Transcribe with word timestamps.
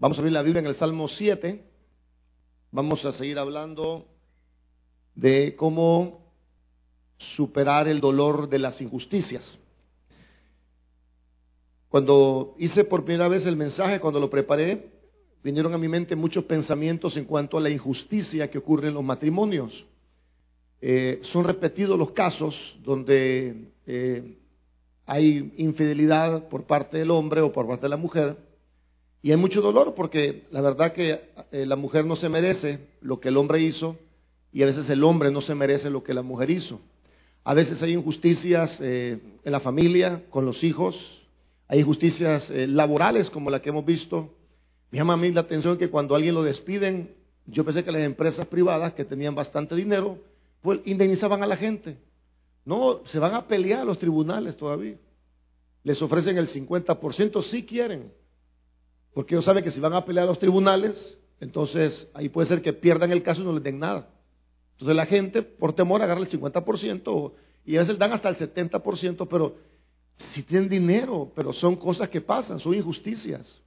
Vamos 0.00 0.16
a 0.16 0.22
abrir 0.22 0.32
la 0.32 0.40
Biblia 0.40 0.60
en 0.60 0.66
el 0.66 0.74
Salmo 0.74 1.08
7. 1.08 1.62
Vamos 2.70 3.04
a 3.04 3.12
seguir 3.12 3.38
hablando 3.38 4.06
de 5.14 5.54
cómo 5.56 6.32
superar 7.18 7.86
el 7.86 8.00
dolor 8.00 8.48
de 8.48 8.60
las 8.60 8.80
injusticias. 8.80 9.58
Cuando 11.90 12.54
hice 12.58 12.84
por 12.84 13.04
primera 13.04 13.28
vez 13.28 13.44
el 13.44 13.58
mensaje, 13.58 14.00
cuando 14.00 14.18
lo 14.18 14.30
preparé, 14.30 14.90
vinieron 15.44 15.74
a 15.74 15.78
mi 15.78 15.86
mente 15.86 16.16
muchos 16.16 16.44
pensamientos 16.44 17.18
en 17.18 17.26
cuanto 17.26 17.58
a 17.58 17.60
la 17.60 17.68
injusticia 17.68 18.50
que 18.50 18.56
ocurre 18.56 18.88
en 18.88 18.94
los 18.94 19.04
matrimonios. 19.04 19.84
Eh, 20.80 21.20
son 21.24 21.44
repetidos 21.44 21.98
los 21.98 22.12
casos 22.12 22.78
donde 22.82 23.66
eh, 23.86 24.38
hay 25.04 25.52
infidelidad 25.58 26.48
por 26.48 26.64
parte 26.64 26.96
del 26.96 27.10
hombre 27.10 27.42
o 27.42 27.52
por 27.52 27.66
parte 27.66 27.82
de 27.82 27.90
la 27.90 27.98
mujer 27.98 28.49
y 29.22 29.30
hay 29.30 29.36
mucho 29.36 29.60
dolor 29.60 29.94
porque 29.94 30.44
la 30.50 30.60
verdad 30.60 30.92
que 30.92 31.20
eh, 31.52 31.66
la 31.66 31.76
mujer 31.76 32.04
no 32.06 32.16
se 32.16 32.28
merece 32.28 32.78
lo 33.00 33.20
que 33.20 33.28
el 33.28 33.36
hombre 33.36 33.60
hizo 33.60 33.96
y 34.52 34.62
a 34.62 34.66
veces 34.66 34.88
el 34.88 35.04
hombre 35.04 35.30
no 35.30 35.40
se 35.42 35.54
merece 35.54 35.90
lo 35.90 36.02
que 36.02 36.14
la 36.14 36.22
mujer 36.22 36.50
hizo. 36.50 36.80
A 37.44 37.54
veces 37.54 37.82
hay 37.82 37.92
injusticias 37.92 38.80
en 38.80 39.38
la 39.44 39.60
familia, 39.60 40.24
con 40.28 40.44
los 40.44 40.62
hijos, 40.62 41.22
hay 41.68 41.80
injusticias 41.80 42.50
laborales 42.50 43.30
como 43.30 43.48
la 43.48 43.62
que 43.62 43.70
hemos 43.70 43.84
visto. 43.84 44.28
Me 44.90 44.98
llama 44.98 45.14
a 45.14 45.16
mí 45.16 45.30
la 45.30 45.42
atención 45.42 45.78
que 45.78 45.88
cuando 45.88 46.14
alguien 46.14 46.34
lo 46.34 46.42
despiden, 46.42 47.14
yo 47.46 47.64
pensé 47.64 47.84
que 47.84 47.92
las 47.92 48.02
empresas 48.02 48.46
privadas 48.46 48.94
que 48.94 49.04
tenían 49.04 49.34
bastante 49.34 49.74
dinero, 49.74 50.18
pues 50.60 50.80
indemnizaban 50.84 51.42
a 51.42 51.46
la 51.46 51.56
gente. 51.56 51.96
No, 52.64 53.00
se 53.06 53.18
van 53.18 53.34
a 53.34 53.46
pelear 53.46 53.80
a 53.80 53.84
los 53.84 53.98
tribunales 53.98 54.56
todavía. 54.56 54.96
Les 55.82 56.00
ofrecen 56.02 56.36
el 56.36 56.48
50% 56.48 57.42
si 57.42 57.64
quieren. 57.64 58.12
Porque 59.14 59.34
ellos 59.34 59.44
saben 59.44 59.64
que 59.64 59.70
si 59.70 59.80
van 59.80 59.94
a 59.94 60.04
pelear 60.04 60.24
a 60.24 60.30
los 60.30 60.38
tribunales, 60.38 61.18
entonces 61.40 62.10
ahí 62.14 62.28
puede 62.28 62.48
ser 62.48 62.62
que 62.62 62.72
pierdan 62.72 63.10
el 63.12 63.22
caso 63.22 63.40
y 63.40 63.44
no 63.44 63.52
les 63.52 63.62
den 63.62 63.78
nada. 63.78 64.08
Entonces 64.72 64.96
la 64.96 65.06
gente, 65.06 65.42
por 65.42 65.72
temor, 65.72 66.02
agarra 66.02 66.20
el 66.20 66.28
50% 66.28 67.32
y 67.66 67.76
a 67.76 67.80
veces 67.80 67.98
dan 67.98 68.12
hasta 68.12 68.28
el 68.28 68.36
70%, 68.36 69.26
pero 69.28 69.56
si 70.16 70.42
tienen 70.42 70.68
dinero, 70.68 71.32
pero 71.34 71.52
son 71.52 71.76
cosas 71.76 72.08
que 72.08 72.20
pasan, 72.20 72.58
son 72.58 72.74
injusticias. 72.74 73.60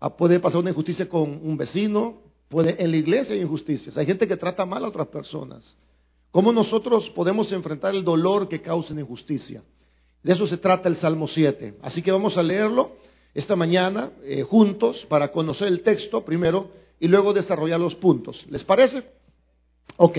Ah, 0.00 0.16
puede 0.16 0.40
pasar 0.40 0.60
una 0.60 0.70
injusticia 0.70 1.08
con 1.08 1.40
un 1.42 1.56
vecino, 1.56 2.22
puede 2.48 2.82
en 2.82 2.90
la 2.90 2.96
iglesia 2.96 3.34
hay 3.34 3.42
injusticias. 3.42 3.96
Hay 3.96 4.06
gente 4.06 4.26
que 4.26 4.36
trata 4.36 4.66
mal 4.66 4.84
a 4.84 4.88
otras 4.88 5.08
personas. 5.08 5.76
¿Cómo 6.30 6.50
nosotros 6.50 7.10
podemos 7.10 7.52
enfrentar 7.52 7.94
el 7.94 8.04
dolor 8.04 8.48
que 8.48 8.62
causa 8.62 8.94
la 8.94 9.02
injusticia? 9.02 9.62
De 10.22 10.32
eso 10.32 10.46
se 10.46 10.56
trata 10.56 10.88
el 10.88 10.96
Salmo 10.96 11.28
7. 11.28 11.78
Así 11.82 12.00
que 12.00 12.10
vamos 12.10 12.36
a 12.36 12.42
leerlo 12.42 12.96
esta 13.34 13.56
mañana 13.56 14.10
eh, 14.24 14.42
juntos 14.42 15.06
para 15.08 15.28
conocer 15.32 15.68
el 15.68 15.82
texto 15.82 16.24
primero 16.24 16.70
y 17.00 17.08
luego 17.08 17.32
desarrollar 17.32 17.80
los 17.80 17.94
puntos. 17.94 18.46
¿Les 18.48 18.62
parece? 18.62 19.02
Ok. 19.96 20.18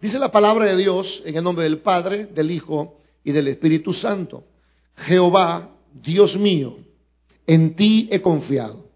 Dice 0.00 0.18
la 0.18 0.32
palabra 0.32 0.66
de 0.66 0.76
Dios 0.76 1.22
en 1.24 1.36
el 1.36 1.44
nombre 1.44 1.64
del 1.64 1.78
Padre, 1.78 2.26
del 2.26 2.50
Hijo 2.50 2.98
y 3.22 3.32
del 3.32 3.48
Espíritu 3.48 3.92
Santo. 3.92 4.44
Jehová, 4.96 5.76
Dios 5.92 6.36
mío, 6.36 6.78
en 7.46 7.74
ti 7.74 8.08
he 8.10 8.20
confiado. 8.20 8.90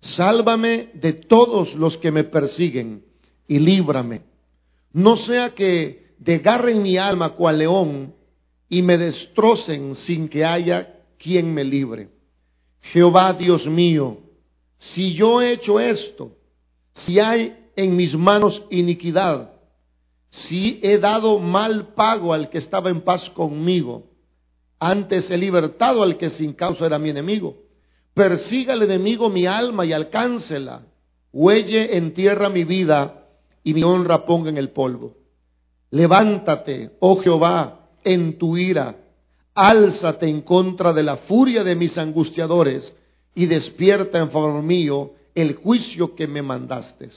Sálvame 0.00 0.90
de 0.94 1.12
todos 1.12 1.74
los 1.74 1.98
que 1.98 2.10
me 2.12 2.24
persiguen 2.24 3.04
y 3.46 3.58
líbrame. 3.58 4.22
No 4.92 5.16
sea 5.16 5.50
que 5.50 6.14
desgarren 6.18 6.82
mi 6.82 6.96
alma 6.96 7.30
cual 7.30 7.58
león 7.58 8.14
y 8.68 8.82
me 8.82 8.98
destrocen 8.98 9.94
sin 9.94 10.28
que 10.28 10.44
haya 10.44 11.02
quien 11.18 11.52
me 11.52 11.64
libre. 11.64 12.17
Jehová 12.80 13.32
Dios 13.32 13.66
mío, 13.66 14.18
si 14.78 15.14
yo 15.14 15.42
he 15.42 15.52
hecho 15.52 15.80
esto, 15.80 16.36
si 16.92 17.18
hay 17.18 17.70
en 17.76 17.96
mis 17.96 18.16
manos 18.16 18.62
iniquidad, 18.70 19.52
si 20.28 20.80
he 20.82 20.98
dado 20.98 21.38
mal 21.38 21.94
pago 21.94 22.32
al 22.32 22.50
que 22.50 22.58
estaba 22.58 22.90
en 22.90 23.00
paz 23.00 23.30
conmigo, 23.30 24.10
antes 24.78 25.30
he 25.30 25.36
libertado 25.36 26.02
al 26.02 26.16
que 26.16 26.30
sin 26.30 26.52
causa 26.52 26.86
era 26.86 26.98
mi 26.98 27.10
enemigo, 27.10 27.56
persiga 28.14 28.74
el 28.74 28.82
enemigo 28.82 29.28
mi 29.28 29.46
alma 29.46 29.84
y 29.84 29.92
alcáncela, 29.92 30.86
huelle 31.32 31.96
en 31.96 32.14
tierra 32.14 32.48
mi 32.48 32.64
vida 32.64 33.26
y 33.64 33.74
mi 33.74 33.82
honra 33.82 34.24
ponga 34.24 34.50
en 34.50 34.58
el 34.58 34.70
polvo. 34.70 35.14
Levántate, 35.90 36.96
oh 37.00 37.16
Jehová, 37.20 37.90
en 38.04 38.38
tu 38.38 38.56
ira, 38.56 38.96
álzate 39.58 40.28
en 40.28 40.42
contra 40.42 40.92
de 40.92 41.02
la 41.02 41.16
furia 41.16 41.64
de 41.64 41.74
mis 41.74 41.98
angustiadores 41.98 42.94
y 43.34 43.46
despierta 43.46 44.18
en 44.18 44.30
favor 44.30 44.62
mío 44.62 45.14
el 45.34 45.56
juicio 45.56 46.14
que 46.14 46.28
me 46.28 46.42
mandaste. 46.42 47.08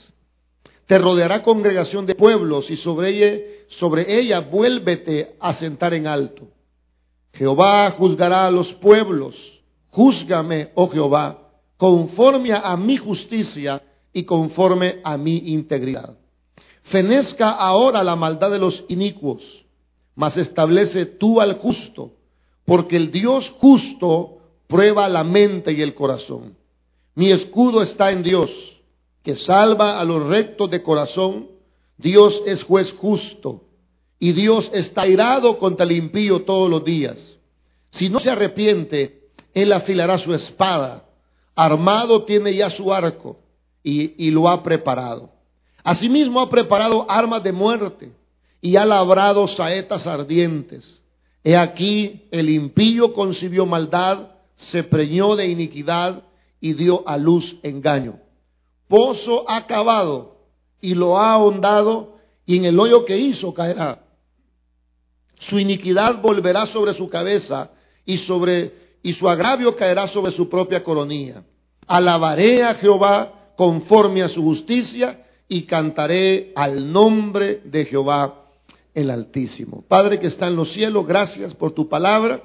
Te 0.86 0.98
rodeará 0.98 1.42
congregación 1.42 2.04
de 2.04 2.16
pueblos 2.16 2.68
y 2.70 2.76
sobre 2.76 3.10
ella, 3.10 3.42
sobre 3.68 4.18
ella 4.18 4.40
vuélvete 4.40 5.36
a 5.38 5.54
sentar 5.54 5.94
en 5.94 6.08
alto. 6.08 6.48
Jehová 7.32 7.92
juzgará 7.92 8.46
a 8.46 8.50
los 8.50 8.72
pueblos. 8.74 9.36
Júzgame, 9.90 10.70
oh 10.74 10.88
Jehová, 10.88 11.48
conforme 11.76 12.52
a 12.52 12.76
mi 12.76 12.96
justicia 12.96 13.82
y 14.12 14.24
conforme 14.24 15.00
a 15.04 15.16
mi 15.16 15.36
integridad. 15.52 16.16
Fenezca 16.82 17.50
ahora 17.50 18.02
la 18.02 18.16
maldad 18.16 18.50
de 18.50 18.58
los 18.58 18.84
inicuos, 18.88 19.64
mas 20.16 20.36
establece 20.36 21.06
tú 21.06 21.40
al 21.40 21.54
justo, 21.54 22.14
porque 22.64 22.96
el 22.96 23.10
Dios 23.10 23.50
justo 23.58 24.38
prueba 24.66 25.08
la 25.08 25.24
mente 25.24 25.72
y 25.72 25.82
el 25.82 25.94
corazón. 25.94 26.56
Mi 27.14 27.30
escudo 27.30 27.82
está 27.82 28.10
en 28.10 28.22
Dios, 28.22 28.50
que 29.22 29.34
salva 29.34 30.00
a 30.00 30.04
los 30.04 30.26
rectos 30.26 30.70
de 30.70 30.82
corazón. 30.82 31.48
Dios 31.98 32.42
es 32.46 32.64
juez 32.64 32.92
justo, 32.92 33.64
y 34.18 34.32
Dios 34.32 34.70
está 34.72 35.06
irado 35.06 35.58
contra 35.58 35.84
el 35.84 35.92
impío 35.92 36.42
todos 36.42 36.70
los 36.70 36.84
días. 36.84 37.36
Si 37.90 38.08
no 38.08 38.18
se 38.18 38.30
arrepiente, 38.30 39.28
él 39.52 39.72
afilará 39.72 40.18
su 40.18 40.32
espada. 40.32 41.04
Armado 41.54 42.24
tiene 42.24 42.54
ya 42.54 42.70
su 42.70 42.92
arco 42.94 43.38
y, 43.82 44.26
y 44.26 44.30
lo 44.30 44.48
ha 44.48 44.62
preparado. 44.62 45.30
Asimismo 45.84 46.40
ha 46.40 46.48
preparado 46.48 47.04
armas 47.10 47.42
de 47.42 47.52
muerte 47.52 48.12
y 48.60 48.76
ha 48.76 48.86
labrado 48.86 49.46
saetas 49.48 50.06
ardientes. 50.06 51.01
He 51.44 51.56
aquí 51.56 52.28
el 52.30 52.48
impío 52.50 53.12
concibió 53.14 53.66
maldad, 53.66 54.28
se 54.56 54.84
preñó 54.84 55.34
de 55.34 55.48
iniquidad 55.48 56.22
y 56.60 56.74
dio 56.74 57.06
a 57.08 57.16
luz 57.16 57.56
engaño. 57.62 58.20
Pozo 58.88 59.44
ha 59.50 59.66
cavado 59.66 60.36
y 60.80 60.94
lo 60.94 61.18
ha 61.18 61.32
ahondado 61.32 62.18
y 62.46 62.58
en 62.58 62.66
el 62.66 62.78
hoyo 62.78 63.04
que 63.04 63.18
hizo 63.18 63.52
caerá. 63.52 64.04
Su 65.40 65.58
iniquidad 65.58 66.20
volverá 66.22 66.66
sobre 66.66 66.94
su 66.94 67.08
cabeza 67.08 67.72
y 68.04 68.18
sobre 68.18 68.82
y 69.02 69.12
su 69.14 69.28
agravio 69.28 69.74
caerá 69.74 70.06
sobre 70.06 70.32
su 70.32 70.48
propia 70.48 70.84
coronilla. 70.84 71.42
Alabaré 71.88 72.62
a 72.62 72.74
Jehová 72.74 73.52
conforme 73.56 74.22
a 74.22 74.28
su 74.28 74.42
justicia 74.42 75.26
y 75.48 75.62
cantaré 75.62 76.52
al 76.54 76.92
nombre 76.92 77.60
de 77.64 77.84
Jehová 77.84 78.41
el 78.94 79.10
Altísimo. 79.10 79.84
Padre 79.88 80.20
que 80.20 80.26
está 80.26 80.46
en 80.48 80.56
los 80.56 80.72
cielos, 80.72 81.06
gracias 81.06 81.54
por 81.54 81.72
tu 81.72 81.88
palabra. 81.88 82.42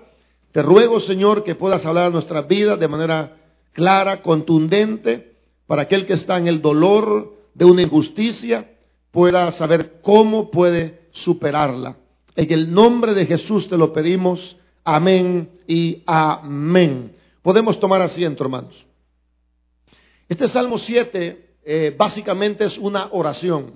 Te 0.52 0.62
ruego, 0.62 1.00
Señor, 1.00 1.44
que 1.44 1.56
puedas 1.56 1.86
hablar 1.86 2.06
a 2.06 2.10
nuestras 2.10 2.48
vidas 2.48 2.80
de 2.80 2.88
manera 2.88 3.38
clara, 3.74 4.22
contundente, 4.22 5.36
para 5.68 5.84
aquel 5.84 6.06
que 6.06 6.14
está 6.14 6.38
en 6.38 6.48
el 6.48 6.62
dolor 6.62 7.36
de 7.54 7.66
una 7.66 7.82
injusticia 7.82 8.72
pueda 9.12 9.52
saber 9.52 10.00
cómo 10.02 10.52
puede 10.52 11.08
superarla. 11.12 11.98
En 12.36 12.52
el 12.54 12.74
nombre 12.74 13.14
de 13.14 13.26
Jesús 13.26 13.68
te 13.68 13.78
lo 13.78 13.92
pedimos. 13.92 14.58
Amén 14.84 15.50
y 15.68 16.04
amén. 16.06 17.16
Podemos 17.42 17.80
tomar 17.80 18.02
asiento, 18.02 18.44
hermanos. 18.44 18.86
Este 20.30 20.48
Salmo 20.48 20.78
7 20.78 21.56
eh, 21.66 21.96
básicamente 21.98 22.66
es 22.66 22.78
una 22.78 23.10
oración. 23.12 23.74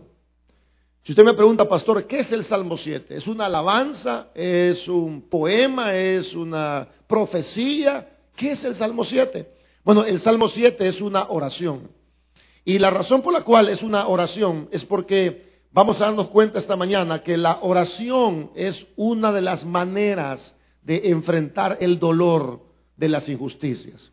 Si 1.03 1.13
usted 1.13 1.24
me 1.24 1.33
pregunta, 1.33 1.68
pastor, 1.68 2.06
¿qué 2.06 2.19
es 2.19 2.31
el 2.31 2.45
Salmo 2.45 2.77
7? 2.77 3.15
¿Es 3.15 3.25
una 3.25 3.48
alabanza? 3.48 4.30
¿Es 4.36 4.88
un 4.88 5.24
poema? 5.30 5.95
¿Es 5.95 6.36
una 6.36 6.88
profecía? 7.07 8.18
¿Qué 8.36 8.51
es 8.51 8.63
el 8.63 8.75
Salmo 8.75 9.03
7? 9.03 9.51
Bueno, 9.83 10.03
el 10.03 10.19
Salmo 10.19 10.48
7 10.48 10.88
es 10.88 11.01
una 11.01 11.27
oración. 11.30 11.89
Y 12.63 12.77
la 12.77 12.92
razón 12.92 13.24
por 13.24 13.33
la 13.33 13.42
cual 13.42 13.69
es 13.69 13.81
una 13.81 14.07
oración 14.07 14.69
es 14.71 14.86
porque 14.86 15.63
vamos 15.71 16.00
a 16.00 16.06
darnos 16.06 16.27
cuenta 16.27 16.59
esta 16.59 16.75
mañana 16.75 17.24
que 17.24 17.36
la 17.36 17.57
oración 17.63 18.51
es 18.54 18.86
una 18.95 19.31
de 19.31 19.42
las 19.42 19.65
maneras 19.65 20.56
de 20.83 21.09
enfrentar 21.09 21.80
el 21.81 21.97
dolor 21.97 22.62
de 22.95 23.09
las 23.09 23.27
injusticias. 23.27 24.12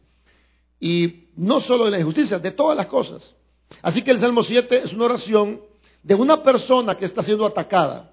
Y 0.80 1.28
no 1.36 1.60
solo 1.60 1.84
de 1.84 1.90
las 1.90 2.00
injusticias, 2.00 2.42
de 2.42 2.52
todas 2.52 2.78
las 2.78 2.86
cosas. 2.86 3.36
Así 3.82 4.00
que 4.00 4.10
el 4.10 4.20
Salmo 4.20 4.42
7 4.42 4.84
es 4.84 4.94
una 4.94 5.04
oración 5.04 5.67
de 6.08 6.14
una 6.14 6.42
persona 6.42 6.94
que 6.94 7.04
está 7.04 7.22
siendo 7.22 7.44
atacada, 7.44 8.10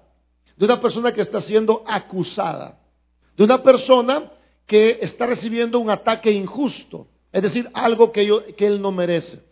de 0.54 0.66
una 0.66 0.78
persona 0.78 1.12
que 1.12 1.22
está 1.22 1.40
siendo 1.40 1.82
acusada, 1.86 2.78
de 3.34 3.42
una 3.42 3.62
persona 3.62 4.32
que 4.66 4.98
está 5.00 5.24
recibiendo 5.24 5.78
un 5.78 5.88
ataque 5.88 6.30
injusto, 6.30 7.08
es 7.32 7.40
decir, 7.40 7.70
algo 7.72 8.12
que, 8.12 8.54
él 8.58 8.82
no 8.82 8.92
merece. 8.92 9.42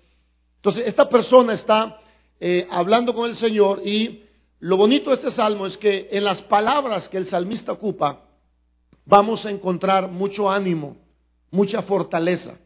Entonces, 0.56 0.87
esta 0.87 1.08
persona 1.08 1.55
está 1.55 1.99
eh, 2.38 2.69
hablando 2.70 3.14
con 3.14 3.31
el 3.31 3.37
Señor 3.37 3.81
y 3.82 4.25
lo 4.61 4.76
bonito 4.76 5.08
de 5.08 5.17
este 5.17 5.31
salmo 5.31 5.64
es 5.64 5.79
que 5.79 6.11
en 6.12 6.25
las 6.25 6.43
palabras 6.43 7.08
que 7.08 7.17
el 7.17 7.26
salmista 7.26 7.73
ocupa, 7.73 8.26
vamos 9.06 9.46
a 9.46 9.50
encontrar 9.50 10.11
mucho 10.11 10.50
ánimo, 10.50 10.99
mucha 11.50 11.81
fortaleza. 11.81 12.58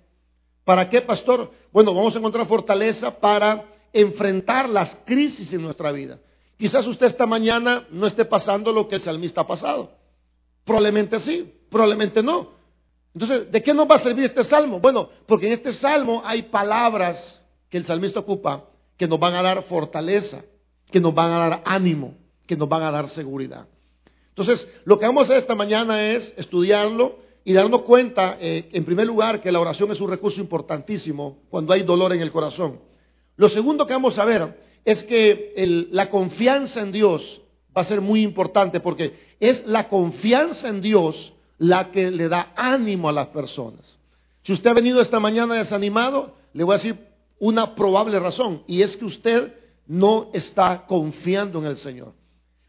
¿Para 0.65 0.91
qué, 0.91 1.03
pastor? 1.03 1.53
Bueno, 1.71 1.95
vamos 1.95 2.17
a 2.17 2.19
encontrar 2.19 2.49
fortaleza 2.49 3.21
para 3.21 3.78
enfrentar 3.93 4.69
las 4.69 4.97
crisis 5.05 5.53
en 5.53 5.63
nuestra 5.63 5.93
vida. 5.93 6.19
Quizás 6.57 6.87
usted 6.87 7.07
esta 7.07 7.27
mañana 7.27 7.87
no 7.91 8.07
esté 8.07 8.25
pasando 8.25 8.73
lo 8.73 8.89
que 8.89 8.97
el 8.97 9.03
salmista 9.03 9.43
ha 9.43 9.47
pasado. 9.47 9.93
Probablemente 10.65 11.21
sí, 11.21 11.53
probablemente 11.71 12.23
no. 12.23 12.51
Entonces, 13.15 13.51
¿de 13.51 13.63
qué 13.63 13.73
nos 13.73 13.89
va 13.89 13.97
a 13.97 14.01
servir 14.01 14.25
este 14.25 14.45
salmo? 14.45 14.81
Bueno, 14.81 15.09
porque 15.27 15.47
en 15.47 15.55
este 15.55 15.73
salmo 15.73 16.23
hay 16.25 16.43
palabras 16.43 17.45
que 17.69 17.79
el 17.79 17.85
salmista 17.85 18.21
ocupa 18.21 18.65
que 18.97 19.07
nos 19.07 19.19
van 19.21 19.35
a 19.35 19.43
dar 19.43 19.63
fortaleza, 19.63 20.43
que 20.91 21.01
nos 21.01 21.15
van 21.15 21.33
a 21.33 21.39
dar 21.39 21.63
ánimo, 21.65 22.15
que 22.47 22.57
nos 22.57 22.69
van 22.69 22.83
a 22.83 22.91
dar 22.91 23.09
seguridad. 23.09 23.67
Entonces, 24.31 24.69
lo 24.85 24.99
que 24.99 25.07
vamos 25.07 25.23
a 25.23 25.25
hacer 25.25 25.39
esta 25.39 25.55
mañana 25.55 26.11
es 26.11 26.35
estudiarlo 26.37 27.19
y 27.45 27.53
darnos 27.53 27.83
cuenta, 27.83 28.37
eh, 28.41 28.69
en 28.73 28.85
primer 28.85 29.07
lugar, 29.07 29.41
que 29.41 29.53
la 29.53 29.61
oración 29.61 29.91
es 29.91 30.01
un 30.01 30.11
recurso 30.11 30.41
importantísimo 30.41 31.39
cuando 31.49 31.73
hay 31.73 31.83
dolor 31.83 32.13
en 32.13 32.21
el 32.21 32.31
corazón. 32.33 32.81
Lo 33.39 33.49
segundo 33.49 33.87
que 33.87 33.93
vamos 33.93 34.19
a 34.19 34.25
ver 34.25 34.59
es 34.85 35.05
que 35.05 35.55
la 35.93 36.11
confianza 36.11 36.81
en 36.81 36.91
Dios 36.91 37.41
va 37.75 37.83
a 37.83 37.85
ser 37.85 38.01
muy 38.01 38.23
importante 38.23 38.81
porque 38.81 39.37
es 39.39 39.65
la 39.65 39.89
confianza 39.89 40.69
en 40.69 40.81
Dios 40.83 41.33
la 41.57 41.93
que 41.93 42.11
le 42.11 42.29
da 42.29 42.53
ánimo 42.57 43.09
a 43.09 43.13
las 43.13 43.29
personas. 43.29 43.97
Si 44.43 44.53
usted 44.53 44.71
ha 44.71 44.75
venido 44.75 45.01
esta 45.01 45.21
mañana 45.21 45.55
desanimado, 45.55 46.35
le 46.53 46.65
voy 46.65 46.75
a 46.75 46.79
decir 46.79 46.99
una 47.39 47.77
probable 47.77 48.19
razón 48.19 48.65
y 48.67 48.83
es 48.83 48.97
que 48.97 49.05
usted 49.05 49.55
no 49.87 50.31
está 50.33 50.85
confiando 50.89 51.61
en 51.61 51.67
el 51.67 51.77
Señor. 51.77 52.15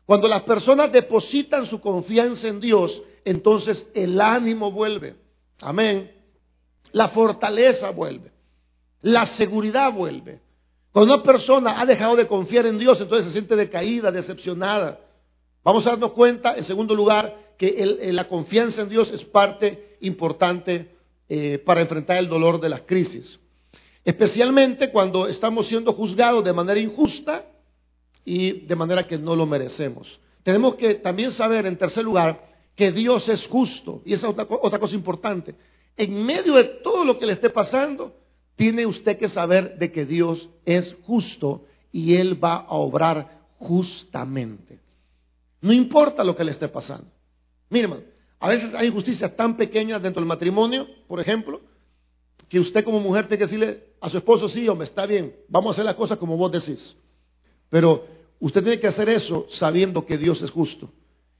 Cuando 0.05 0.27
las 0.27 0.43
personas 0.43 0.91
depositan 0.91 1.65
su 1.65 1.81
confianza 1.81 2.47
en 2.47 2.59
Dios, 2.59 3.01
entonces 3.25 3.89
el 3.95 4.21
ánimo 4.21 4.71
vuelve. 4.71 5.15
Amén. 5.61 6.11
La 6.91 7.07
fortaleza 7.07 7.89
vuelve. 7.89 8.31
La 9.01 9.25
seguridad 9.25 9.91
vuelve. 9.91 10.41
Cuando 10.91 11.13
una 11.13 11.23
persona 11.23 11.79
ha 11.79 11.85
dejado 11.85 12.15
de 12.15 12.27
confiar 12.27 12.65
en 12.65 12.79
Dios, 12.79 12.99
entonces 12.99 13.27
se 13.27 13.33
siente 13.33 13.55
decaída, 13.55 14.11
decepcionada. 14.11 14.99
Vamos 15.63 15.85
a 15.85 15.91
darnos 15.91 16.13
cuenta, 16.13 16.55
en 16.57 16.63
segundo 16.63 16.95
lugar, 16.95 17.53
que 17.57 18.09
la 18.11 18.27
confianza 18.27 18.81
en 18.81 18.89
Dios 18.89 19.11
es 19.11 19.23
parte 19.23 19.97
importante 19.99 20.95
eh, 21.27 21.59
para 21.59 21.81
enfrentar 21.81 22.17
el 22.17 22.29
dolor 22.29 22.59
de 22.59 22.69
las 22.69 22.81
crisis. 22.81 23.39
Especialmente 24.03 24.91
cuando 24.91 25.27
estamos 25.27 25.67
siendo 25.67 25.93
juzgados 25.93 26.43
de 26.43 26.53
manera 26.53 26.79
injusta 26.79 27.45
y 28.25 28.61
de 28.61 28.75
manera 28.75 29.05
que 29.05 29.17
no 29.17 29.35
lo 29.35 29.45
merecemos. 29.45 30.19
Tenemos 30.41 30.75
que 30.75 30.95
también 30.95 31.31
saber, 31.31 31.65
en 31.65 31.77
tercer 31.77 32.03
lugar, 32.03 32.49
que 32.75 32.91
Dios 32.91 33.27
es 33.29 33.45
justo. 33.45 34.01
Y 34.05 34.13
esa 34.13 34.27
es 34.27 34.33
otra, 34.33 34.47
otra 34.49 34.79
cosa 34.79 34.95
importante. 34.95 35.53
En 35.97 36.25
medio 36.25 36.55
de 36.55 36.63
todo 36.63 37.05
lo 37.05 37.17
que 37.17 37.25
le 37.25 37.33
esté 37.33 37.49
pasando, 37.49 38.15
tiene 38.59 38.85
usted 38.85 39.17
que 39.17 39.29
saber 39.29 39.77
de 39.77 39.89
que 39.89 40.05
Dios 40.05 40.49
es 40.65 40.93
justo 41.03 41.63
y 41.93 42.15
Él 42.15 42.43
va 42.43 42.55
a 42.55 42.73
obrar 42.73 43.39
justamente. 43.57 44.81
No 45.61 45.71
importa 45.71 46.25
lo 46.25 46.35
que 46.35 46.43
le 46.43 46.51
esté 46.51 46.67
pasando. 46.67 47.07
Mire, 47.69 47.87
a 48.37 48.49
veces 48.49 48.73
hay 48.73 48.87
injusticias 48.87 49.33
tan 49.33 49.55
pequeñas 49.55 50.01
dentro 50.01 50.19
del 50.19 50.27
matrimonio, 50.27 50.85
por 51.07 51.21
ejemplo, 51.21 51.61
que 52.49 52.59
usted 52.59 52.83
como 52.83 52.99
mujer 52.99 53.27
tiene 53.27 53.37
que 53.37 53.45
decirle 53.45 53.83
a 54.01 54.09
su 54.09 54.17
esposo, 54.17 54.49
sí, 54.49 54.67
hombre, 54.67 54.87
está 54.87 55.05
bien, 55.05 55.33
vamos 55.47 55.69
a 55.69 55.71
hacer 55.75 55.85
las 55.85 55.95
cosas 55.95 56.17
como 56.17 56.35
vos 56.35 56.51
decís. 56.51 56.97
Pero 57.69 58.07
usted 58.41 58.61
tiene 58.61 58.81
que 58.81 58.87
hacer 58.87 59.07
eso 59.07 59.47
sabiendo 59.51 60.05
que 60.05 60.17
Dios 60.17 60.41
es 60.41 60.51
justo. 60.51 60.91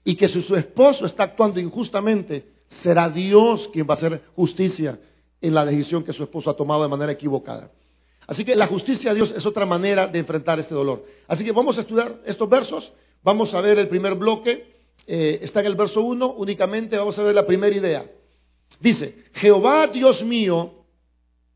Y 0.06 0.16
que 0.16 0.30
si 0.30 0.42
su 0.42 0.56
esposo 0.56 1.06
está 1.06 1.24
actuando 1.24 1.60
injustamente, 1.60 2.50
será 2.82 3.10
Dios 3.10 3.68
quien 3.74 3.86
va 3.86 3.96
a 3.96 3.98
hacer 3.98 4.24
justicia 4.38 4.98
en 5.42 5.54
la 5.54 5.66
decisión 5.66 6.04
que 6.04 6.14
su 6.14 6.24
esposo 6.24 6.50
ha 6.50 6.58
tomado 6.58 6.84
de 6.84 6.90
manera 6.90 7.12
equivocada. 7.12 7.72
Así 8.28 8.46
que 8.46 8.56
la 8.56 8.68
justicia 8.68 9.10
de 9.10 9.16
Dios 9.16 9.34
es 9.36 9.46
otra 9.46 9.66
manera 9.66 10.08
de 10.08 10.20
enfrentar 10.20 10.60
este 10.60 10.76
dolor. 10.76 11.04
Así 11.28 11.44
que 11.44 11.52
vamos 11.52 11.78
a 11.78 11.82
estudiar 11.82 12.22
estos 12.26 12.48
versos. 12.48 12.92
Vamos 13.24 13.54
a 13.54 13.62
ver 13.62 13.80
el 13.80 13.88
primer 13.88 14.16
bloque. 14.16 14.68
Eh, 15.08 15.40
está 15.42 15.62
en 15.62 15.66
el 15.66 15.76
verso 15.76 16.02
1 16.02 16.34
únicamente. 16.34 16.96
Vamos 16.96 17.18
a 17.18 17.24
ver 17.24 17.34
la 17.34 17.48
primera 17.48 17.76
idea. 17.76 18.06
Dice, 18.80 19.26
Jehová 19.34 19.88
Dios 19.88 20.24
mío, 20.24 20.86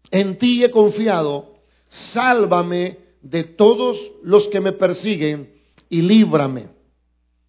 en 0.09 0.37
ti 0.37 0.63
he 0.63 0.71
confiado. 0.71 1.53
Sálvame 1.89 2.97
de 3.21 3.43
todos 3.43 3.99
los 4.23 4.47
que 4.47 4.59
me 4.59 4.71
persiguen 4.71 5.53
y 5.89 6.01
líbrame. 6.01 6.69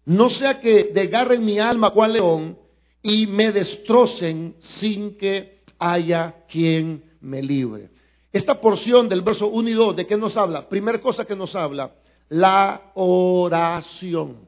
No 0.05 0.29
sea 0.29 0.61
que 0.61 0.91
desgarren 0.93 1.43
mi 1.43 1.57
alma 1.57 1.89
cual 1.89 2.13
león 2.13 2.59
y 3.01 3.25
me 3.25 3.51
destrocen 3.51 4.55
sin 4.59 5.17
que 5.17 5.54
haya 5.79 6.45
quien 6.47 7.17
me 7.21 7.41
libre. 7.41 7.89
Esta 8.31 8.59
porción 8.59 9.07
del 9.07 9.21
verso 9.21 9.47
1 9.47 9.69
y 9.69 9.73
2, 9.73 9.95
¿de 9.95 10.07
qué 10.07 10.17
nos 10.17 10.35
habla? 10.35 10.67
Primera 10.67 10.99
cosa 10.99 11.25
que 11.25 11.35
nos 11.35 11.55
habla, 11.55 11.95
la 12.29 12.91
oración. 12.95 14.47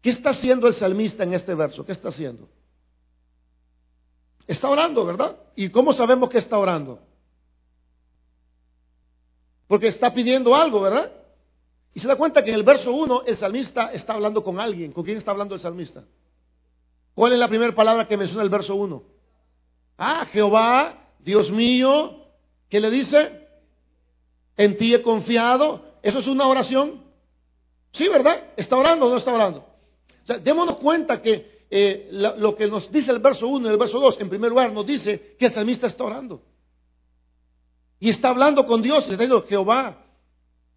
¿Qué 0.00 0.10
está 0.10 0.30
haciendo 0.30 0.66
el 0.66 0.74
salmista 0.74 1.24
en 1.24 1.34
este 1.34 1.54
verso? 1.54 1.84
¿Qué 1.84 1.92
está 1.92 2.08
haciendo? 2.08 2.48
Está 4.46 4.68
orando, 4.68 5.04
¿verdad? 5.04 5.38
¿Y 5.54 5.68
cómo 5.68 5.92
sabemos 5.92 6.28
que 6.28 6.38
está 6.38 6.58
orando? 6.58 7.00
Porque 9.68 9.88
está 9.88 10.12
pidiendo 10.12 10.54
algo, 10.56 10.80
¿verdad? 10.80 11.12
Y 11.94 12.00
se 12.00 12.08
da 12.08 12.16
cuenta 12.16 12.42
que 12.42 12.50
en 12.50 12.56
el 12.56 12.62
verso 12.62 12.92
1 12.92 13.22
el 13.26 13.36
salmista 13.36 13.92
está 13.92 14.14
hablando 14.14 14.42
con 14.42 14.58
alguien. 14.58 14.92
¿Con 14.92 15.04
quién 15.04 15.18
está 15.18 15.30
hablando 15.30 15.54
el 15.54 15.60
salmista? 15.60 16.04
¿Cuál 17.14 17.32
es 17.32 17.38
la 17.38 17.48
primera 17.48 17.74
palabra 17.74 18.08
que 18.08 18.16
menciona 18.16 18.42
el 18.42 18.48
verso 18.48 18.74
1? 18.74 19.02
Ah, 20.02 20.26
Jehová, 20.32 21.10
Dios 21.18 21.50
mío, 21.50 22.24
¿qué 22.70 22.80
le 22.80 22.90
dice? 22.90 23.46
En 24.56 24.78
ti 24.78 24.94
he 24.94 25.02
confiado. 25.02 25.84
¿Eso 26.02 26.20
es 26.20 26.26
una 26.26 26.48
oración? 26.48 27.04
Sí, 27.92 28.08
¿verdad? 28.08 28.44
¿Está 28.56 28.78
orando 28.78 29.06
o 29.06 29.10
no 29.10 29.18
está 29.18 29.34
orando? 29.34 29.66
Démonos 30.42 30.78
cuenta 30.78 31.20
que 31.20 31.66
eh, 31.68 32.08
lo 32.12 32.56
que 32.56 32.66
nos 32.66 32.90
dice 32.90 33.10
el 33.10 33.18
verso 33.18 33.46
1 33.46 33.68
y 33.68 33.72
el 33.72 33.76
verso 33.76 34.00
2, 34.00 34.22
en 34.22 34.30
primer 34.30 34.48
lugar, 34.48 34.72
nos 34.72 34.86
dice 34.86 35.36
que 35.38 35.46
el 35.46 35.52
salmista 35.52 35.86
está 35.86 36.04
orando. 36.04 36.40
Y 37.98 38.08
está 38.08 38.30
hablando 38.30 38.66
con 38.66 38.80
Dios, 38.80 39.06
le 39.06 39.12
está 39.12 39.24
diciendo, 39.24 39.44
Jehová, 39.46 40.02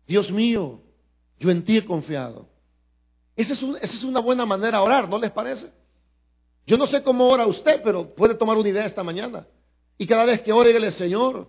Dios 0.06 0.32
mío, 0.32 0.82
yo 1.40 1.50
en 1.50 1.64
ti 1.64 1.78
he 1.78 1.86
confiado. 1.86 2.50
Esa 3.38 3.54
es, 3.54 3.64
esa 3.64 3.96
es 3.96 4.04
una 4.04 4.20
buena 4.20 4.46
manera 4.46 4.80
de 4.80 4.84
orar, 4.84 5.08
¿no 5.08 5.18
les 5.18 5.32
parece? 5.32 5.72
Yo 6.66 6.78
no 6.78 6.88
sé 6.88 7.04
cómo 7.04 7.28
ora 7.28 7.46
usted, 7.46 7.82
pero 7.84 8.14
puede 8.16 8.36
tomar 8.36 8.58
una 8.58 8.70
idea 8.70 8.86
esta 8.86 9.04
mañana. 9.04 9.48
Y 9.98 10.08
cada 10.08 10.26
vez 10.26 10.42
que 10.42 10.54
ore, 10.54 10.70
dígale, 10.70 10.92
Señor, 10.92 11.48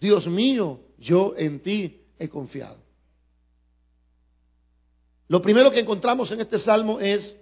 Dios 0.00 0.26
mío, 0.26 0.80
yo 0.98 1.34
en 1.36 1.60
ti 1.60 2.02
he 2.18 2.28
confiado. 2.28 2.78
Lo 5.28 5.40
primero 5.40 5.70
que 5.70 5.80
encontramos 5.80 6.30
en 6.32 6.40
este 6.40 6.58
salmo 6.58 7.00
es 7.00 7.36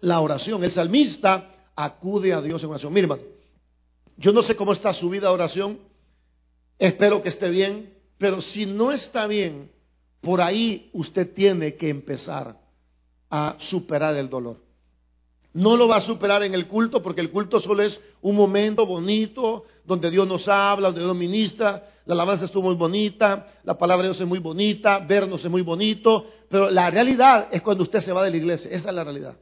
la 0.00 0.20
oración. 0.20 0.64
El 0.64 0.70
salmista 0.70 1.54
acude 1.76 2.32
a 2.32 2.40
Dios 2.40 2.62
en 2.62 2.70
oración. 2.70 2.92
Mire, 2.92 3.04
hermano, 3.04 3.22
yo 4.16 4.32
no 4.32 4.42
sé 4.42 4.56
cómo 4.56 4.72
está 4.72 4.92
su 4.92 5.10
vida 5.10 5.28
de 5.28 5.34
oración. 5.34 5.78
Espero 6.78 7.22
que 7.22 7.28
esté 7.28 7.50
bien. 7.50 7.94
Pero 8.18 8.40
si 8.42 8.66
no 8.66 8.90
está 8.90 9.26
bien, 9.26 9.70
por 10.20 10.40
ahí 10.40 10.90
usted 10.92 11.32
tiene 11.32 11.76
que 11.76 11.88
empezar 11.88 12.58
a 13.30 13.56
superar 13.58 14.16
el 14.16 14.28
dolor. 14.28 14.67
No 15.54 15.76
lo 15.76 15.88
va 15.88 15.96
a 15.96 16.00
superar 16.02 16.42
en 16.42 16.54
el 16.54 16.66
culto 16.66 17.02
porque 17.02 17.20
el 17.20 17.30
culto 17.30 17.60
solo 17.60 17.82
es 17.82 17.98
un 18.20 18.36
momento 18.36 18.86
bonito 18.86 19.64
donde 19.84 20.10
Dios 20.10 20.26
nos 20.26 20.46
habla, 20.48 20.88
donde 20.88 21.02
Dios 21.02 21.16
ministra. 21.16 21.88
La 22.04 22.14
alabanza 22.14 22.46
estuvo 22.46 22.64
muy 22.64 22.74
bonita, 22.74 23.48
la 23.64 23.76
palabra 23.76 24.04
de 24.04 24.10
Dios 24.10 24.20
es 24.20 24.26
muy 24.26 24.38
bonita, 24.38 24.98
vernos 24.98 25.44
es 25.44 25.50
muy 25.50 25.62
bonito, 25.62 26.26
pero 26.48 26.70
la 26.70 26.88
realidad 26.90 27.48
es 27.50 27.60
cuando 27.60 27.84
usted 27.84 28.00
se 28.00 28.12
va 28.12 28.24
de 28.24 28.30
la 28.30 28.36
iglesia. 28.36 28.70
Esa 28.70 28.88
es 28.88 28.94
la 28.94 29.04
realidad. 29.04 29.36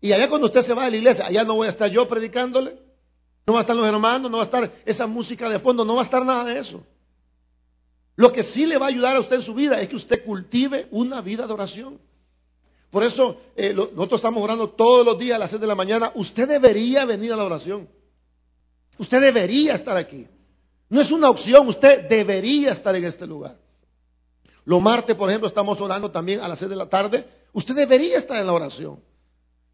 Y 0.00 0.12
allá 0.12 0.28
cuando 0.28 0.46
usted 0.46 0.62
se 0.62 0.72
va 0.72 0.84
de 0.86 0.92
la 0.92 0.96
iglesia, 0.96 1.26
allá 1.26 1.44
no 1.44 1.56
voy 1.56 1.66
a 1.66 1.70
estar 1.70 1.90
yo 1.90 2.08
predicándole, 2.08 2.78
no 3.46 3.52
va 3.52 3.60
a 3.60 3.62
estar 3.62 3.76
los 3.76 3.86
hermanos, 3.86 4.30
no 4.30 4.38
va 4.38 4.44
a 4.44 4.46
estar 4.46 4.72
esa 4.86 5.06
música 5.06 5.48
de 5.48 5.58
fondo, 5.58 5.84
no 5.84 5.94
va 5.94 6.02
a 6.02 6.04
estar 6.04 6.24
nada 6.24 6.44
de 6.44 6.58
eso. 6.58 6.82
Lo 8.16 8.32
que 8.32 8.42
sí 8.42 8.66
le 8.66 8.78
va 8.78 8.86
a 8.86 8.88
ayudar 8.90 9.16
a 9.16 9.20
usted 9.20 9.36
en 9.36 9.42
su 9.42 9.54
vida 9.54 9.80
es 9.80 9.88
que 9.88 9.96
usted 9.96 10.24
cultive 10.24 10.88
una 10.90 11.20
vida 11.20 11.46
de 11.46 11.52
oración. 11.52 11.98
Por 12.90 13.04
eso 13.04 13.40
eh, 13.54 13.72
nosotros 13.72 14.18
estamos 14.18 14.42
orando 14.42 14.70
todos 14.70 15.06
los 15.06 15.18
días 15.18 15.36
a 15.36 15.38
las 15.38 15.50
6 15.50 15.60
de 15.60 15.66
la 15.66 15.76
mañana. 15.76 16.10
Usted 16.14 16.48
debería 16.48 17.04
venir 17.04 17.32
a 17.32 17.36
la 17.36 17.44
oración. 17.44 17.88
Usted 18.98 19.20
debería 19.20 19.74
estar 19.74 19.96
aquí. 19.96 20.26
No 20.88 21.00
es 21.00 21.10
una 21.12 21.30
opción, 21.30 21.68
usted 21.68 22.08
debería 22.08 22.72
estar 22.72 22.94
en 22.96 23.04
este 23.04 23.26
lugar. 23.26 23.56
Los 24.64 24.82
martes, 24.82 25.14
por 25.14 25.28
ejemplo, 25.28 25.48
estamos 25.48 25.80
orando 25.80 26.10
también 26.10 26.40
a 26.40 26.48
las 26.48 26.58
6 26.58 26.68
de 26.68 26.76
la 26.76 26.88
tarde. 26.88 27.24
Usted 27.52 27.74
debería 27.74 28.18
estar 28.18 28.40
en 28.40 28.46
la 28.46 28.52
oración. 28.52 29.00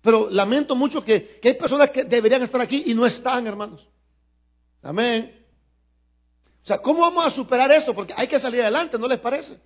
Pero 0.03 0.29
lamento 0.31 0.77
mucho 0.77 1.03
que, 1.03 1.41
que 1.41 1.49
hay 1.49 1.55
personas 1.55 1.91
que 1.91 2.05
deberían 2.05 2.43
estar 2.43 2.61
aquí 2.61 2.85
y 2.87 2.95
no 2.95 3.07
están, 3.07 3.47
hermanos. 3.47 3.89
Amén. 4.83 5.45
O 6.63 6.67
sea, 6.67 6.79
¿cómo 6.79 7.01
vamos 7.01 7.25
a 7.25 7.31
superar 7.31 7.73
esto? 7.73 7.95
Porque 7.95 8.13
hay 8.17 8.29
que 8.29 8.39
salir 8.39 8.61
adelante, 8.61 8.99
¿no 8.99 9.09
les 9.09 9.19
parece? 9.19 9.59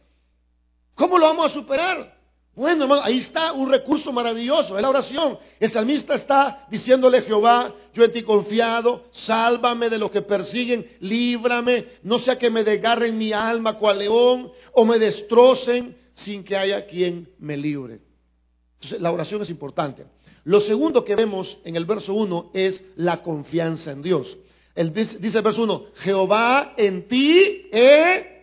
¿Cómo 0.94 1.18
lo 1.18 1.26
vamos 1.26 1.50
a 1.50 1.54
superar? 1.54 2.19
Bueno, 2.60 2.82
hermano, 2.82 3.00
ahí 3.02 3.16
está 3.16 3.54
un 3.54 3.70
recurso 3.70 4.12
maravilloso, 4.12 4.76
es 4.76 4.82
la 4.82 4.90
oración. 4.90 5.38
El 5.58 5.70
salmista 5.70 6.14
está 6.14 6.66
diciéndole 6.70 7.22
Jehová, 7.22 7.74
yo 7.94 8.04
en 8.04 8.12
ti 8.12 8.22
confiado, 8.22 9.06
sálvame 9.12 9.88
de 9.88 9.96
lo 9.96 10.10
que 10.10 10.20
persiguen, 10.20 10.86
líbrame, 11.00 11.86
no 12.02 12.18
sea 12.18 12.38
que 12.38 12.50
me 12.50 12.62
desgarren 12.62 13.16
mi 13.16 13.32
alma 13.32 13.78
cual 13.78 14.00
león 14.00 14.52
o 14.74 14.84
me 14.84 14.98
destrocen 14.98 15.96
sin 16.12 16.44
que 16.44 16.54
haya 16.54 16.84
quien 16.84 17.30
me 17.38 17.56
libre. 17.56 18.02
Entonces, 18.74 19.00
la 19.00 19.10
oración 19.10 19.40
es 19.40 19.48
importante. 19.48 20.04
Lo 20.44 20.60
segundo 20.60 21.02
que 21.02 21.16
vemos 21.16 21.56
en 21.64 21.76
el 21.76 21.86
verso 21.86 22.12
1 22.12 22.50
es 22.52 22.84
la 22.96 23.22
confianza 23.22 23.90
en 23.90 24.02
Dios. 24.02 24.36
dice, 24.76 25.38
el 25.38 25.42
verso 25.42 25.62
1, 25.62 25.86
Jehová 25.94 26.74
en 26.76 27.08
ti 27.08 27.70
he 27.72 28.39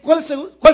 cuál, 0.00 0.24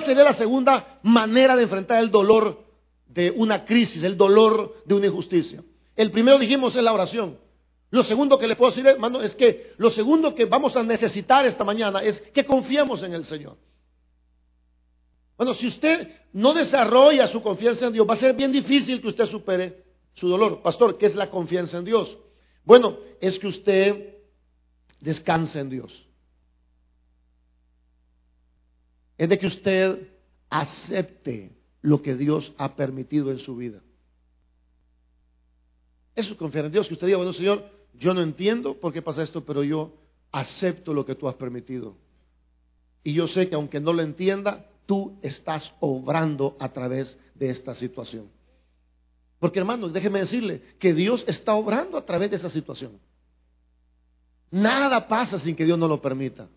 sería 0.05 0.25
la 0.25 0.33
segunda 0.33 1.01
manera 1.03 1.57
de 1.57 1.65
enfrentar 1.65 2.03
el 2.03 2.11
dolor 2.11 2.65
de 3.07 3.31
una 3.31 3.65
crisis, 3.65 4.03
el 4.03 4.17
dolor 4.17 4.83
de 4.85 4.95
una 4.95 5.07
injusticia? 5.07 5.63
El 5.97 6.11
primero 6.11 6.39
dijimos 6.39 6.77
es 6.77 6.83
la 6.83 6.93
oración. 6.93 7.39
Lo 7.91 8.05
segundo 8.05 8.39
que 8.39 8.47
le 8.47 8.55
puedo 8.55 8.71
decir, 8.71 8.87
hermano, 8.87 9.21
es 9.21 9.35
que 9.35 9.75
lo 9.79 9.91
segundo 9.91 10.35
que 10.35 10.45
vamos 10.45 10.77
a 10.77 10.83
necesitar 10.83 11.45
esta 11.45 11.65
mañana 11.65 12.01
es 12.03 12.21
que 12.21 12.47
confiemos 12.47 13.03
en 13.03 13.13
el 13.13 13.25
Señor. 13.25 13.57
Bueno, 15.37 15.55
si 15.55 15.67
usted 15.67 16.09
no 16.33 16.53
desarrolla 16.53 17.27
su 17.27 17.43
confianza 17.43 17.87
en 17.87 17.95
Dios, 17.95 18.09
va 18.09 18.15
a 18.15 18.19
ser 18.19 18.35
bien 18.35 18.53
difícil 18.53 19.01
que 19.01 19.09
usted 19.09 19.27
supere 19.27 19.85
su 20.15 20.29
dolor. 20.29 20.63
Pastor, 20.63 20.99
¿qué 20.99 21.07
es 21.07 21.17
la 21.17 21.31
confianza 21.31 21.79
en 21.79 21.85
Dios? 21.85 22.17
Bueno, 22.65 22.99
es 23.21 23.39
que 23.39 23.49
usted 23.49 24.19
descanse 25.01 25.59
en 25.59 25.71
Dios. 25.71 26.07
Es 29.21 29.29
de 29.29 29.39
que 29.39 29.49
usted 29.49 30.09
acepte 30.49 31.55
lo 31.83 32.01
que 32.01 32.15
Dios 32.15 32.55
ha 32.57 32.75
permitido 32.75 33.31
en 33.31 33.39
su 33.39 33.55
vida. 33.55 33.83
Eso 36.15 36.33
es 36.33 36.39
confiar 36.39 36.65
en 36.65 36.73
Dios, 36.73 36.89
que 36.89 36.95
usted 36.95 37.07
diga, 37.07 37.19
bueno 37.19 37.35
Señor, 37.35 37.71
yo 37.93 38.15
no 38.15 38.23
entiendo 38.23 38.81
por 38.81 38.95
qué 38.95 39.03
pasa 39.03 39.23
esto, 39.23 39.45
pero 39.45 39.63
yo 39.63 39.93
acepto 40.33 40.95
lo 40.95 41.05
que 41.05 41.17
tú 41.17 41.29
has 41.29 41.35
permitido. 41.35 41.99
Y 43.05 43.13
yo 43.13 43.29
sé 43.29 43.51
que 43.51 43.57
aunque 43.57 43.79
no 43.79 43.93
lo 43.93 44.01
entienda, 44.01 44.71
tú 44.87 45.19
estás 45.21 45.71
obrando 45.81 46.57
a 46.59 46.73
través 46.73 47.19
de 47.35 47.51
esta 47.51 47.75
situación. 47.75 48.31
Porque 49.39 49.59
hermano, 49.59 49.91
déjeme 49.91 50.21
decirle 50.21 50.63
que 50.79 50.95
Dios 50.95 51.27
está 51.27 51.55
obrando 51.57 51.99
a 51.99 52.07
través 52.07 52.31
de 52.31 52.37
esa 52.37 52.49
situación. 52.49 52.99
Nada 54.51 55.07
pasa 55.07 55.39
sin 55.39 55.55
que 55.55 55.67
Dios 55.67 55.79
no 55.79 55.89
lo 55.89 56.01
permita. 56.01 56.49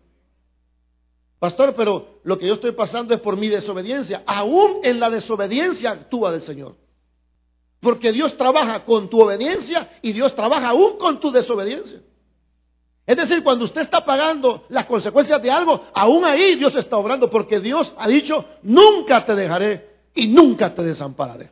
Pastor, 1.44 1.74
pero 1.74 2.20
lo 2.24 2.38
que 2.38 2.46
yo 2.46 2.54
estoy 2.54 2.72
pasando 2.72 3.12
es 3.12 3.20
por 3.20 3.36
mi 3.36 3.50
desobediencia. 3.50 4.22
Aún 4.24 4.78
en 4.82 4.98
la 4.98 5.10
desobediencia 5.10 5.90
actúa 5.90 6.32
del 6.32 6.40
Señor. 6.40 6.74
Porque 7.80 8.12
Dios 8.12 8.34
trabaja 8.38 8.82
con 8.86 9.10
tu 9.10 9.20
obediencia 9.20 9.98
y 10.00 10.14
Dios 10.14 10.34
trabaja 10.34 10.70
aún 10.70 10.96
con 10.96 11.20
tu 11.20 11.30
desobediencia. 11.30 12.00
Es 13.06 13.16
decir, 13.18 13.44
cuando 13.44 13.66
usted 13.66 13.82
está 13.82 14.02
pagando 14.06 14.64
las 14.70 14.86
consecuencias 14.86 15.42
de 15.42 15.50
algo, 15.50 15.84
aún 15.92 16.24
ahí 16.24 16.54
Dios 16.54 16.74
está 16.76 16.96
obrando 16.96 17.28
porque 17.28 17.60
Dios 17.60 17.92
ha 17.98 18.08
dicho, 18.08 18.46
nunca 18.62 19.26
te 19.26 19.34
dejaré 19.34 19.86
y 20.14 20.28
nunca 20.28 20.74
te 20.74 20.82
desampararé. 20.82 21.50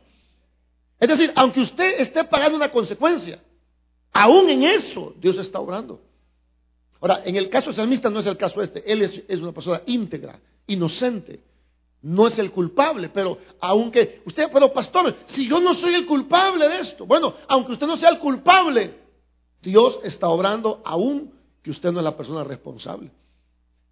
Es 0.99 1.07
decir, 1.07 1.31
aunque 1.35 1.59
usted 1.59 2.01
esté 2.01 2.23
pagando 2.23 2.57
una 2.57 2.71
consecuencia, 2.71 3.39
aún 4.11 4.49
en 4.49 4.63
eso 4.63 5.13
Dios 5.19 5.37
está 5.37 5.59
obrando. 5.59 6.01
Ahora, 7.03 7.21
en 7.25 7.35
el 7.35 7.49
caso 7.49 7.73
salmista 7.73 8.09
no 8.09 8.21
es 8.21 8.25
el 8.27 8.37
caso 8.37 8.61
este. 8.61 8.89
Él 8.89 9.01
es, 9.01 9.41
una 9.41 9.51
persona 9.51 9.81
íntegra, 9.87 10.39
inocente. 10.67 11.43
No 12.01 12.27
es 12.27 12.39
el 12.39 12.49
culpable, 12.49 13.09
pero 13.09 13.39
aunque 13.59 14.21
usted, 14.25 14.49
pero 14.53 14.71
pastor, 14.71 15.13
si 15.25 15.45
yo 15.45 15.59
no 15.59 15.73
soy 15.73 15.95
el 15.95 16.05
culpable 16.05 16.65
de 16.65 16.79
esto, 16.79 17.05
bueno, 17.05 17.33
aunque 17.49 17.73
usted 17.73 17.87
no 17.87 17.97
sea 17.97 18.07
el 18.07 18.19
culpable, 18.19 18.93
Dios 19.61 19.99
está 20.03 20.29
obrando 20.29 20.81
aún 20.85 21.33
que 21.61 21.71
usted 21.71 21.91
no 21.91 21.99
es 21.99 22.05
la 22.05 22.15
persona 22.15 22.45
responsable. 22.45 23.11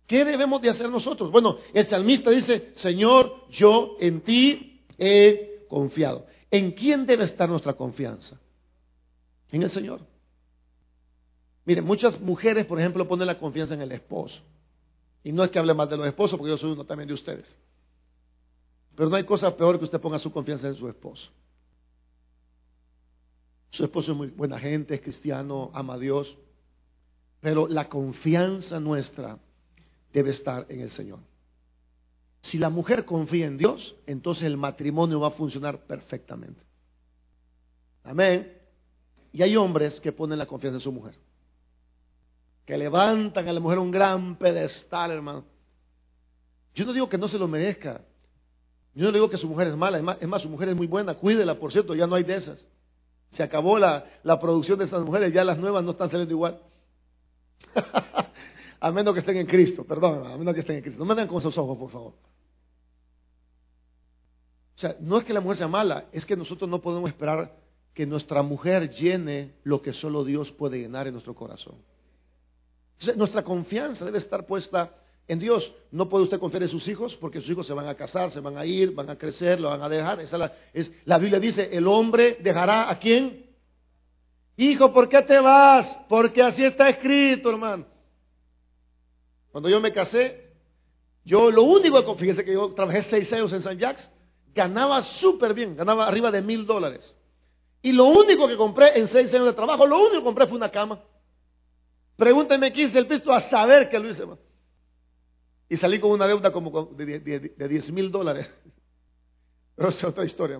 ¿Qué 0.07 0.23
debemos 0.23 0.61
de 0.61 0.69
hacer 0.69 0.89
nosotros? 0.89 1.31
Bueno, 1.31 1.57
el 1.73 1.85
salmista 1.85 2.29
dice, 2.29 2.69
Señor, 2.71 3.45
yo 3.49 3.97
en 3.99 4.21
ti 4.21 4.85
he 4.97 5.65
confiado. 5.67 6.27
¿En 6.49 6.71
quién 6.71 7.05
debe 7.05 7.25
estar 7.25 7.49
nuestra 7.49 7.73
confianza? 7.73 8.39
En 9.51 9.63
el 9.63 9.69
Señor. 9.69 10.10
Miren, 11.65 11.85
muchas 11.85 12.19
mujeres, 12.19 12.65
por 12.65 12.79
ejemplo, 12.79 13.07
ponen 13.07 13.27
la 13.27 13.37
confianza 13.37 13.73
en 13.73 13.81
el 13.81 13.91
esposo. 13.91 14.41
Y 15.23 15.31
no 15.31 15.43
es 15.43 15.51
que 15.51 15.59
hable 15.59 15.73
más 15.73 15.89
de 15.89 15.97
los 15.97 16.07
esposos, 16.07 16.37
porque 16.37 16.51
yo 16.51 16.57
soy 16.57 16.71
uno 16.71 16.85
también 16.85 17.07
de 17.07 17.13
ustedes. 17.13 17.55
Pero 18.95 19.09
no 19.09 19.15
hay 19.15 19.23
cosa 19.23 19.55
peor 19.55 19.77
que 19.77 19.85
usted 19.85 20.01
ponga 20.01 20.17
su 20.17 20.31
confianza 20.31 20.67
en 20.67 20.75
su 20.75 20.87
esposo. 20.87 21.29
Su 23.69 23.83
esposo 23.83 24.11
es 24.11 24.17
muy 24.17 24.27
buena 24.27 24.59
gente, 24.59 24.95
es 24.95 25.01
cristiano, 25.01 25.71
ama 25.73 25.93
a 25.93 25.99
Dios. 25.99 26.35
Pero 27.39 27.67
la 27.67 27.87
confianza 27.87 28.79
nuestra 28.79 29.37
debe 30.11 30.31
estar 30.31 30.65
en 30.67 30.81
el 30.81 30.89
Señor. 30.89 31.19
Si 32.41 32.57
la 32.57 32.69
mujer 32.69 33.05
confía 33.05 33.45
en 33.45 33.57
Dios, 33.57 33.95
entonces 34.07 34.43
el 34.43 34.57
matrimonio 34.57 35.19
va 35.19 35.27
a 35.27 35.31
funcionar 35.31 35.85
perfectamente. 35.85 36.61
Amén. 38.03 38.57
Y 39.31 39.43
hay 39.43 39.55
hombres 39.55 40.01
que 40.01 40.11
ponen 40.11 40.39
la 40.39 40.47
confianza 40.47 40.77
en 40.77 40.83
su 40.83 40.91
mujer 40.91 41.15
que 42.71 42.77
levantan 42.77 43.45
a 43.49 43.51
la 43.51 43.59
mujer 43.59 43.79
un 43.79 43.91
gran 43.91 44.37
pedestal, 44.37 45.11
hermano. 45.11 45.43
Yo 46.73 46.85
no 46.85 46.93
digo 46.93 47.09
que 47.09 47.17
no 47.17 47.27
se 47.27 47.37
lo 47.37 47.45
merezca. 47.45 47.99
Yo 48.93 49.03
no 49.03 49.11
digo 49.11 49.29
que 49.29 49.35
su 49.35 49.45
mujer 49.49 49.67
es 49.67 49.75
mala. 49.75 49.97
Es 50.21 50.27
más, 50.29 50.41
su 50.41 50.47
mujer 50.47 50.69
es 50.69 50.75
muy 50.77 50.87
buena. 50.87 51.13
Cuídela, 51.15 51.55
por 51.55 51.73
cierto, 51.73 51.93
ya 51.95 52.07
no 52.07 52.15
hay 52.15 52.23
de 52.23 52.35
esas. 52.35 52.65
Se 53.29 53.43
acabó 53.43 53.77
la, 53.77 54.05
producción 54.39 54.79
de 54.79 54.85
esas 54.85 55.03
mujeres, 55.03 55.33
ya 55.33 55.43
las 55.43 55.57
nuevas 55.57 55.83
no 55.83 55.91
están 55.91 56.09
saliendo 56.09 56.33
igual. 56.33 56.61
a 58.79 58.91
menos 58.93 59.15
que 59.15 59.19
estén 59.19 59.35
en 59.35 59.47
Cristo, 59.47 59.83
perdón, 59.83 60.25
a 60.25 60.37
menos 60.37 60.53
que 60.53 60.61
estén 60.61 60.77
en 60.77 60.81
Cristo. 60.81 60.99
No 60.99 61.05
me 61.05 61.15
den 61.15 61.27
con 61.27 61.39
esos 61.39 61.57
ojos, 61.57 61.77
por 61.77 61.91
favor. 61.91 62.13
O 64.77 64.79
sea, 64.79 64.95
no 65.01 65.17
es 65.17 65.25
que 65.25 65.33
la 65.33 65.41
mujer 65.41 65.57
sea 65.57 65.67
mala, 65.67 66.05
es 66.13 66.25
que 66.25 66.37
nosotros 66.37 66.69
no 66.69 66.79
podemos 66.79 67.09
esperar 67.09 67.53
que 67.93 68.05
nuestra 68.05 68.41
mujer 68.43 68.91
llene 68.91 69.55
lo 69.65 69.81
que 69.81 69.91
solo 69.91 70.23
Dios 70.23 70.53
puede 70.53 70.79
llenar 70.79 71.07
en 71.07 71.15
nuestro 71.15 71.35
corazón 71.35 71.75
nuestra 73.15 73.43
confianza 73.43 74.05
debe 74.05 74.17
estar 74.17 74.45
puesta 74.45 74.95
en 75.27 75.39
Dios. 75.39 75.73
No 75.91 76.09
puede 76.09 76.25
usted 76.25 76.39
confiar 76.39 76.63
en 76.63 76.69
sus 76.69 76.87
hijos 76.87 77.15
porque 77.15 77.39
sus 77.39 77.49
hijos 77.49 77.67
se 77.67 77.73
van 77.73 77.87
a 77.87 77.95
casar, 77.95 78.31
se 78.31 78.39
van 78.39 78.57
a 78.57 78.65
ir, 78.65 78.93
van 78.93 79.09
a 79.09 79.17
crecer, 79.17 79.59
lo 79.59 79.69
van 79.69 79.81
a 79.81 79.89
dejar. 79.89 80.19
Esa 80.19 80.37
la, 80.37 80.53
es, 80.73 80.91
la 81.05 81.17
Biblia 81.17 81.39
dice, 81.39 81.69
el 81.71 81.87
hombre 81.87 82.37
dejará 82.41 82.89
a 82.89 82.99
quién? 82.99 83.45
Hijo, 84.57 84.93
¿por 84.93 85.09
qué 85.09 85.21
te 85.21 85.39
vas? 85.39 85.99
Porque 86.07 86.41
así 86.41 86.63
está 86.63 86.89
escrito, 86.89 87.49
hermano. 87.49 87.85
Cuando 89.51 89.69
yo 89.69 89.81
me 89.81 89.91
casé, 89.91 90.51
yo 91.23 91.51
lo 91.51 91.63
único 91.63 92.03
que, 92.03 92.19
fíjese 92.19 92.43
que 92.45 92.53
yo 92.53 92.69
trabajé 92.73 93.03
seis 93.03 93.31
años 93.33 93.51
en 93.53 93.61
San 93.61 93.77
Jacques, 93.77 94.09
ganaba 94.53 95.03
súper 95.03 95.53
bien, 95.53 95.75
ganaba 95.75 96.07
arriba 96.07 96.31
de 96.31 96.41
mil 96.41 96.65
dólares. 96.65 97.15
Y 97.81 97.91
lo 97.91 98.05
único 98.05 98.47
que 98.47 98.55
compré 98.55 98.99
en 98.99 99.07
seis 99.07 99.33
años 99.33 99.47
de 99.47 99.53
trabajo, 99.53 99.85
lo 99.85 99.99
único 99.99 100.17
que 100.17 100.23
compré 100.23 100.47
fue 100.47 100.57
una 100.57 100.69
cama. 100.69 101.01
Pregúnteme 102.21 102.71
qué 102.71 102.83
hice 102.83 102.99
el 102.99 103.07
pisto 103.07 103.33
a 103.33 103.41
saber 103.49 103.89
que 103.89 103.97
lo 103.97 104.07
hice. 104.07 104.23
Y 105.67 105.75
salí 105.75 105.99
con 105.99 106.11
una 106.11 106.27
deuda 106.27 106.51
como 106.51 106.85
de, 106.93 107.49
10 107.67 107.91
mil 107.91 108.11
dólares. 108.11 108.47
Pero 109.75 109.89
es 109.89 110.03
otra 110.03 110.23
historia. 110.23 110.59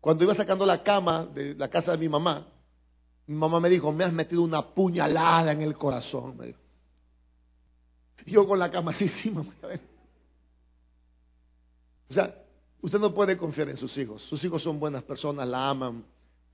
Cuando 0.00 0.24
iba 0.24 0.34
sacando 0.34 0.66
la 0.66 0.82
cama 0.82 1.26
de 1.26 1.54
la 1.54 1.68
casa 1.68 1.92
de 1.92 1.98
mi 1.98 2.08
mamá, 2.08 2.44
mi 3.28 3.36
mamá 3.36 3.60
me 3.60 3.68
dijo, 3.70 3.92
me 3.92 4.02
has 4.02 4.12
metido 4.12 4.42
una 4.42 4.62
puñalada 4.62 5.52
en 5.52 5.62
el 5.62 5.78
corazón. 5.78 6.36
Me 6.36 6.56
Yo 8.26 8.44
con 8.44 8.58
la 8.58 8.68
cama 8.68 8.90
así, 8.90 9.06
sí, 9.22 9.30
mamá. 9.30 9.54
O 12.10 12.12
sea, 12.12 12.34
usted 12.80 12.98
no 12.98 13.14
puede 13.14 13.36
confiar 13.36 13.68
en 13.68 13.76
sus 13.76 13.96
hijos. 13.96 14.20
Sus 14.22 14.42
hijos 14.42 14.60
son 14.60 14.80
buenas 14.80 15.04
personas, 15.04 15.46
la 15.46 15.70
aman, 15.70 16.04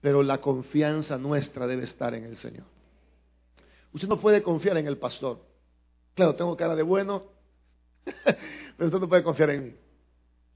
pero 0.02 0.22
la 0.22 0.42
confianza 0.42 1.16
nuestra 1.16 1.66
debe 1.66 1.84
estar 1.84 2.12
en 2.12 2.24
el 2.24 2.36
Señor. 2.36 2.77
Usted 3.92 4.08
no 4.08 4.18
puede 4.18 4.42
confiar 4.42 4.76
en 4.76 4.86
el 4.86 4.98
pastor. 4.98 5.38
Claro, 6.14 6.34
tengo 6.34 6.56
cara 6.56 6.74
de 6.74 6.82
bueno, 6.82 7.24
pero 8.04 8.86
usted 8.86 8.98
no 8.98 9.08
puede 9.08 9.22
confiar 9.22 9.50
en 9.50 9.64
mí. 9.64 9.74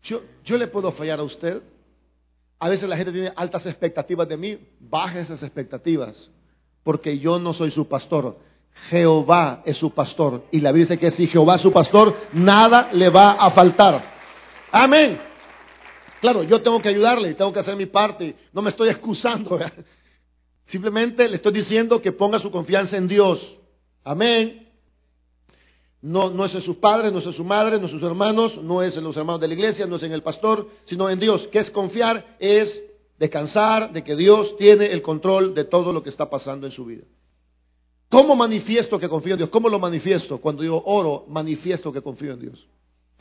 Yo, 0.05 0.23
yo 0.45 0.57
le 0.57 0.67
puedo 0.67 0.91
fallar 0.93 1.21
a 1.21 1.23
usted. 1.23 1.63
A 2.59 2.69
veces 2.69 2.89
la 2.89 2.97
gente 2.97 3.13
tiene 3.13 3.33
altas 3.37 3.67
expectativas 3.67 4.29
de 4.29 4.37
mí. 4.37 4.59
Baje 4.81 5.21
esas 5.21 5.43
expectativas, 5.43 6.31
porque 6.83 7.19
yo 7.19 7.39
no 7.39 7.53
soy 7.53 7.71
su 7.71 7.89
pastor. 7.89 8.39
Jehová 8.89 9.63
es 9.65 9.77
su 9.77 9.91
pastor. 9.91 10.45
Y 10.51 10.61
la 10.61 10.73
Biblia 10.73 10.97
dice 10.97 10.99
que 10.99 11.11
si 11.11 11.27
Jehová 11.27 11.57
es 11.57 11.63
su 11.63 11.73
pastor, 11.73 12.17
nada 12.33 12.91
le 12.93 13.11
va 13.11 13.33
a 13.33 13.51
faltar. 13.51 14.03
Amén. 14.71 15.21
Claro, 16.21 16.43
yo 16.45 16.63
tengo 16.63 16.81
que 16.81 16.89
ayudarle 16.89 17.35
tengo 17.35 17.53
que 17.53 17.61
hacer 17.61 17.77
mi 17.77 17.87
parte. 17.87 18.37
No 18.53 18.63
me 18.63 18.71
estoy 18.71 18.89
excusando. 18.89 19.59
Simplemente 20.67 21.29
le 21.29 21.37
estoy 21.37 21.53
diciendo 21.53 22.01
que 22.01 22.13
ponga 22.13 22.39
su 22.39 22.51
confianza 22.51 22.97
en 22.97 23.09
Dios. 23.09 23.57
Amén. 24.05 24.69
No, 26.01 26.31
no 26.31 26.45
es 26.45 26.55
en 26.55 26.63
sus 26.63 26.77
padres, 26.77 27.13
no 27.13 27.21
es 27.21 27.27
en 27.27 27.33
su 27.33 27.45
madre, 27.45 27.79
no 27.79 27.87
es 27.87 27.93
en 27.93 28.01
sus 28.01 28.09
hermanos, 28.09 28.57
no 28.61 28.83
es 28.83 28.97
en 28.97 29.05
los 29.05 29.17
hermanos 29.17 29.41
de 29.41 29.49
la 29.49 29.55
iglesia, 29.55 29.87
no 29.87 29.97
es 29.97 30.03
en 30.03 30.13
el 30.13 30.23
pastor, 30.23 30.69
sino 30.85 31.09
en 31.09 31.21
Dios. 31.21 31.49
¿Qué 31.53 31.61
es 31.61 31.71
confiar? 31.71 32.37
Es 32.41 32.83
descansar 33.19 33.93
de 33.93 34.03
que 34.03 34.17
Dios 34.17 34.57
tiene 34.57 34.87
el 34.87 35.01
control 35.01 35.55
de 35.55 35.65
todo 35.65 35.93
lo 35.93 36.03
que 36.03 36.09
está 36.09 36.29
pasando 36.29 36.67
en 36.67 36.73
su 36.73 36.85
vida. 36.85 37.05
¿Cómo 38.09 38.35
manifiesto 38.35 38.99
que 38.99 39.09
confío 39.09 39.35
en 39.35 39.39
Dios? 39.39 39.51
¿Cómo 39.51 39.69
lo 39.69 39.79
manifiesto? 39.79 40.39
Cuando 40.39 40.65
yo 40.65 40.83
oro, 40.85 41.25
manifiesto 41.29 41.93
que 41.93 42.03
confío 42.03 42.33
en 42.33 42.41
Dios. 42.41 42.67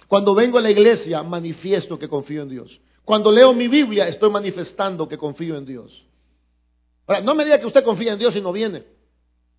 Cuando 0.08 0.34
vengo 0.34 0.58
a 0.58 0.62
la 0.62 0.72
iglesia, 0.72 1.24
manifiesto 1.24 1.98
que 2.00 2.10
confío 2.10 2.42
en 2.42 2.50
Dios. 2.50 2.82
Cuando 3.06 3.32
leo 3.32 3.54
mi 3.54 3.68
Biblia, 3.68 4.08
estoy 4.08 4.32
manifestando 4.32 5.08
que 5.08 5.18
confío 5.18 5.56
en 5.56 5.66
Dios. 5.66 6.04
Ahora, 7.08 7.22
no 7.22 7.36
me 7.36 7.44
diga 7.44 7.60
que 7.60 7.66
usted 7.66 7.84
confía 7.84 8.14
en 8.14 8.20
Dios 8.20 8.36
y 8.36 8.42
no 8.42 8.52
viene. 8.52 8.84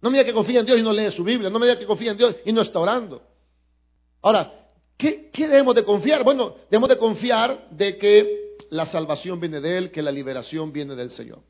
No 0.01 0.11
me 0.11 0.19
diga 0.19 0.27
que 0.27 0.35
confía 0.35 0.61
en 0.61 0.67
Dios 0.67 0.79
y 0.79 0.83
no 0.83 0.93
lee 0.93 1.11
su 1.11 1.25
Biblia. 1.25 1.51
No 1.51 1.59
me 1.59 1.67
diga 1.67 1.79
que 1.79 1.87
confía 1.87 2.13
en 2.13 2.17
Dios 2.17 2.37
y 2.45 2.53
no 2.53 2.63
está 2.63 2.81
orando. 2.81 3.23
Ahora, 4.21 4.53
¿qué, 4.97 5.31
debemos 5.33 5.75
de 5.75 5.85
confiar? 5.85 6.25
Bueno, 6.25 6.57
debemos 6.71 6.89
de 6.89 6.99
confiar 6.99 7.69
de 7.71 7.99
que 7.99 8.57
la 8.71 8.87
salvación 8.87 9.41
viene 9.41 9.61
de 9.61 9.79
Él, 9.79 9.91
que 9.91 10.03
la 10.03 10.13
liberación 10.13 10.73
viene 10.73 10.95
del 10.95 11.11
Señor. 11.11 11.41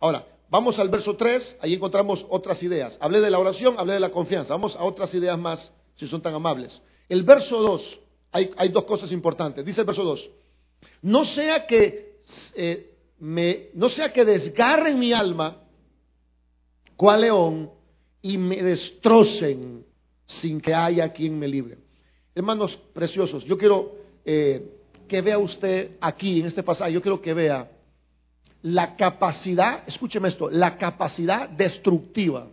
Ahora, 0.00 0.26
vamos 0.50 0.78
al 0.78 0.88
verso 0.88 1.16
3, 1.16 1.58
ahí 1.60 1.74
encontramos 1.74 2.26
otras 2.28 2.62
ideas. 2.62 2.98
Hablé 3.00 3.20
de 3.20 3.30
la 3.30 3.38
oración, 3.38 3.76
hablé 3.78 3.94
de 3.94 4.00
la 4.00 4.10
confianza. 4.10 4.54
Vamos 4.54 4.76
a 4.76 4.84
otras 4.84 5.14
ideas 5.14 5.38
más, 5.38 5.72
si 5.96 6.06
son 6.06 6.20
tan 6.20 6.34
amables. 6.34 6.80
El 7.08 7.22
verso 7.22 7.62
2, 7.62 8.00
hay, 8.32 8.68
dos 8.68 8.84
cosas 8.84 9.12
importantes. 9.12 9.64
Dice 9.64 9.80
el 9.80 9.86
verso 9.86 10.04
2, 10.04 10.30
no 11.02 11.24
sea 11.24 11.66
que, 11.66 12.20
eh, 12.54 12.95
me, 13.18 13.68
no 13.74 13.88
sea 13.88 14.12
que 14.12 14.24
desgarren 14.24 14.98
mi 14.98 15.12
alma, 15.12 15.56
cual 16.96 17.22
león, 17.22 17.70
y 18.22 18.38
me 18.38 18.62
destrocen 18.62 19.84
sin 20.24 20.60
que 20.60 20.74
haya 20.74 21.12
quien 21.12 21.38
me 21.38 21.46
libre. 21.46 21.78
Hermanos 22.34 22.76
preciosos, 22.92 23.44
yo 23.44 23.56
quiero 23.56 23.96
eh, 24.24 24.80
que 25.08 25.22
vea 25.22 25.38
usted 25.38 25.96
aquí 26.00 26.40
en 26.40 26.46
este 26.46 26.62
pasaje, 26.62 26.92
yo 26.92 27.00
quiero 27.00 27.20
que 27.20 27.32
vea 27.32 27.70
la 28.62 28.96
capacidad, 28.96 29.84
escúcheme 29.86 30.28
esto, 30.28 30.50
la 30.50 30.76
capacidad 30.76 31.48
destructiva 31.48 32.48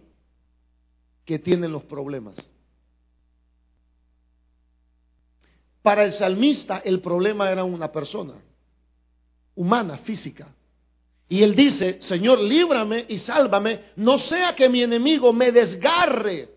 que 1.26 1.40
tienen 1.40 1.72
los 1.72 1.84
problemas. 1.84 2.36
Para 5.82 6.06
el 6.06 6.14
salmista 6.14 6.78
el 6.86 7.02
problema 7.02 7.52
era 7.52 7.64
una 7.64 7.92
persona, 7.92 8.36
humana, 9.56 9.98
física. 9.98 10.48
Y 11.30 11.42
él 11.42 11.56
dice, 11.56 12.02
Señor, 12.02 12.40
líbrame 12.40 13.06
y 13.08 13.18
sálvame, 13.18 13.82
no 13.96 14.20
sea 14.20 14.56
que 14.56 14.70
mi 14.70 14.84
enemigo 14.84 15.34
me 15.34 15.52
desgarre. 15.52 16.50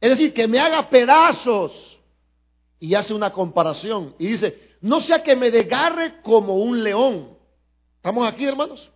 Es 0.00 0.10
decir, 0.10 0.32
que 0.32 0.48
me 0.48 0.58
haga 0.58 0.88
pedazos. 0.88 1.98
Y 2.78 2.94
hace 2.94 3.14
una 3.14 3.30
comparación. 3.30 4.14
Y 4.18 4.26
dice, 4.26 4.76
no 4.80 5.00
sea 5.00 5.22
que 5.22 5.36
me 5.36 5.50
desgarre 5.50 6.20
como 6.22 6.56
un 6.56 6.82
león. 6.82 7.36
¿Estamos 7.96 8.26
aquí, 8.26 8.44
hermanos? 8.44 8.90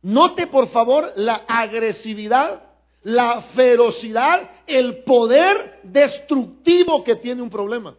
Note, 0.00 0.46
por 0.46 0.68
favor, 0.68 1.12
la 1.16 1.44
agresividad, 1.46 2.62
la 3.02 3.42
ferocidad, 3.54 4.50
el 4.66 5.04
poder 5.04 5.80
destructivo 5.82 7.04
que 7.04 7.16
tiene 7.16 7.42
un 7.42 7.50
problema. 7.50 7.96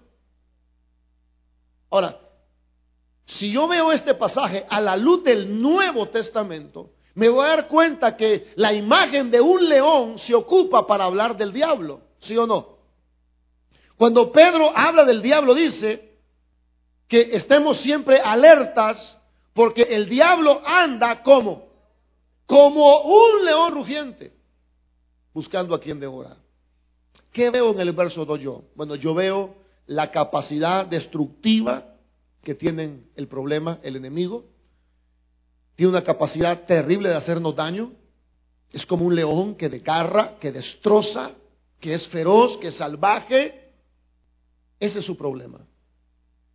Ahora, 1.89 2.19
si 3.25 3.51
yo 3.51 3.67
veo 3.67 3.91
este 3.91 4.13
pasaje 4.13 4.65
a 4.69 4.79
la 4.79 4.95
luz 4.95 5.23
del 5.23 5.61
Nuevo 5.61 6.09
Testamento, 6.09 6.91
me 7.15 7.29
voy 7.29 7.45
a 7.45 7.49
dar 7.49 7.67
cuenta 7.67 8.15
que 8.15 8.51
la 8.55 8.73
imagen 8.73 9.31
de 9.31 9.41
un 9.41 9.67
león 9.67 10.19
se 10.19 10.35
ocupa 10.35 10.85
para 10.85 11.05
hablar 11.05 11.37
del 11.37 11.51
diablo, 11.51 12.01
¿sí 12.19 12.37
o 12.37 12.45
no? 12.45 12.75
Cuando 13.97 14.31
Pedro 14.31 14.71
habla 14.75 15.05
del 15.05 15.21
diablo 15.21 15.53
dice 15.53 16.19
que 17.07 17.29
estemos 17.33 17.77
siempre 17.77 18.19
alertas 18.19 19.19
porque 19.53 19.83
el 19.83 20.09
diablo 20.09 20.61
anda 20.65 21.23
como 21.23 21.65
como 22.45 23.01
un 23.01 23.45
león 23.45 23.73
rugiente 23.73 24.33
buscando 25.33 25.73
a 25.73 25.79
quien 25.79 25.99
devorar. 25.99 26.37
¿Qué 27.31 27.49
veo 27.49 27.71
en 27.71 27.79
el 27.79 27.91
verso 27.91 28.23
2 28.25 28.39
yo? 28.39 28.63
Bueno, 28.75 28.95
yo 28.95 29.13
veo 29.13 29.55
la 29.87 30.11
capacidad 30.11 30.85
destructiva 30.85 31.94
que 32.45 32.53
tienen 32.53 33.09
el 33.15 33.27
problema, 33.27 33.79
el 33.81 33.95
enemigo. 33.95 34.45
Tiene 35.75 35.89
una 35.89 36.03
capacidad 36.03 36.65
terrible 36.65 37.09
de 37.09 37.15
hacernos 37.15 37.55
daño. 37.55 37.91
Es 38.71 38.85
como 38.85 39.05
un 39.05 39.15
león 39.15 39.55
que 39.55 39.67
desgarra, 39.67 40.37
que 40.39 40.51
destroza, 40.51 41.31
que 41.79 41.95
es 41.95 42.07
feroz, 42.07 42.57
que 42.59 42.67
es 42.67 42.75
salvaje. 42.75 43.73
Ese 44.79 44.99
es 44.99 45.05
su 45.05 45.17
problema. 45.17 45.65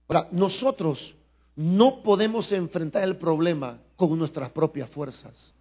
Ahora, 0.09 0.29
nosotros 0.31 1.15
no 1.57 2.03
podemos 2.03 2.51
enfrentar 2.53 3.03
el 3.03 3.17
problema 3.17 3.81
con 3.97 4.17
nuestras 4.17 4.51
propias 4.53 4.89
fuerzas. 4.91 5.53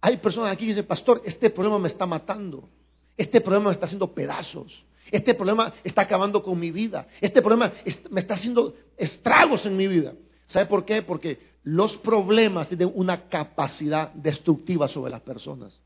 Hay 0.00 0.18
personas 0.18 0.52
aquí 0.52 0.66
que 0.66 0.68
dicen, 0.68 0.86
pastor, 0.86 1.20
este 1.24 1.50
problema 1.50 1.80
me 1.80 1.88
está 1.88 2.06
matando. 2.06 2.68
Este 3.16 3.40
problema 3.40 3.70
me 3.70 3.74
está 3.74 3.86
haciendo 3.86 4.14
pedazos. 4.14 4.84
Este 5.10 5.34
problema 5.34 5.72
está 5.82 6.02
acabando 6.02 6.42
con 6.42 6.58
mi 6.58 6.70
vida. 6.70 7.06
Este 7.20 7.42
problema 7.42 7.72
me 8.10 8.20
está 8.20 8.34
haciendo 8.34 8.74
estragos 8.96 9.66
en 9.66 9.76
mi 9.76 9.86
vida. 9.86 10.14
¿Sabe 10.46 10.66
por 10.66 10.84
qué? 10.84 11.02
Porque 11.02 11.38
los 11.64 11.96
problemas 11.96 12.68
tienen 12.68 12.92
una 12.94 13.28
capacidad 13.28 14.12
destructiva 14.12 14.88
sobre 14.88 15.10
las 15.10 15.22
personas. 15.22 15.78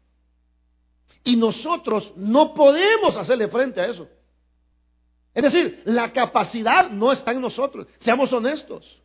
Y 1.24 1.36
nosotros 1.36 2.12
no 2.16 2.54
podemos 2.54 3.16
hacerle 3.16 3.48
frente 3.48 3.80
a 3.80 3.86
eso. 3.86 4.08
Es 5.34 5.42
decir, 5.42 5.82
la 5.84 6.12
capacidad 6.12 6.90
no 6.90 7.12
está 7.12 7.32
en 7.32 7.40
nosotros. 7.40 7.86
Seamos 7.98 8.32
honestos. 8.32 9.00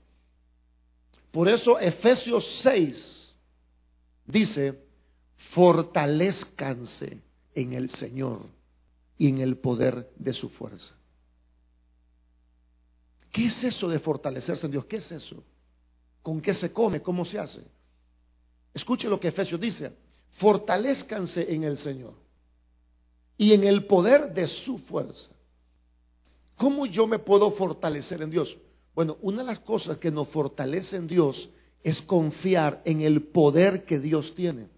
Por 1.31 1.47
eso 1.47 1.79
Efesios 1.79 2.45
6 2.61 3.35
dice, 4.25 4.83
fortalezcanse 5.35 7.21
en 7.53 7.73
el 7.73 7.89
Señor 7.89 8.47
y 9.17 9.27
en 9.27 9.39
el 9.39 9.57
poder 9.57 10.11
de 10.15 10.33
su 10.33 10.49
fuerza. 10.49 10.95
¿Qué 13.31 13.45
es 13.45 13.63
eso 13.63 13.89
de 13.89 13.99
fortalecerse 13.99 14.65
en 14.65 14.71
Dios? 14.71 14.85
¿Qué 14.85 14.97
es 14.97 15.11
eso? 15.11 15.43
¿Con 16.21 16.39
qué 16.41 16.53
se 16.53 16.71
come? 16.71 17.01
¿Cómo 17.01 17.25
se 17.25 17.39
hace? 17.39 17.61
Escuche 18.73 19.09
lo 19.09 19.19
que 19.19 19.29
Efesios 19.29 19.59
dice. 19.59 19.91
Fortalezcanse 20.31 21.53
en 21.53 21.63
el 21.63 21.77
Señor 21.77 22.13
y 23.37 23.53
en 23.53 23.63
el 23.63 23.85
poder 23.85 24.33
de 24.33 24.47
su 24.47 24.77
fuerza. 24.79 25.31
¿Cómo 26.55 26.85
yo 26.85 27.07
me 27.07 27.19
puedo 27.19 27.51
fortalecer 27.51 28.21
en 28.21 28.29
Dios? 28.29 28.57
Bueno, 28.95 29.17
una 29.21 29.39
de 29.39 29.47
las 29.47 29.59
cosas 29.59 29.97
que 29.97 30.11
nos 30.11 30.27
fortalece 30.29 30.97
en 30.97 31.07
Dios 31.07 31.49
es 31.83 32.01
confiar 32.01 32.81
en 32.85 33.01
el 33.01 33.23
poder 33.23 33.85
que 33.85 33.99
Dios 33.99 34.33
tiene. 34.35 34.69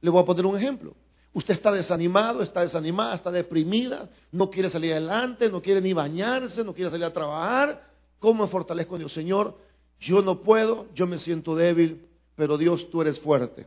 Le 0.00 0.10
voy 0.10 0.22
a 0.22 0.26
poner 0.26 0.46
un 0.46 0.56
ejemplo. 0.56 0.94
Usted 1.34 1.54
está 1.54 1.72
desanimado, 1.72 2.42
está 2.42 2.60
desanimada, 2.60 3.16
está 3.16 3.30
deprimida, 3.32 4.08
no 4.30 4.50
quiere 4.50 4.70
salir 4.70 4.92
adelante, 4.92 5.50
no 5.50 5.60
quiere 5.60 5.80
ni 5.80 5.92
bañarse, 5.92 6.62
no 6.62 6.72
quiere 6.72 6.90
salir 6.90 7.04
a 7.04 7.12
trabajar. 7.12 7.90
¿Cómo 8.20 8.44
me 8.44 8.48
fortalezco 8.48 8.94
en 8.94 9.00
Dios? 9.00 9.12
Señor, 9.12 9.58
yo 9.98 10.22
no 10.22 10.42
puedo, 10.42 10.86
yo 10.94 11.08
me 11.08 11.18
siento 11.18 11.56
débil, 11.56 12.06
pero 12.36 12.56
Dios, 12.56 12.88
tú 12.88 13.02
eres 13.02 13.18
fuerte. 13.18 13.66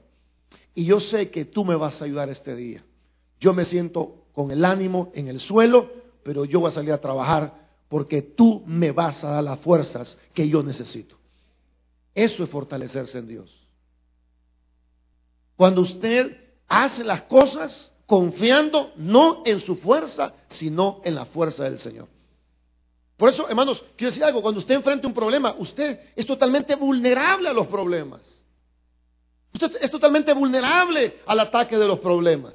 Y 0.73 0.85
yo 0.85 1.01
sé 1.01 1.29
que 1.29 1.43
tú 1.43 1.65
me 1.65 1.75
vas 1.75 2.01
a 2.01 2.05
ayudar 2.05 2.29
este 2.29 2.55
día. 2.55 2.85
Yo 3.37 3.53
me 3.53 3.65
siento 3.65 4.23
con 4.31 4.49
el 4.51 4.63
ánimo 4.63 5.11
en 5.13 5.27
el 5.27 5.41
suelo, 5.41 5.91
pero 6.23 6.45
yo 6.45 6.61
voy 6.61 6.69
a 6.69 6.73
salir 6.73 6.93
a 6.93 7.01
trabajar 7.01 7.67
porque 7.89 8.21
tú 8.21 8.63
me 8.65 8.91
vas 8.91 9.25
a 9.25 9.31
dar 9.31 9.43
las 9.43 9.59
fuerzas 9.59 10.17
que 10.33 10.47
yo 10.47 10.63
necesito. 10.63 11.17
Eso 12.15 12.45
es 12.45 12.49
fortalecerse 12.49 13.19
en 13.19 13.27
Dios. 13.27 13.67
Cuando 15.57 15.81
usted 15.81 16.46
hace 16.67 17.03
las 17.03 17.23
cosas 17.23 17.91
confiando 18.05 18.93
no 18.95 19.43
en 19.45 19.59
su 19.59 19.75
fuerza, 19.75 20.33
sino 20.47 21.01
en 21.03 21.15
la 21.15 21.25
fuerza 21.25 21.63
del 21.63 21.79
Señor. 21.79 22.07
Por 23.17 23.29
eso, 23.29 23.49
hermanos, 23.49 23.83
quiero 23.95 24.11
decir 24.11 24.23
algo, 24.23 24.41
cuando 24.41 24.59
usted 24.59 24.75
enfrenta 24.75 25.07
un 25.07 25.13
problema, 25.13 25.55
usted 25.57 25.99
es 26.15 26.25
totalmente 26.25 26.75
vulnerable 26.75 27.49
a 27.49 27.53
los 27.53 27.67
problemas. 27.67 28.21
Usted 29.53 29.75
es 29.81 29.89
totalmente 29.89 30.33
vulnerable 30.33 31.17
al 31.25 31.39
ataque 31.39 31.77
de 31.77 31.87
los 31.87 31.99
problemas. 31.99 32.53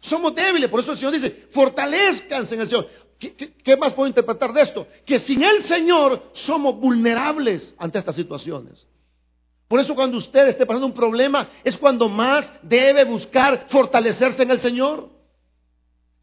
Somos 0.00 0.34
débiles, 0.34 0.70
por 0.70 0.80
eso 0.80 0.92
el 0.92 0.98
Señor 0.98 1.12
dice, 1.12 1.48
fortalezcanse 1.50 2.54
en 2.54 2.60
el 2.62 2.68
Señor. 2.68 2.88
¿Qué, 3.18 3.34
qué 3.34 3.76
más 3.76 3.92
puedo 3.92 4.08
interpretar 4.08 4.52
de 4.52 4.62
esto? 4.62 4.86
Que 5.04 5.18
sin 5.18 5.42
el 5.42 5.62
Señor 5.64 6.30
somos 6.32 6.76
vulnerables 6.76 7.74
ante 7.76 7.98
estas 7.98 8.14
situaciones. 8.14 8.86
Por 9.68 9.80
eso 9.80 9.94
cuando 9.94 10.16
usted 10.16 10.48
esté 10.48 10.64
pasando 10.64 10.86
un 10.86 10.94
problema 10.94 11.46
es 11.62 11.76
cuando 11.76 12.08
más 12.08 12.50
debe 12.62 13.04
buscar 13.04 13.66
fortalecerse 13.68 14.42
en 14.42 14.50
el 14.50 14.60
Señor. 14.60 15.10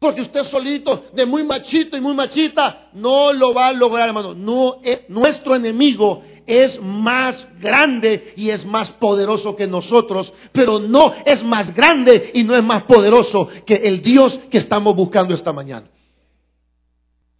Porque 0.00 0.20
usted 0.20 0.44
solito, 0.44 1.04
de 1.14 1.24
muy 1.24 1.42
machito 1.44 1.96
y 1.96 2.00
muy 2.00 2.14
machita, 2.14 2.90
no 2.92 3.32
lo 3.32 3.54
va 3.54 3.68
a 3.68 3.72
lograr, 3.72 4.08
hermano. 4.08 4.34
No, 4.34 4.80
nuestro 5.08 5.54
enemigo 5.54 6.22
es 6.46 6.80
más 6.82 7.46
grande 7.58 8.34
y 8.36 8.50
es 8.50 8.64
más 8.64 8.90
poderoso 8.90 9.56
que 9.56 9.66
nosotros, 9.66 10.32
pero 10.52 10.78
no 10.78 11.14
es 11.24 11.42
más 11.42 11.74
grande 11.74 12.32
y 12.34 12.42
no 12.42 12.54
es 12.54 12.62
más 12.62 12.82
poderoso 12.82 13.48
que 13.64 13.76
el 13.76 14.02
Dios 14.02 14.38
que 14.50 14.58
estamos 14.58 14.94
buscando 14.94 15.34
esta 15.34 15.52
mañana. 15.52 15.88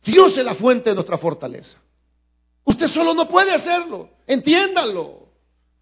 Dios 0.05 0.37
es 0.39 0.45
la 0.45 0.55
fuente 0.55 0.91
de 0.91 0.95
nuestra 0.95 1.19
fortaleza. 1.19 1.79
Usted 2.65 2.89
solo 2.89 3.13
no 3.13 3.29
puede 3.29 3.53
hacerlo, 3.53 4.09
entiéndalo. 4.27 5.26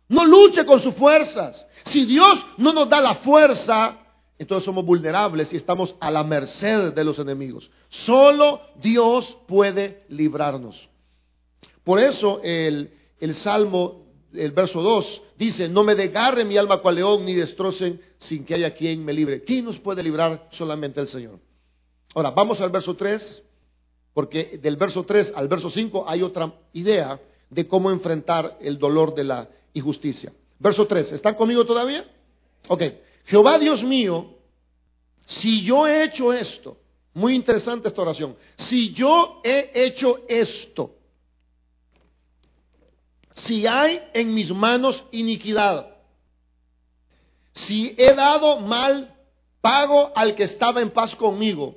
No 0.08 0.24
luche 0.24 0.66
con 0.66 0.80
sus 0.80 0.94
fuerzas. 0.94 1.66
Si 1.86 2.04
Dios 2.04 2.44
no 2.58 2.72
nos 2.72 2.88
da 2.88 3.00
la 3.00 3.16
fuerza, 3.16 3.98
entonces 4.38 4.64
somos 4.64 4.84
vulnerables 4.84 5.52
y 5.52 5.56
estamos 5.56 5.94
a 6.00 6.10
la 6.10 6.24
merced 6.24 6.92
de 6.92 7.04
los 7.04 7.18
enemigos. 7.18 7.70
Solo 7.88 8.60
Dios 8.80 9.36
puede 9.46 10.04
librarnos. 10.08 10.88
Por 11.84 11.98
eso 11.98 12.40
el, 12.42 12.92
el 13.20 13.34
Salmo, 13.34 14.06
el 14.32 14.52
verso 14.52 14.82
2, 14.82 15.22
dice, 15.38 15.68
no 15.68 15.84
me 15.84 15.94
desgarre 15.94 16.44
mi 16.44 16.56
alma 16.56 16.78
cual 16.78 16.96
león, 16.96 17.24
ni 17.24 17.34
destrocen 17.34 18.00
sin 18.18 18.44
que 18.44 18.54
haya 18.54 18.74
quien 18.74 19.04
me 19.04 19.12
libre. 19.12 19.44
¿Quién 19.44 19.64
nos 19.64 19.78
puede 19.78 20.02
librar? 20.02 20.48
Solamente 20.52 21.00
el 21.00 21.08
Señor. 21.08 21.38
Ahora, 22.14 22.30
vamos 22.30 22.60
al 22.60 22.70
verso 22.70 22.94
3, 22.94 23.42
porque 24.12 24.58
del 24.62 24.76
verso 24.76 25.04
3 25.04 25.32
al 25.34 25.48
verso 25.48 25.70
5 25.70 26.04
hay 26.06 26.22
otra 26.22 26.54
idea 26.72 27.20
de 27.50 27.68
cómo 27.68 27.90
enfrentar 27.90 28.56
el 28.60 28.78
dolor 28.78 29.14
de 29.14 29.24
la 29.24 29.48
injusticia. 29.74 30.32
Verso 30.58 30.86
3, 30.86 31.12
¿están 31.12 31.34
conmigo 31.34 31.64
todavía? 31.66 32.04
Ok. 32.68 32.82
Jehová 33.26 33.58
Dios 33.58 33.82
mío, 33.82 34.38
si 35.26 35.62
yo 35.62 35.86
he 35.86 36.04
hecho 36.04 36.32
esto, 36.32 36.78
muy 37.12 37.34
interesante 37.34 37.88
esta 37.88 38.02
oración, 38.02 38.36
si 38.56 38.92
yo 38.92 39.40
he 39.44 39.70
hecho 39.74 40.24
esto, 40.28 40.96
si 43.34 43.66
hay 43.66 44.02
en 44.12 44.32
mis 44.32 44.52
manos 44.52 45.04
iniquidad, 45.10 45.96
si 47.52 47.94
he 47.98 48.14
dado 48.14 48.60
mal 48.60 49.14
pago 49.60 50.12
al 50.14 50.34
que 50.34 50.44
estaba 50.44 50.80
en 50.80 50.90
paz 50.90 51.14
conmigo, 51.16 51.76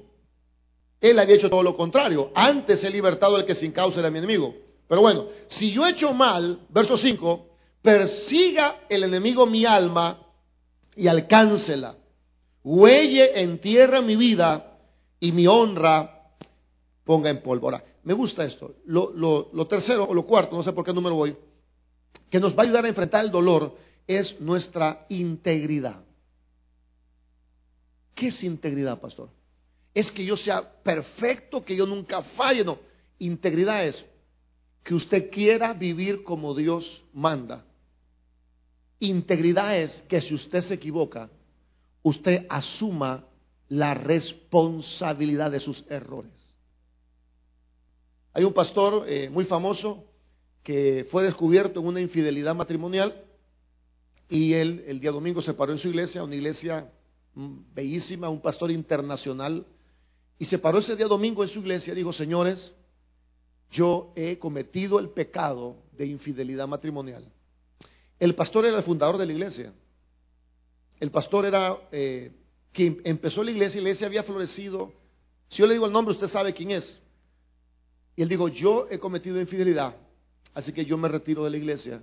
él 0.99 1.19
había 1.19 1.35
hecho 1.35 1.49
todo 1.49 1.63
lo 1.63 1.75
contrario. 1.75 2.31
Antes 2.33 2.83
he 2.83 2.89
libertado 2.89 3.35
al 3.35 3.45
que 3.45 3.55
sin 3.55 3.71
causa 3.71 3.99
era 3.99 4.09
mi 4.09 4.17
enemigo. 4.17 4.55
Pero 4.87 5.01
bueno, 5.01 5.27
si 5.47 5.71
yo 5.71 5.85
he 5.85 5.91
hecho 5.91 6.13
mal, 6.13 6.59
verso 6.69 6.97
5, 6.97 7.46
persiga 7.87 8.81
el 8.89 9.05
enemigo 9.05 9.45
mi 9.45 9.65
alma 9.65 10.19
y 10.93 11.07
alcáncela. 11.07 11.95
Huelle 12.61 13.41
en 13.41 13.61
tierra 13.61 14.01
mi 14.01 14.17
vida 14.17 14.77
y 15.21 15.31
mi 15.31 15.47
honra 15.47 16.33
ponga 17.05 17.29
en 17.29 17.41
polvo. 17.41 17.71
me 18.03 18.13
gusta 18.13 18.43
esto. 18.43 18.75
Lo, 18.87 19.13
lo 19.13 19.67
tercero 19.67 20.03
o 20.03 20.13
lo 20.13 20.25
cuarto, 20.25 20.57
no 20.57 20.63
sé 20.63 20.73
por 20.73 20.83
qué 20.83 20.91
número 20.91 21.15
voy, 21.15 21.37
que 22.29 22.41
nos 22.41 22.57
va 22.57 22.63
a 22.63 22.65
ayudar 22.65 22.83
a 22.83 22.89
enfrentar 22.89 23.23
el 23.23 23.31
dolor 23.31 23.77
es 24.05 24.37
nuestra 24.41 25.05
integridad. 25.07 26.03
¿Qué 28.13 28.27
es 28.27 28.43
integridad, 28.43 28.99
pastor? 28.99 29.29
Es 29.93 30.11
que 30.11 30.25
yo 30.25 30.35
sea 30.35 30.61
perfecto, 30.83 31.63
que 31.63 31.77
yo 31.77 31.85
nunca 31.85 32.21
falle. 32.21 32.65
No, 32.65 32.79
integridad 33.17 33.85
es 33.85 34.05
que 34.83 34.93
usted 34.93 35.31
quiera 35.31 35.73
vivir 35.73 36.23
como 36.23 36.53
Dios 36.53 37.01
manda 37.13 37.63
Integridad 38.99 39.77
es 39.77 40.03
que 40.07 40.21
si 40.21 40.33
usted 40.33 40.61
se 40.61 40.73
equivoca, 40.73 41.29
usted 42.01 42.47
asuma 42.49 43.25
la 43.69 43.93
responsabilidad 43.93 45.51
de 45.51 45.59
sus 45.59 45.83
errores. 45.89 46.31
Hay 48.33 48.43
un 48.43 48.53
pastor 48.53 49.05
eh, 49.07 49.29
muy 49.29 49.45
famoso 49.45 50.03
que 50.63 51.07
fue 51.11 51.23
descubierto 51.23 51.79
en 51.79 51.87
una 51.87 52.01
infidelidad 52.01 52.55
matrimonial 52.55 53.23
y 54.29 54.53
él 54.53 54.83
el 54.87 54.99
día 54.99 55.11
domingo 55.11 55.41
se 55.41 55.53
paró 55.53 55.73
en 55.73 55.79
su 55.79 55.89
iglesia, 55.89 56.23
una 56.23 56.35
iglesia 56.35 56.91
mm, 57.35 57.57
bellísima, 57.73 58.29
un 58.29 58.41
pastor 58.41 58.71
internacional, 58.71 59.65
y 60.39 60.45
se 60.45 60.57
paró 60.57 60.79
ese 60.79 60.95
día 60.95 61.07
domingo 61.07 61.43
en 61.43 61.49
su 61.49 61.59
iglesia 61.59 61.93
y 61.93 61.97
dijo, 61.97 62.13
señores, 62.13 62.73
yo 63.71 64.11
he 64.15 64.37
cometido 64.37 64.99
el 64.99 65.09
pecado 65.09 65.77
de 65.97 66.07
infidelidad 66.07 66.67
matrimonial 66.67 67.31
el 68.19 68.35
pastor 68.35 68.65
era 68.65 68.77
el 68.77 68.83
fundador 68.83 69.17
de 69.17 69.25
la 69.25 69.31
iglesia. 69.31 69.73
El 70.99 71.11
pastor 71.11 71.45
era 71.45 71.77
eh, 71.91 72.31
quien 72.71 73.01
empezó 73.03 73.43
la 73.43 73.51
iglesia, 73.51 73.79
y 73.79 73.83
la 73.83 73.89
iglesia 73.89 74.07
había 74.07 74.23
florecido. 74.23 74.93
Si 75.49 75.57
yo 75.57 75.67
le 75.67 75.73
digo 75.73 75.85
el 75.85 75.91
nombre, 75.91 76.13
usted 76.13 76.27
sabe 76.27 76.53
quién 76.53 76.71
es. 76.71 76.99
Y 78.15 78.23
él 78.23 78.29
dijo, 78.29 78.47
yo 78.47 78.87
he 78.89 78.97
cometido 78.97 79.39
infidelidad, 79.39 79.95
así 80.53 80.73
que 80.73 80.85
yo 80.85 80.97
me 80.97 81.07
retiro 81.07 81.43
de 81.43 81.51
la 81.51 81.57
iglesia 81.57 82.01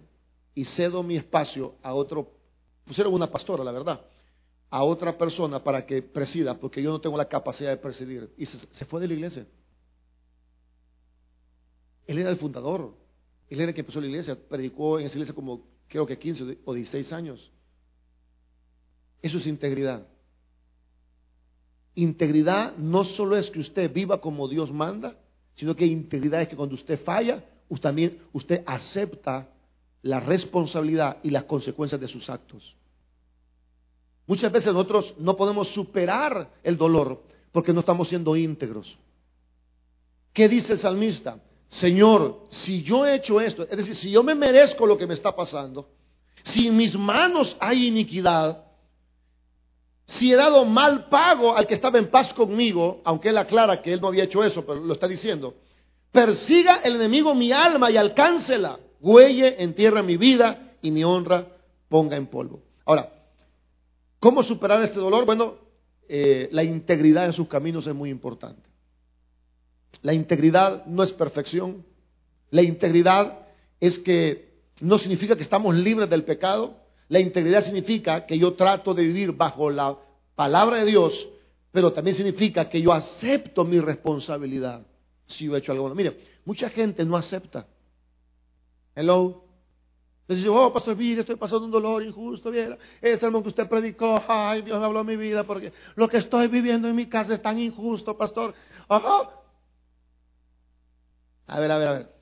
y 0.55 0.65
cedo 0.65 1.03
mi 1.03 1.17
espacio 1.17 1.75
a 1.83 1.93
otro, 1.93 2.31
era 2.97 3.09
una 3.09 3.27
pastora, 3.27 3.65
la 3.65 3.73
verdad, 3.73 4.01
a 4.71 4.85
otra 4.85 5.19
persona 5.19 5.59
para 5.59 5.85
que 5.85 6.03
presida, 6.03 6.55
porque 6.55 6.81
yo 6.81 6.91
no 6.91 7.01
tengo 7.01 7.17
la 7.17 7.29
capacidad 7.29 7.71
de 7.71 7.79
presidir. 7.79 8.33
Y 8.39 8.47
se, 8.47 8.59
se 8.59 8.85
fue 8.85 9.01
de 9.01 9.09
la 9.09 9.15
iglesia. 9.15 9.47
Él 12.07 12.19
era 12.19 12.31
el 12.31 12.37
fundador, 12.37 12.95
él 13.49 13.61
era 13.61 13.71
el 13.71 13.75
que 13.75 13.81
empezó 13.81 14.01
la 14.01 14.07
iglesia, 14.07 14.39
predicó 14.49 15.01
en 15.01 15.07
esa 15.07 15.17
iglesia 15.17 15.35
como 15.35 15.74
creo 15.89 16.07
que 16.07 16.19
15 16.19 16.59
o 16.65 16.75
16 16.75 17.13
años. 17.13 17.51
Eso 19.23 19.39
es 19.39 19.47
integridad. 19.47 20.07
Integridad 21.95 22.77
no 22.77 23.05
solo 23.05 23.37
es 23.37 23.51
que 23.51 23.61
usted 23.61 23.93
viva 23.93 24.21
como 24.21 24.49
Dios 24.49 24.73
manda, 24.73 25.17
sino 25.55 25.75
que 25.77 25.87
integridad 25.87 26.43
es 26.43 26.49
que 26.49 26.57
cuando 26.57 26.75
usted 26.75 27.03
falla, 27.03 27.45
usted 27.69 27.83
también 27.83 28.19
usted 28.33 28.63
acepta 28.67 29.49
la 30.03 30.21
responsabilidad 30.21 31.19
y 31.23 31.31
las 31.31 31.45
consecuencias 31.45 32.01
de 32.01 32.09
sus 32.09 32.29
actos. 32.29 32.77
Muchas 34.27 34.51
veces 34.53 34.73
nosotros 34.73 35.15
no 35.19 35.37
podemos 35.37 35.69
superar 35.69 36.51
el 36.63 36.77
dolor 36.77 37.23
porque 37.53 37.73
no 37.73 37.81
estamos 37.81 38.09
siendo 38.09 38.37
íntegros. 38.37 38.99
¿Qué 40.33 40.49
dice 40.49 40.75
el 40.75 40.79
salmista? 40.79 41.39
Señor, 41.75 42.45
si 42.51 42.85
yo 42.85 43.05
he 43.05 43.17
hecho 43.17 43.41
esto, 43.41 43.65
es 43.65 43.77
decir, 43.77 43.97
si 43.97 44.09
yo 44.09 44.23
me 44.23 44.37
merezco 44.37 44.87
lo 44.87 44.97
que 44.97 45.09
me 45.09 45.15
está 45.15 45.35
pasando, 45.35 45.89
si 46.45 46.69
en 46.69 46.77
mis 46.77 46.97
manos 46.97 47.57
hay 47.59 47.89
iniquidad, 47.89 48.63
si 50.07 50.33
he 50.33 50.37
dado 50.37 50.65
mal 50.67 51.09
pago 51.09 51.57
al 51.57 51.67
que 51.67 51.75
estaba 51.75 51.99
en 51.99 52.13
paz 52.13 52.33
conmigo, 52.33 53.01
aunque 53.05 53.31
él 53.31 53.39
aclara 53.39 53.83
que 53.83 53.93
él 53.93 54.01
no 54.01 54.07
había 54.07 54.23
hecho 54.23 54.45
eso, 54.45 54.65
pero 54.65 54.79
lo 54.79 54.95
está 54.95 55.09
diciendo, 55.09 55.57
persiga 56.13 56.77
el 56.85 56.95
enemigo 56.95 57.35
mi 57.35 57.51
alma 57.51 57.91
y 57.91 57.97
alcáncela, 57.97 58.79
huelle, 59.01 59.61
entierra 59.61 60.01
mi 60.01 60.17
vida 60.17 60.77
y 60.81 60.93
mi 60.93 61.03
honra 61.03 61.45
ponga 61.89 62.17
en 62.17 62.29
polvo. 62.29 62.63
Ahora, 62.85 63.13
¿cómo 64.21 64.45
superar 64.45 64.81
este 64.83 65.01
dolor? 65.01 65.27
Bueno, 65.27 65.57
eh, 66.09 66.49
la 66.53 66.63
integridad 66.63 67.27
en 67.27 67.33
sus 67.33 67.49
caminos 67.49 67.85
es 67.89 67.95
muy 67.97 68.11
importante. 68.11 68.74
La 70.05 70.13
integridad 70.13 70.85
no 70.85 71.03
es 71.03 71.13
perfección. 71.13 71.83
La 72.51 72.61
integridad 72.61 73.39
es 73.81 73.99
que 73.99 74.53
no 74.83 74.99
significa 74.99 75.35
que 75.35 75.43
estamos 75.43 75.75
libres 75.75 76.11
del 76.11 76.25
pecado. 76.25 76.77
La 77.09 77.21
integridad 77.21 77.65
significa 77.65 78.27
que 78.27 78.39
yo 78.39 78.53
trato 78.53 78.93
de 78.93 79.03
vivir 79.03 79.33
bajo 79.33 79.71
la 79.71 79.97
palabra 80.35 80.77
de 80.81 80.85
Dios, 80.85 81.27
pero 81.73 81.91
también 81.95 82.15
significa 82.15 82.69
que 82.69 82.83
yo 82.83 82.93
acepto 82.93 83.65
mi 83.65 83.81
responsabilidad 83.81 84.83
si 85.25 85.47
yo 85.47 85.57
he 85.57 85.61
hecho 85.61 85.73
algo. 85.73 85.95
Mire, 85.95 86.19
mucha 86.45 86.69
gente 86.69 87.03
no 87.07 87.17
acepta. 87.17 87.67
Hello. 88.95 89.43
Entonces 90.29 90.47
oh, 90.51 90.71
Pastor 90.71 90.97
Villa, 90.97 91.21
estoy 91.21 91.37
pasando 91.37 91.65
un 91.65 91.71
dolor 91.71 92.03
injusto, 92.03 92.53
ese 92.53 93.19
sermón 93.19 93.43
que 93.43 93.49
usted 93.49 93.67
predicó, 93.71 94.23
ay, 94.29 94.61
Dios 94.61 94.79
me 94.79 94.85
habló 94.85 95.03
mi 95.03 95.17
vida, 95.17 95.45
porque 95.45 95.73
lo 95.97 96.09
que 96.09 96.19
estoy 96.19 96.49
viviendo 96.49 96.89
en 96.89 96.95
mi 96.95 97.07
casa 97.07 97.33
es 97.33 97.41
tan 97.41 97.59
injusto, 97.59 98.19
Pastor. 98.19 98.53
Ajá, 98.87 99.31
a 101.47 101.61
ver, 101.61 101.71
a 101.71 101.79
ver, 101.79 101.89
a 101.89 101.93
ver. 101.93 102.15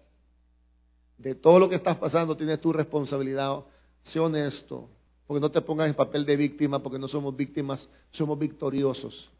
De 1.18 1.35
todo 1.35 1.58
lo 1.58 1.68
que 1.68 1.76
estás 1.76 1.96
pasando 1.96 2.37
tienes 2.37 2.61
tu 2.61 2.72
responsabilidad. 2.72 3.64
Sé 4.02 4.18
honesto. 4.18 4.88
Porque 5.26 5.40
no 5.40 5.50
te 5.50 5.61
pongas 5.61 5.88
en 5.88 5.94
papel 5.94 6.26
de 6.26 6.37
víctima, 6.37 6.82
porque 6.82 6.98
no 6.98 7.08
somos 7.08 7.37
víctimas, 7.37 7.88
somos 8.11 8.38
victoriosos. 8.38 9.30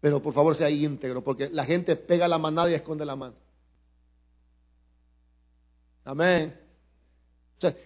Pero 0.00 0.22
por 0.22 0.34
favor 0.34 0.54
sea 0.54 0.70
íntegro, 0.70 1.22
porque 1.24 1.48
la 1.50 1.64
gente 1.64 1.96
pega 1.96 2.28
la 2.28 2.38
manada 2.38 2.70
y 2.70 2.74
esconde 2.74 3.04
la 3.04 3.16
mano. 3.16 3.34
Amén. 6.04 6.58
O 7.58 7.60
sea, 7.60 7.76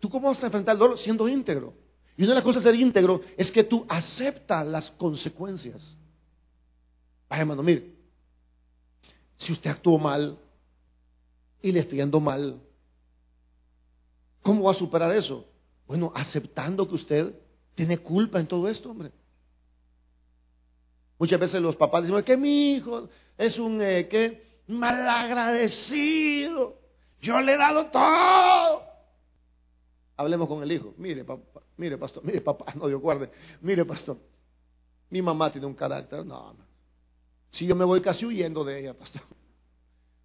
¿tú 0.00 0.10
cómo 0.10 0.28
vas 0.28 0.42
a 0.42 0.46
enfrentar 0.46 0.74
el 0.74 0.78
dolor 0.78 0.98
siendo 0.98 1.28
íntegro? 1.28 1.72
Y 2.16 2.22
una 2.22 2.32
de 2.32 2.34
las 2.36 2.44
cosas 2.44 2.62
de 2.62 2.70
ser 2.70 2.78
íntegro 2.78 3.20
es 3.36 3.50
que 3.50 3.64
tú 3.64 3.86
aceptas 3.88 4.66
las 4.66 4.90
consecuencias. 4.92 5.96
Ay, 7.28 7.40
hermano, 7.40 7.62
mire, 7.62 7.93
si 9.36 9.52
usted 9.52 9.70
actuó 9.70 9.98
mal 9.98 10.38
y 11.62 11.72
le 11.72 11.80
está 11.80 11.96
yendo 11.96 12.20
mal, 12.20 12.60
¿cómo 14.42 14.64
va 14.64 14.72
a 14.72 14.74
superar 14.74 15.14
eso? 15.14 15.46
Bueno, 15.86 16.12
aceptando 16.14 16.86
que 16.88 16.94
usted 16.94 17.34
tiene 17.74 17.98
culpa 17.98 18.40
en 18.40 18.46
todo 18.46 18.68
esto, 18.68 18.90
hombre. 18.90 19.10
Muchas 21.18 21.40
veces 21.40 21.62
los 21.62 21.76
papás 21.76 22.04
dicen 22.04 22.22
que 22.22 22.36
mi 22.36 22.72
hijo 22.72 23.08
es 23.38 23.58
un 23.58 23.80
eh, 23.80 24.42
malagradecido. 24.66 26.76
Yo 27.20 27.40
le 27.40 27.54
he 27.54 27.56
dado 27.56 27.86
todo. 27.86 28.82
Hablemos 30.16 30.48
con 30.48 30.62
el 30.62 30.72
hijo. 30.72 30.94
Mire, 30.96 31.24
papá, 31.24 31.60
mire, 31.76 31.98
pastor, 31.98 32.24
mire, 32.24 32.40
papá, 32.40 32.72
no 32.76 32.88
Dios 32.88 33.00
guarde. 33.00 33.30
Mire, 33.60 33.84
pastor, 33.84 34.16
mi 35.10 35.20
mamá 35.22 35.50
tiene 35.50 35.66
un 35.66 35.74
carácter. 35.74 36.24
No, 36.24 36.54
Si 37.54 37.66
yo 37.66 37.76
me 37.76 37.84
voy 37.84 38.00
casi 38.00 38.26
huyendo 38.26 38.64
de 38.64 38.80
ella, 38.80 38.94
pastor. 38.94 39.22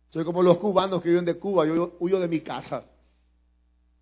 Soy 0.10 0.26
como 0.26 0.42
los 0.42 0.58
cubanos 0.58 1.00
que 1.00 1.10
viven 1.10 1.26
de 1.26 1.36
Cuba, 1.38 1.64
yo 1.68 1.96
huyo 2.00 2.20
de 2.20 2.28
mi 2.28 2.40
casa. 2.40 2.86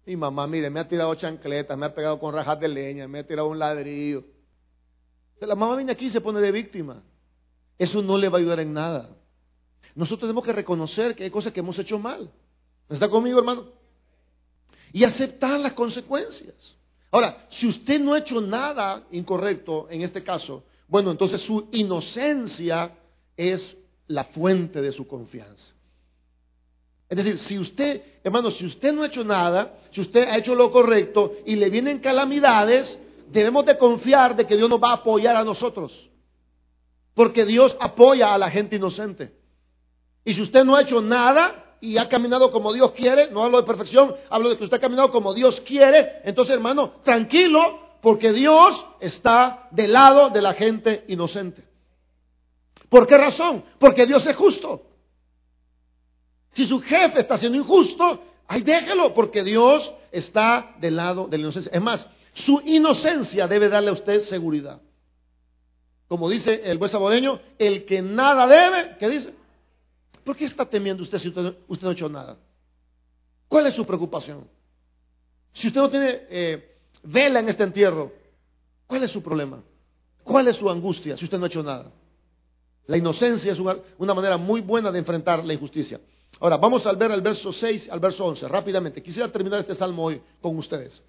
Mi 0.06 0.16
mamá, 0.16 0.48
mire, 0.48 0.70
me 0.70 0.80
ha 0.80 0.88
tirado 0.88 1.14
chancletas, 1.16 1.78
me 1.78 1.88
ha 1.88 1.94
pegado 1.94 2.18
con 2.22 2.34
rajas 2.34 2.58
de 2.58 2.70
leña, 2.70 3.06
me 3.06 3.20
ha 3.20 3.28
tirado 3.28 3.50
un 3.50 3.60
ladrillo. 3.60 4.24
La 5.42 5.56
mamá 5.56 5.76
viene 5.76 5.92
aquí 5.92 6.06
y 6.06 6.10
se 6.10 6.22
pone 6.22 6.40
de 6.40 6.54
víctima. 6.54 7.04
Eso 7.78 8.02
no 8.02 8.18
le 8.18 8.30
va 8.30 8.38
a 8.38 8.40
ayudar 8.40 8.62
en 8.62 8.72
nada. 8.72 9.10
Nosotros 9.94 10.22
tenemos 10.22 10.46
que 10.46 10.54
reconocer 10.54 11.14
que 11.14 11.26
hay 11.26 11.30
cosas 11.30 11.52
que 11.52 11.60
hemos 11.60 11.78
hecho 11.80 12.00
mal. 12.00 12.32
¿Está 12.88 13.10
conmigo, 13.10 13.40
hermano? 13.40 13.66
Y 14.94 15.04
aceptar 15.04 15.60
las 15.60 15.74
consecuencias. 15.74 16.78
Ahora, 17.12 17.46
si 17.50 17.68
usted 17.68 18.00
no 18.00 18.14
ha 18.14 18.20
hecho 18.20 18.40
nada 18.40 19.06
incorrecto 19.12 19.90
en 19.90 20.04
este 20.04 20.24
caso, 20.24 20.64
bueno, 20.88 21.12
entonces 21.12 21.42
su 21.42 21.68
inocencia 21.74 22.94
es 23.38 23.78
la 24.08 24.26
fuente 24.26 24.82
de 24.82 24.92
su 24.92 25.08
confianza. 25.08 25.74
Es 27.10 27.18
decir, 27.18 27.40
si 27.40 27.58
usted, 27.58 28.02
hermano, 28.24 28.52
si 28.52 28.66
usted 28.66 28.92
no 28.92 29.04
ha 29.04 29.08
hecho 29.08 29.24
nada, 29.24 29.80
si 29.92 30.02
usted 30.02 30.28
ha 30.28 30.38
hecho 30.38 30.56
lo 30.56 30.72
correcto 30.72 31.36
y 31.46 31.56
le 31.56 31.70
vienen 31.70 32.00
calamidades, 32.00 32.98
debemos 33.32 33.66
de 33.66 33.78
confiar 33.78 34.36
de 34.36 34.46
que 34.46 34.58
Dios 34.58 34.70
nos 34.70 34.82
va 34.82 34.90
a 34.90 34.96
apoyar 34.96 35.38
a 35.38 35.44
nosotros. 35.44 36.10
Porque 37.14 37.46
Dios 37.46 37.76
apoya 37.80 38.34
a 38.34 38.38
la 38.38 38.50
gente 38.50 38.76
inocente. 38.76 39.34
Y 40.26 40.34
si 40.34 40.42
usted 40.42 40.66
no 40.66 40.76
ha 40.76 40.82
hecho 40.82 41.02
nada 41.02 41.78
y 41.80 41.98
ha 41.98 42.10
caminado 42.10 42.52
como 42.52 42.74
Dios 42.74 42.92
quiere, 42.92 43.32
no 43.32 43.44
hablo 43.44 43.62
de 43.62 43.68
perfección, 43.68 44.14
hablo 44.30 44.50
de 44.50 44.58
que 44.58 44.66
usted 44.66 44.78
ha 44.78 44.82
caminado 44.82 45.12
como 45.12 45.34
Dios 45.34 45.62
quiere, 45.62 46.22
entonces 46.26 46.54
hermano, 46.54 46.96
tranquilo, 47.04 47.80
porque 48.02 48.34
Dios 48.34 48.86
está 49.00 49.68
del 49.72 49.94
lado 49.94 50.30
de 50.30 50.42
la 50.42 50.54
gente 50.54 51.06
inocente. 51.08 51.67
¿Por 52.90 53.06
qué 53.06 53.18
razón? 53.18 53.64
Porque 53.80 54.06
Dios 54.06 54.26
es 54.26 54.36
justo. 54.36 54.84
Si 56.54 56.66
su 56.66 56.82
jefe 56.82 57.20
está 57.20 57.38
siendo 57.38 57.58
injusto, 57.58 58.24
ay, 58.48 58.62
déjelo, 58.62 59.14
porque 59.14 59.44
Dios 59.44 59.94
está 60.12 60.76
del 60.80 60.96
lado 60.96 61.28
de 61.28 61.38
la 61.38 61.44
inocencia. 61.44 61.72
Es 61.72 61.82
más, 61.82 62.06
su 62.34 62.62
inocencia 62.66 63.48
debe 63.48 63.70
darle 63.70 63.90
a 63.90 63.94
usted 63.94 64.22
seguridad. 64.22 64.82
Como 66.08 66.30
dice 66.30 66.62
el 66.64 66.78
buen 66.78 66.90
saboreño, 66.90 67.40
el 67.58 67.86
que 67.86 68.02
nada 68.02 68.48
debe, 68.48 68.96
¿qué 68.98 69.10
dice? 69.10 69.34
¿Por 70.24 70.36
qué 70.36 70.46
está 70.46 70.66
temiendo 70.66 71.04
usted 71.04 71.18
si 71.20 71.30
usted, 71.30 71.56
no 71.82 71.90
ha 71.90 71.92
hecho 71.92 72.10
nada? 72.10 72.38
¿Cuál 73.48 73.68
es 73.68 73.76
su 73.76 73.86
preocupación? 73.86 74.48
Si 75.52 75.68
usted 75.68 75.82
no 75.82 75.90
tiene 75.90 76.22
eh, 76.30 76.78
vela 77.04 77.40
en 77.40 77.50
este 77.50 77.64
entierro, 77.64 78.14
¿cuál 78.86 79.04
es 79.04 79.12
su 79.12 79.22
problema? 79.22 79.62
¿Cuál 80.24 80.48
es 80.48 80.58
su 80.58 80.70
angustia 80.70 81.18
si 81.18 81.26
usted 81.26 81.38
no 81.38 81.46
ha 81.46 81.48
hecho 81.48 81.64
nada? 81.64 81.92
La 82.88 82.98
inocencia 82.98 83.52
es 83.52 83.60
una 83.60 84.14
manera 84.14 84.38
muy 84.38 84.62
buena 84.62 84.92
de 84.92 85.00
enfrentar 85.00 85.44
la 85.44 85.54
injusticia. 85.54 86.00
Ahora, 86.40 86.58
vamos 86.58 86.86
a 86.86 86.94
ver 86.94 87.12
el 87.12 87.22
verso 87.22 87.52
6 87.52 87.90
al 87.92 88.00
verso 88.00 88.26
11, 88.26 88.48
rápidamente. 88.48 89.04
Quisiera 89.04 89.28
terminar 89.30 89.60
este 89.60 89.76
salmo 89.76 90.06
hoy 90.06 90.22
con 90.42 90.58
ustedes. 90.58 91.02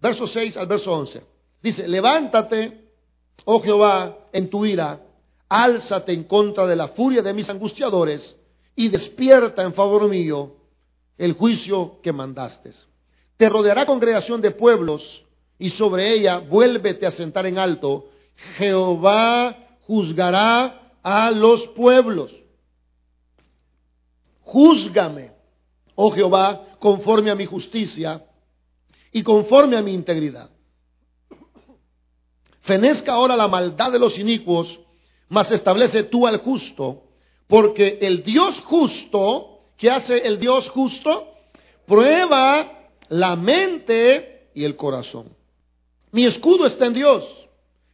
Verso 0.00 0.26
6 0.26 0.56
al 0.56 0.66
verso 0.66 0.92
11. 0.92 1.22
Dice, 1.62 1.88
levántate, 1.88 2.90
oh 3.44 3.60
Jehová, 3.60 4.18
en 4.32 4.48
tu 4.48 4.64
ira, 4.64 5.00
álzate 5.48 6.12
en 6.12 6.24
contra 6.24 6.66
de 6.66 6.76
la 6.76 6.88
furia 6.88 7.22
de 7.22 7.32
mis 7.32 7.48
angustiadores 7.48 8.36
y 8.76 8.88
despierta 8.88 9.62
en 9.62 9.74
favor 9.74 10.08
mío 10.08 10.54
el 11.18 11.32
juicio 11.32 11.98
que 12.02 12.12
mandaste. 12.12 12.70
Te 13.36 13.48
rodeará 13.48 13.86
congregación 13.86 14.40
de 14.40 14.50
pueblos 14.50 15.24
y 15.58 15.70
sobre 15.70 16.12
ella 16.12 16.38
vuélvete 16.38 17.06
a 17.06 17.10
sentar 17.10 17.46
en 17.46 17.58
alto. 17.58 18.10
Jehová 18.58 19.56
juzgará 19.86 20.85
a 21.06 21.30
los 21.30 21.68
pueblos. 21.68 22.32
Júzgame, 24.42 25.30
oh 25.94 26.10
Jehová, 26.10 26.66
conforme 26.80 27.30
a 27.30 27.36
mi 27.36 27.46
justicia 27.46 28.26
y 29.12 29.22
conforme 29.22 29.76
a 29.76 29.82
mi 29.82 29.94
integridad. 29.94 30.50
Fenezca 32.62 33.12
ahora 33.12 33.36
la 33.36 33.46
maldad 33.46 33.92
de 33.92 34.00
los 34.00 34.18
inicuos, 34.18 34.80
mas 35.28 35.48
establece 35.52 36.02
tú 36.02 36.26
al 36.26 36.38
justo, 36.38 37.04
porque 37.46 38.00
el 38.02 38.24
Dios 38.24 38.58
justo, 38.64 39.60
¿qué 39.76 39.92
hace 39.92 40.26
el 40.26 40.40
Dios 40.40 40.68
justo? 40.70 41.32
Prueba 41.86 42.90
la 43.10 43.36
mente 43.36 44.50
y 44.54 44.64
el 44.64 44.74
corazón. 44.74 45.36
Mi 46.10 46.26
escudo 46.26 46.66
está 46.66 46.86
en 46.86 46.94
Dios, 46.94 47.48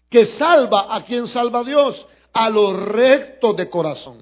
que 0.08 0.24
salva 0.24 0.94
a 0.94 1.04
quien 1.04 1.26
salva 1.26 1.58
a 1.58 1.64
Dios, 1.64 2.06
a 2.32 2.50
los 2.50 2.80
rectos 2.80 3.56
de 3.56 3.68
corazón. 3.68 4.18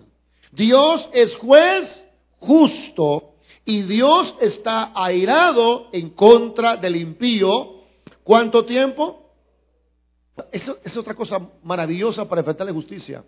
Dios 0.53 1.09
es 1.13 1.37
juez 1.37 2.05
justo 2.39 3.35
y 3.65 3.83
Dios 3.83 4.35
está 4.41 4.93
airado 4.95 5.89
en 5.93 6.11
contra 6.11 6.77
del 6.77 6.97
impío. 6.97 7.83
¿Cuánto 8.25 8.65
tiempo? 8.65 9.33
Eso 10.51 10.79
es 10.83 10.97
otra 10.97 11.15
cosa 11.15 11.51
maravillosa 11.63 12.29
para 12.29 12.41
enfrentar 12.41 12.67
la 12.67 12.73
justicia. 12.73 13.25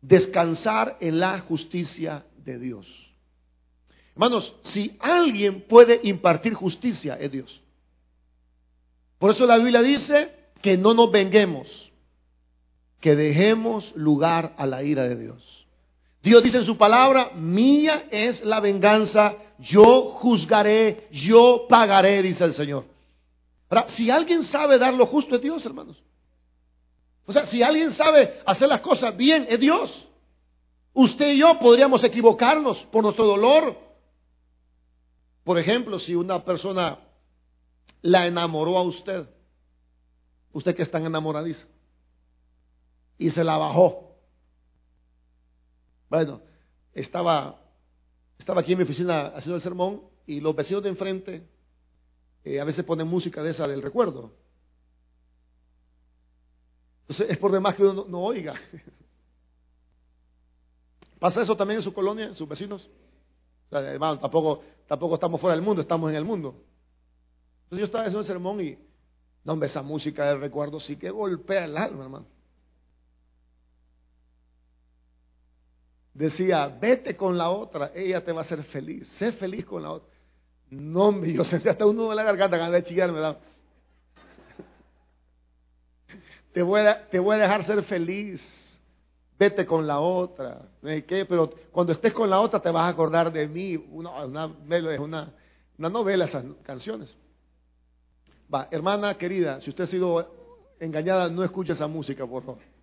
Descansar 0.00 0.96
en 1.00 1.18
la 1.18 1.40
justicia 1.40 2.24
de 2.36 2.58
Dios. 2.58 2.86
Hermanos, 4.12 4.54
si 4.62 4.96
alguien 5.00 5.62
puede 5.62 6.00
impartir 6.02 6.54
justicia, 6.54 7.16
es 7.20 7.30
Dios. 7.30 7.60
Por 9.18 9.30
eso 9.30 9.46
la 9.46 9.58
Biblia 9.58 9.82
dice 9.82 10.34
que 10.62 10.76
no 10.76 10.94
nos 10.94 11.10
venguemos, 11.10 11.87
que 13.00 13.14
dejemos 13.14 13.94
lugar 13.94 14.54
a 14.56 14.66
la 14.66 14.82
ira 14.82 15.04
de 15.04 15.16
Dios. 15.16 15.66
Dios 16.22 16.42
dice 16.42 16.58
en 16.58 16.64
su 16.64 16.76
palabra, 16.76 17.30
mía 17.34 18.06
es 18.10 18.44
la 18.44 18.60
venganza, 18.60 19.36
yo 19.58 20.10
juzgaré, 20.10 21.08
yo 21.12 21.66
pagaré, 21.68 22.22
dice 22.22 22.44
el 22.44 22.54
Señor. 22.54 22.84
Si 23.86 24.10
alguien 24.10 24.42
sabe 24.42 24.78
dar 24.78 24.94
lo 24.94 25.06
justo 25.06 25.36
es 25.36 25.42
Dios, 25.42 25.64
hermanos. 25.64 26.02
O 27.26 27.32
sea, 27.32 27.46
si 27.46 27.62
alguien 27.62 27.92
sabe 27.92 28.40
hacer 28.46 28.68
las 28.68 28.80
cosas 28.80 29.16
bien, 29.16 29.46
es 29.48 29.60
Dios. 29.60 30.08
Usted 30.94 31.34
y 31.34 31.38
yo 31.38 31.58
podríamos 31.58 32.02
equivocarnos 32.02 32.78
por 32.90 33.04
nuestro 33.04 33.26
dolor. 33.26 33.78
Por 35.44 35.58
ejemplo, 35.58 35.98
si 35.98 36.14
una 36.14 36.44
persona 36.44 36.98
la 38.02 38.26
enamoró 38.26 38.78
a 38.78 38.82
usted, 38.82 39.28
usted 40.52 40.74
que 40.74 40.82
está 40.82 40.98
enamoradiza, 40.98 41.66
y 43.18 43.30
se 43.30 43.42
la 43.42 43.58
bajó. 43.58 44.16
Bueno, 46.08 46.40
estaba, 46.94 47.60
estaba 48.38 48.60
aquí 48.60 48.72
en 48.72 48.78
mi 48.78 48.84
oficina 48.84 49.26
haciendo 49.28 49.56
el 49.56 49.62
sermón 49.62 50.02
y 50.26 50.40
los 50.40 50.54
vecinos 50.54 50.82
de 50.82 50.88
enfrente 50.88 51.46
eh, 52.44 52.60
a 52.60 52.64
veces 52.64 52.84
ponen 52.84 53.08
música 53.08 53.42
de 53.42 53.50
esa 53.50 53.66
del 53.66 53.82
recuerdo. 53.82 54.32
Entonces 57.02 57.30
es 57.30 57.38
por 57.38 57.50
demás 57.50 57.74
que 57.74 57.84
uno 57.84 58.06
no, 58.08 58.20
oiga. 58.20 58.54
¿Pasa 61.18 61.42
eso 61.42 61.56
también 61.56 61.80
en 61.80 61.84
su 61.84 61.92
colonia, 61.92 62.26
en 62.26 62.34
sus 62.34 62.48
vecinos? 62.48 62.88
hermano, 63.70 64.18
tampoco, 64.18 64.62
tampoco 64.86 65.16
estamos 65.16 65.40
fuera 65.40 65.54
del 65.54 65.64
mundo, 65.64 65.82
estamos 65.82 66.08
en 66.10 66.16
el 66.16 66.24
mundo. 66.24 66.62
Entonces 67.64 67.80
yo 67.80 67.84
estaba 67.84 68.04
haciendo 68.04 68.20
el 68.20 68.26
sermón 68.26 68.60
y, 68.62 68.78
no, 69.44 69.52
hombre, 69.52 69.68
esa 69.68 69.82
música 69.82 70.26
del 70.26 70.40
recuerdo 70.40 70.80
sí 70.80 70.96
que 70.96 71.10
golpea 71.10 71.64
el 71.64 71.76
alma, 71.76 72.04
hermano. 72.04 72.37
Decía, 76.18 76.66
vete 76.80 77.16
con 77.16 77.38
la 77.38 77.50
otra, 77.50 77.92
ella 77.94 78.24
te 78.24 78.32
va 78.32 78.40
a 78.40 78.44
hacer 78.44 78.64
feliz, 78.64 79.06
sé 79.18 79.32
feliz 79.32 79.64
con 79.64 79.82
la 79.82 79.92
otra. 79.92 80.08
No, 80.70 81.24
yo 81.24 81.44
sentí 81.50 81.68
hasta 81.68 81.86
uno 81.86 82.10
de 82.10 82.16
la 82.16 82.24
garganta, 82.24 82.56
ganas 82.56 82.72
de 82.72 82.82
chillar, 82.82 83.12
me. 83.12 83.20
Te 86.52 86.62
voy, 86.62 86.80
a, 86.80 87.06
te 87.08 87.20
voy 87.20 87.36
a 87.36 87.38
dejar 87.38 87.62
ser 87.64 87.82
feliz, 87.84 88.42
vete 89.38 89.64
con 89.64 89.86
la 89.86 90.00
otra. 90.00 90.62
¿Qué? 90.82 91.24
Pero 91.28 91.50
cuando 91.70 91.92
estés 91.92 92.12
con 92.12 92.28
la 92.28 92.40
otra 92.40 92.58
te 92.58 92.70
vas 92.70 92.84
a 92.84 92.88
acordar 92.88 93.30
de 93.30 93.46
mí. 93.46 93.76
Una, 93.76 94.24
una, 94.24 94.46
una, 94.98 95.32
una 95.78 95.88
novela 95.88 96.24
esas 96.24 96.44
canciones. 96.64 97.14
Va, 98.52 98.66
hermana 98.70 99.14
querida, 99.14 99.60
si 99.60 99.70
usted 99.70 99.84
ha 99.84 99.86
sido 99.86 100.34
engañada, 100.80 101.28
no 101.28 101.44
escuche 101.44 101.74
esa 101.74 101.86
música, 101.86 102.26
por 102.26 102.42
favor. 102.42 102.77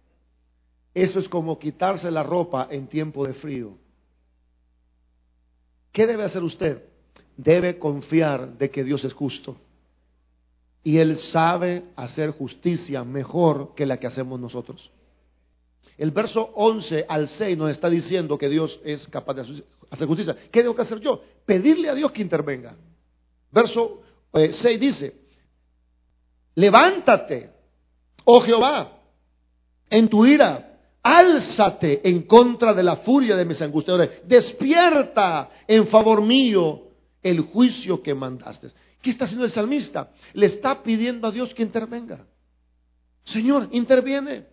Eso 0.95 1.19
es 1.19 1.27
como 1.27 1.59
quitarse 1.59 2.09
la 2.09 2.23
ropa 2.23 2.69
en 2.71 2.87
tiempo 2.87 3.27
de 3.27 3.33
frío. 3.33 3.77
¿Qué 5.91 6.07
debe 6.07 6.23
hacer 6.23 6.41
usted? 6.41 6.83
Debe 7.35 7.77
confiar 7.77 8.57
de 8.57 8.71
que 8.71 8.85
Dios 8.85 9.03
es 9.03 9.13
justo. 9.13 9.57
Y 10.83 10.97
Él 10.99 11.17
sabe 11.17 11.83
hacer 11.97 12.31
justicia 12.31 13.03
mejor 13.03 13.75
que 13.75 13.85
la 13.85 13.97
que 13.97 14.07
hacemos 14.07 14.39
nosotros. 14.39 14.89
El 15.97 16.11
verso 16.11 16.51
11 16.55 17.05
al 17.09 17.27
6 17.27 17.57
nos 17.57 17.71
está 17.71 17.89
diciendo 17.89 18.37
que 18.37 18.47
Dios 18.47 18.79
es 18.85 19.05
capaz 19.09 19.33
de 19.33 19.63
hacer 19.89 20.07
justicia. 20.07 20.37
¿Qué 20.49 20.61
tengo 20.61 20.75
que 20.75 20.81
hacer 20.81 21.01
yo? 21.01 21.21
Pedirle 21.45 21.89
a 21.89 21.95
Dios 21.95 22.11
que 22.13 22.21
intervenga. 22.21 22.73
Verso 23.51 24.01
6 24.33 24.65
eh, 24.65 24.77
dice, 24.77 25.15
levántate, 26.55 27.51
oh 28.23 28.39
Jehová, 28.41 28.93
en 29.89 30.09
tu 30.09 30.25
ira, 30.25 30.64
álzate 31.05 32.01
en 32.09 32.23
contra 32.23 32.73
de 32.73 32.81
la 32.81 32.95
furia 32.95 33.35
de 33.35 33.45
mis 33.45 33.61
angustiadores, 33.61 34.09
despierta 34.25 35.51
en 35.67 35.85
favor 35.87 36.19
mío 36.19 36.81
el 37.21 37.41
juicio 37.41 38.01
que 38.01 38.15
mandaste. 38.15 38.69
¿Qué 39.03 39.11
está 39.11 39.25
haciendo 39.25 39.45
el 39.45 39.51
salmista? 39.51 40.11
Le 40.33 40.47
está 40.47 40.81
pidiendo 40.81 41.27
a 41.27 41.31
Dios 41.31 41.53
que 41.53 41.61
intervenga. 41.61 42.25
Señor, 43.23 43.69
interviene. 43.71 44.47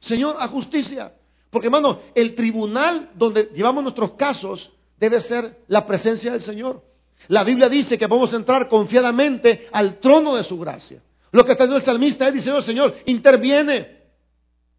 Señor, 0.00 0.36
a 0.38 0.48
justicia. 0.48 1.12
Porque 1.50 1.66
hermano, 1.66 2.00
el 2.14 2.34
tribunal 2.34 3.10
donde 3.14 3.50
llevamos 3.54 3.82
nuestros 3.82 4.12
casos 4.12 4.72
debe 4.98 5.20
ser 5.20 5.64
la 5.68 5.86
presencia 5.86 6.32
del 6.32 6.40
Señor. 6.40 6.82
La 7.28 7.44
Biblia 7.44 7.68
dice 7.68 7.98
que 7.98 8.06
vamos 8.06 8.32
a 8.32 8.36
entrar 8.36 8.66
confiadamente 8.66 9.68
al 9.72 10.00
trono 10.00 10.36
de 10.36 10.44
su 10.44 10.58
gracia. 10.58 11.02
Lo 11.32 11.44
que 11.44 11.52
está 11.52 11.64
diciendo 11.64 11.76
el 11.76 11.84
salmista 11.84 12.28
es 12.28 12.34
diciendo, 12.34 12.62
Señor, 12.62 12.94
interviene, 13.04 14.01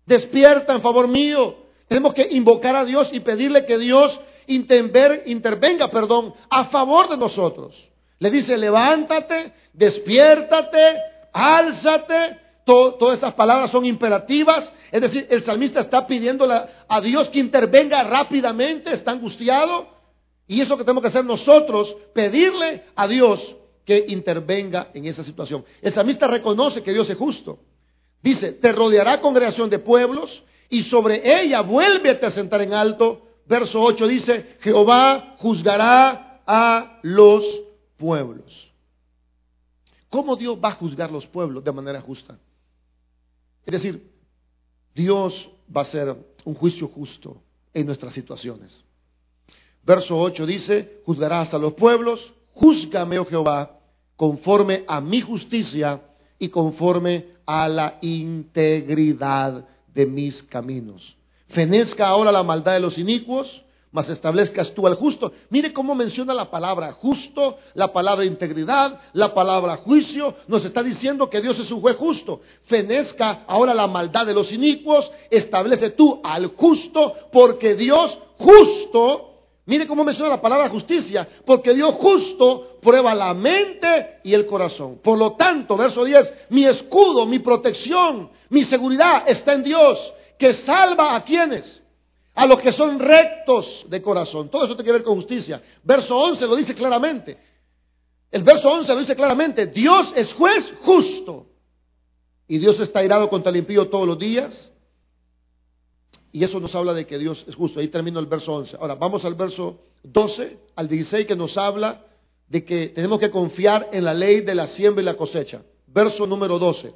despierta 0.05 0.73
en 0.73 0.81
favor 0.81 1.07
mío. 1.07 1.55
Tenemos 1.87 2.13
que 2.13 2.27
invocar 2.31 2.75
a 2.75 2.85
Dios 2.85 3.09
y 3.11 3.19
pedirle 3.19 3.65
que 3.65 3.77
Dios 3.77 4.19
intervenga, 4.47 5.89
perdón, 5.89 6.33
a 6.49 6.65
favor 6.65 7.09
de 7.09 7.17
nosotros. 7.17 7.75
Le 8.19 8.31
dice, 8.31 8.57
levántate, 8.57 9.53
despiértate, 9.73 10.97
álzate. 11.31 12.39
todas 12.65 13.17
esas 13.17 13.33
palabras 13.33 13.71
son 13.71 13.85
imperativas. 13.85 14.71
Es 14.91 15.01
decir, 15.01 15.27
el 15.29 15.43
salmista 15.43 15.81
está 15.81 16.07
pidiéndole 16.07 16.55
a 16.87 17.01
Dios 17.01 17.29
que 17.29 17.39
intervenga 17.39 18.03
rápidamente, 18.03 18.93
está 18.93 19.11
angustiado. 19.11 19.87
Y 20.47 20.61
eso 20.61 20.77
que 20.77 20.83
tenemos 20.83 21.01
que 21.01 21.09
hacer 21.09 21.25
nosotros, 21.25 21.95
pedirle 22.13 22.83
a 22.95 23.07
Dios 23.07 23.55
que 23.85 24.05
intervenga 24.07 24.89
en 24.93 25.05
esa 25.05 25.23
situación. 25.23 25.65
El 25.81 25.91
salmista 25.93 26.27
reconoce 26.27 26.81
que 26.81 26.93
Dios 26.93 27.09
es 27.09 27.17
justo. 27.17 27.59
Dice, 28.23 28.53
te 28.53 28.71
rodeará 28.71 29.19
congregación 29.19 29.69
de 29.69 29.79
pueblos 29.79 30.43
y 30.69 30.83
sobre 30.83 31.41
ella 31.41 31.61
vuélvete 31.61 32.25
a 32.25 32.31
sentar 32.31 32.61
en 32.61 32.73
alto. 32.73 33.27
Verso 33.45 33.81
8 33.81 34.07
dice, 34.07 34.57
Jehová 34.61 35.35
juzgará 35.39 36.41
a 36.47 36.99
los 37.03 37.43
pueblos. 37.97 38.71
¿Cómo 40.09 40.37
Dios 40.37 40.57
va 40.63 40.69
a 40.69 40.75
juzgar 40.75 41.11
los 41.11 41.27
pueblos 41.27 41.63
de 41.63 41.71
manera 41.73 41.99
justa? 41.99 42.37
Es 43.65 43.73
decir, 43.73 44.09
Dios 44.95 45.49
va 45.75 45.81
a 45.81 45.83
hacer 45.83 46.15
un 46.45 46.53
juicio 46.53 46.87
justo 46.87 47.41
en 47.73 47.85
nuestras 47.85 48.13
situaciones. 48.13 48.83
Verso 49.83 50.17
8 50.17 50.45
dice, 50.45 51.01
juzgarás 51.05 51.53
a 51.53 51.57
los 51.57 51.73
pueblos, 51.73 52.33
júzgame, 52.53 53.19
oh 53.19 53.25
Jehová, 53.25 53.79
conforme 54.15 54.85
a 54.87 55.01
mi 55.01 55.19
justicia 55.19 56.01
y 56.39 56.47
conforme 56.47 57.32
a 57.45 57.67
la 57.67 57.97
integridad 58.01 59.65
de 59.93 60.05
mis 60.05 60.43
caminos. 60.43 61.15
Fenezca 61.49 62.07
ahora 62.07 62.31
la 62.31 62.43
maldad 62.43 62.73
de 62.73 62.79
los 62.79 62.97
inicuos, 62.97 63.63
mas 63.91 64.09
establezcas 64.09 64.73
tú 64.73 64.87
al 64.87 64.95
justo. 64.95 65.31
Mire 65.49 65.71
cómo 65.71 65.93
menciona 65.93 66.33
la 66.33 66.49
palabra 66.49 66.91
justo, 66.93 67.59
la 67.75 67.93
palabra 67.93 68.25
integridad, 68.25 68.99
la 69.13 69.35
palabra 69.35 69.77
juicio. 69.77 70.35
Nos 70.47 70.65
está 70.65 70.81
diciendo 70.81 71.29
que 71.29 71.41
Dios 71.41 71.59
es 71.59 71.69
un 71.71 71.79
juez 71.79 71.95
justo. 71.95 72.41
Fenezca 72.63 73.43
ahora 73.45 73.73
la 73.75 73.87
maldad 73.87 74.25
de 74.25 74.33
los 74.33 74.51
inicuos, 74.51 75.11
establece 75.29 75.91
tú 75.91 76.19
al 76.23 76.47
justo, 76.47 77.15
porque 77.31 77.75
Dios 77.75 78.17
justo 78.39 79.32
Mire 79.65 79.87
cómo 79.87 80.03
menciona 80.03 80.29
la 80.29 80.41
palabra 80.41 80.69
justicia, 80.69 81.27
porque 81.45 81.73
Dios 81.73 81.95
justo 81.95 82.79
prueba 82.81 83.15
la 83.15 83.33
mente 83.33 84.19
y 84.23 84.33
el 84.33 84.45
corazón. 84.45 84.99
Por 85.01 85.17
lo 85.17 85.33
tanto, 85.33 85.77
verso 85.77 86.03
10, 86.03 86.33
mi 86.49 86.65
escudo, 86.65 87.25
mi 87.25 87.39
protección, 87.39 88.29
mi 88.49 88.65
seguridad 88.65 89.23
está 89.25 89.53
en 89.53 89.63
Dios, 89.63 90.13
que 90.37 90.53
salva 90.53 91.15
a 91.15 91.23
quienes, 91.23 91.81
a 92.35 92.45
los 92.45 92.59
que 92.59 92.73
son 92.73 92.99
rectos 92.99 93.85
de 93.87 94.01
corazón. 94.01 94.49
Todo 94.49 94.65
eso 94.65 94.75
tiene 94.75 94.85
que 94.85 94.91
ver 94.91 95.03
con 95.03 95.15
justicia. 95.15 95.61
Verso 95.81 96.17
11 96.17 96.45
lo 96.45 96.57
dice 96.57 96.75
claramente. 96.75 97.37
El 98.31 98.43
verso 98.43 98.69
11 98.69 98.93
lo 98.93 98.99
dice 98.99 99.15
claramente, 99.15 99.67
Dios 99.67 100.11
es 100.15 100.33
juez 100.33 100.73
justo. 100.81 101.47
Y 102.49 102.57
Dios 102.57 102.77
está 102.81 103.01
irado 103.01 103.29
contra 103.29 103.51
el 103.51 103.57
impío 103.57 103.87
todos 103.87 104.05
los 104.05 104.19
días 104.19 104.72
y 106.33 106.43
eso 106.43 106.59
nos 106.59 106.73
habla 106.73 106.95
de 106.95 107.05
que 107.05 107.19
Dios 107.19 107.45
es 107.47 107.55
justo. 107.55 107.79
Ahí 107.79 107.89
termino 107.89 108.19
el 108.19 108.25
verso 108.25 108.53
11. 108.53 108.77
Ahora 108.77 108.95
vamos 108.95 109.23
al 109.23 109.35
verso 109.35 109.81
12 110.01 110.57
al 110.75 110.87
16 110.87 111.27
que 111.27 111.35
nos 111.35 111.55
habla 111.57 112.07
de 112.47 112.65
que 112.65 112.87
tenemos 112.87 113.19
que 113.19 113.29
confiar 113.29 113.89
en 113.93 114.03
la 114.03 114.15
ley 114.15 114.41
de 114.41 114.55
la 114.55 114.65
siembra 114.65 115.03
y 115.03 115.05
la 115.05 115.13
cosecha. 115.13 115.61
Verso 115.85 116.25
número 116.25 116.57
12. 116.57 116.91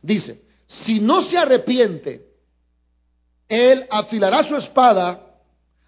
Dice, 0.00 0.46
si 0.66 0.98
no 0.98 1.20
se 1.20 1.36
arrepiente, 1.36 2.26
él 3.48 3.86
afilará 3.90 4.42
su 4.44 4.56
espada, 4.56 5.42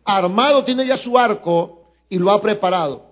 armado 0.04 0.62
tiene 0.62 0.86
ya 0.86 0.98
su 0.98 1.16
arco 1.16 1.94
y 2.10 2.18
lo 2.18 2.30
ha 2.30 2.42
preparado. 2.42 3.06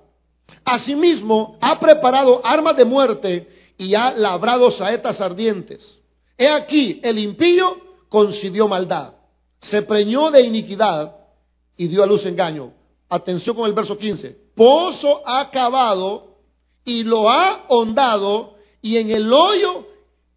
Asimismo, 0.62 1.56
ha 1.62 1.80
preparado 1.80 2.42
armas 2.44 2.76
de 2.76 2.84
muerte 2.84 3.48
y 3.78 3.94
ha 3.94 4.10
labrado 4.12 4.70
saetas 4.70 5.22
ardientes. 5.22 6.00
He 6.36 6.48
aquí, 6.48 7.00
el 7.02 7.18
impío 7.18 7.78
concibió 8.10 8.68
maldad 8.68 9.14
se 9.64 9.82
preñó 9.82 10.30
de 10.30 10.42
iniquidad 10.42 11.16
y 11.76 11.88
dio 11.88 12.02
a 12.02 12.06
luz 12.06 12.26
engaño. 12.26 12.72
Atención 13.08 13.56
con 13.56 13.66
el 13.66 13.72
verso 13.72 13.96
15. 13.96 14.36
Pozo 14.54 15.22
ha 15.24 15.50
cavado 15.50 16.36
y 16.84 17.02
lo 17.02 17.30
ha 17.30 17.64
hondado 17.68 18.56
y 18.82 18.98
en 18.98 19.10
el 19.10 19.32
hoyo 19.32 19.86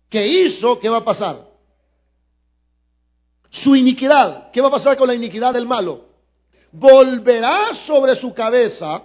que 0.09 0.25
hizo, 0.25 0.79
¿qué 0.79 0.89
va 0.89 0.97
a 0.97 1.05
pasar? 1.05 1.45
Su 3.49 3.75
iniquidad, 3.75 4.51
¿qué 4.51 4.61
va 4.61 4.69
a 4.69 4.71
pasar 4.71 4.97
con 4.97 5.07
la 5.07 5.15
iniquidad 5.15 5.53
del 5.53 5.65
malo? 5.65 6.05
Volverá 6.71 7.75
sobre 7.85 8.15
su 8.15 8.33
cabeza 8.33 9.03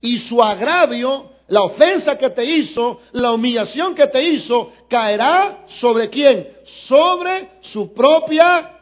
y 0.00 0.18
su 0.18 0.42
agravio, 0.42 1.30
la 1.48 1.62
ofensa 1.62 2.16
que 2.16 2.30
te 2.30 2.44
hizo, 2.44 3.00
la 3.12 3.32
humillación 3.32 3.94
que 3.94 4.06
te 4.06 4.22
hizo, 4.22 4.72
caerá 4.88 5.64
sobre 5.66 6.08
quién? 6.08 6.48
Sobre 6.64 7.58
su 7.60 7.92
propia 7.92 8.81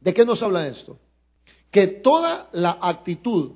¿De 0.00 0.14
qué 0.14 0.24
nos 0.24 0.42
habla 0.42 0.66
esto? 0.66 0.98
Que 1.70 1.86
toda 1.86 2.48
la 2.52 2.78
actitud, 2.80 3.52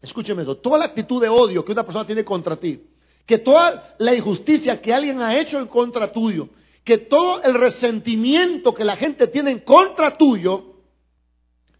escúcheme 0.00 0.42
esto, 0.42 0.56
toda 0.58 0.78
la 0.78 0.86
actitud 0.86 1.20
de 1.20 1.28
odio 1.28 1.64
que 1.64 1.72
una 1.72 1.84
persona 1.84 2.06
tiene 2.06 2.24
contra 2.24 2.56
ti, 2.56 2.82
que 3.26 3.38
toda 3.38 3.94
la 3.98 4.14
injusticia 4.14 4.80
que 4.80 4.94
alguien 4.94 5.20
ha 5.20 5.38
hecho 5.38 5.58
en 5.58 5.66
contra 5.66 6.12
tuyo, 6.12 6.48
que 6.84 6.98
todo 6.98 7.42
el 7.42 7.54
resentimiento 7.54 8.74
que 8.74 8.84
la 8.84 8.96
gente 8.96 9.26
tiene 9.26 9.50
en 9.50 9.60
contra 9.60 10.16
tuyo, 10.16 10.76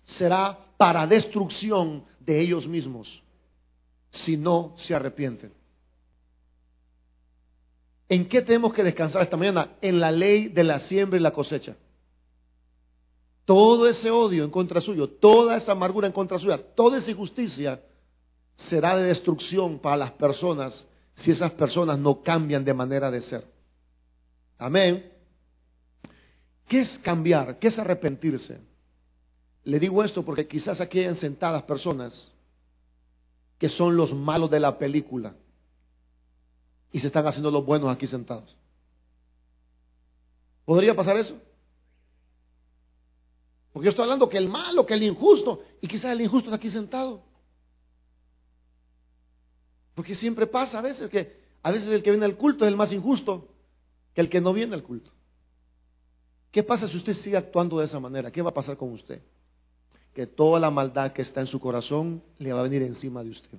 será 0.05 0.59
para 0.77 1.07
destrucción 1.07 2.05
de 2.21 2.41
ellos 2.41 2.67
mismos, 2.67 3.23
si 4.11 4.37
no 4.37 4.75
se 4.77 4.95
arrepienten. 4.95 5.53
¿En 8.09 8.29
qué 8.29 8.43
tenemos 8.43 8.75
que 8.75 8.83
descansar 8.83 9.23
esta 9.23 9.37
mañana? 9.37 9.77
En 9.81 9.99
la 9.99 10.11
ley 10.11 10.49
de 10.49 10.65
la 10.65 10.81
siembra 10.81 11.19
y 11.19 11.23
la 11.23 11.31
cosecha 11.31 11.77
todo 13.45 13.89
ese 13.89 14.11
odio 14.11 14.45
en 14.45 14.51
contra 14.51 14.81
suyo, 14.81 15.09
toda 15.09 15.57
esa 15.57 15.73
amargura 15.73 16.07
en 16.07 16.13
contra 16.13 16.39
suya, 16.39 16.59
toda 16.59 16.99
esa 16.99 17.11
injusticia 17.11 17.83
será 18.57 18.97
de 18.97 19.05
destrucción 19.05 19.79
para 19.79 19.97
las 19.97 20.13
personas 20.13 20.87
si 21.15 21.31
esas 21.31 21.53
personas 21.53 21.99
no 21.99 22.23
cambian 22.23 22.65
de 22.65 22.75
manera 22.75 23.11
de 23.11 23.21
ser. 23.21 23.47
Amén. 24.59 25.13
¿Qué 26.69 26.81
es 26.81 26.99
cambiar? 26.99 27.59
¿Qué 27.59 27.69
es 27.69 27.79
arrepentirse? 27.79 28.61
Le 29.65 29.79
digo 29.79 30.03
esto 30.03 30.25
porque 30.25 30.47
quizás 30.47 30.81
aquí 30.81 31.01
hayan 31.01 31.17
sentadas 31.17 31.63
personas 31.65 32.33
que 33.59 33.69
son 33.69 33.97
los 33.97 34.13
malos 34.13 34.51
de 34.51 34.61
la 34.61 34.79
película 34.79 35.35
y 36.91 37.01
se 37.01 37.07
están 37.09 37.27
haciendo 37.27 37.51
los 37.51 37.65
buenos 37.65 37.91
aquí 37.91 38.07
sentados. 38.07 38.57
¿Podría 40.65 40.95
pasar 40.95 41.17
eso? 41.17 41.37
Porque 43.73 43.87
yo 43.87 43.91
estoy 43.91 44.05
hablando 44.05 44.29
que 44.29 44.39
el 44.39 44.49
malo, 44.49 44.85
que 44.85 44.95
el 44.95 45.03
injusto, 45.03 45.63
y 45.81 45.89
quizás 45.89 46.13
el 46.13 46.21
injusto 46.21 46.51
está 46.51 46.57
aquí 46.57 46.71
sentado. 46.71 47.23
Porque 49.95 50.15
siempre 50.15 50.47
pasa 50.47 50.79
a 50.79 50.83
veces 50.83 51.09
que 51.09 51.43
a 51.63 51.71
veces 51.71 51.89
el 51.89 52.03
que 52.03 52.11
viene 52.11 52.27
al 52.27 52.37
culto 52.37 52.65
es 52.65 52.69
el 52.69 52.77
más 52.77 52.93
injusto 52.93 53.49
que 54.15 54.21
el 54.21 54.29
que 54.29 54.41
no 54.41 54.53
viene 54.53 54.75
al 54.75 54.83
culto. 54.83 55.11
¿Qué 56.51 56.63
pasa 56.63 56.89
si 56.89 56.97
usted 56.97 57.15
sigue 57.15 57.37
actuando 57.37 57.79
de 57.79 57.87
esa 57.87 58.01
manera? 58.01 58.31
¿Qué 58.31 58.43
va 58.43 58.51
a 58.51 58.55
pasar 58.55 58.77
con 58.77 58.93
usted? 58.93 59.23
Que 60.13 60.27
toda 60.27 60.61
la 60.61 60.71
maldad 60.71 61.13
que 61.13 61.23
está 61.23 61.41
en 61.41 61.47
su 61.47 61.59
corazón 61.59 62.23
le 62.39 62.53
va 62.53 62.61
a 62.61 62.65
venir 62.65 62.83
encima 62.83 63.23
de 63.23 63.31
usted. 63.31 63.59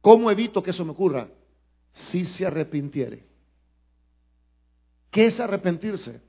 ¿Cómo 0.00 0.30
evito 0.30 0.62
que 0.62 0.70
eso 0.70 0.84
me 0.84 0.92
ocurra? 0.92 1.28
Si 1.90 2.24
se 2.24 2.46
arrepintiere. 2.46 3.26
¿Qué 5.10 5.26
es 5.26 5.38
arrepentirse? 5.38 6.22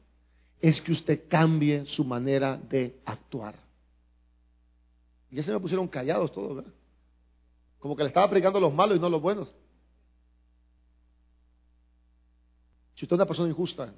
Es 0.64 0.82
que 0.82 0.94
usted 0.94 1.28
cambie 1.28 1.86
su 1.86 2.06
manera 2.06 2.56
de 2.56 2.98
actuar. 3.04 3.54
Y 5.30 5.36
ya 5.36 5.44
se 5.44 5.52
me 5.52 5.60
pusieron 5.60 5.90
callados 5.90 6.32
todos, 6.32 6.56
¿verdad? 6.56 6.72
Como 7.80 7.98
que 7.98 8.04
le 8.04 8.08
estaba 8.08 8.30
predicando 8.30 8.62
los 8.62 8.74
malos 8.74 8.96
y 8.96 9.00
no 9.02 9.10
los 9.10 9.22
buenos. 9.22 9.54
Si 12.96 13.04
usted 13.04 13.16
es 13.16 13.20
una 13.20 13.26
persona 13.26 13.50
injusta, 13.50 13.94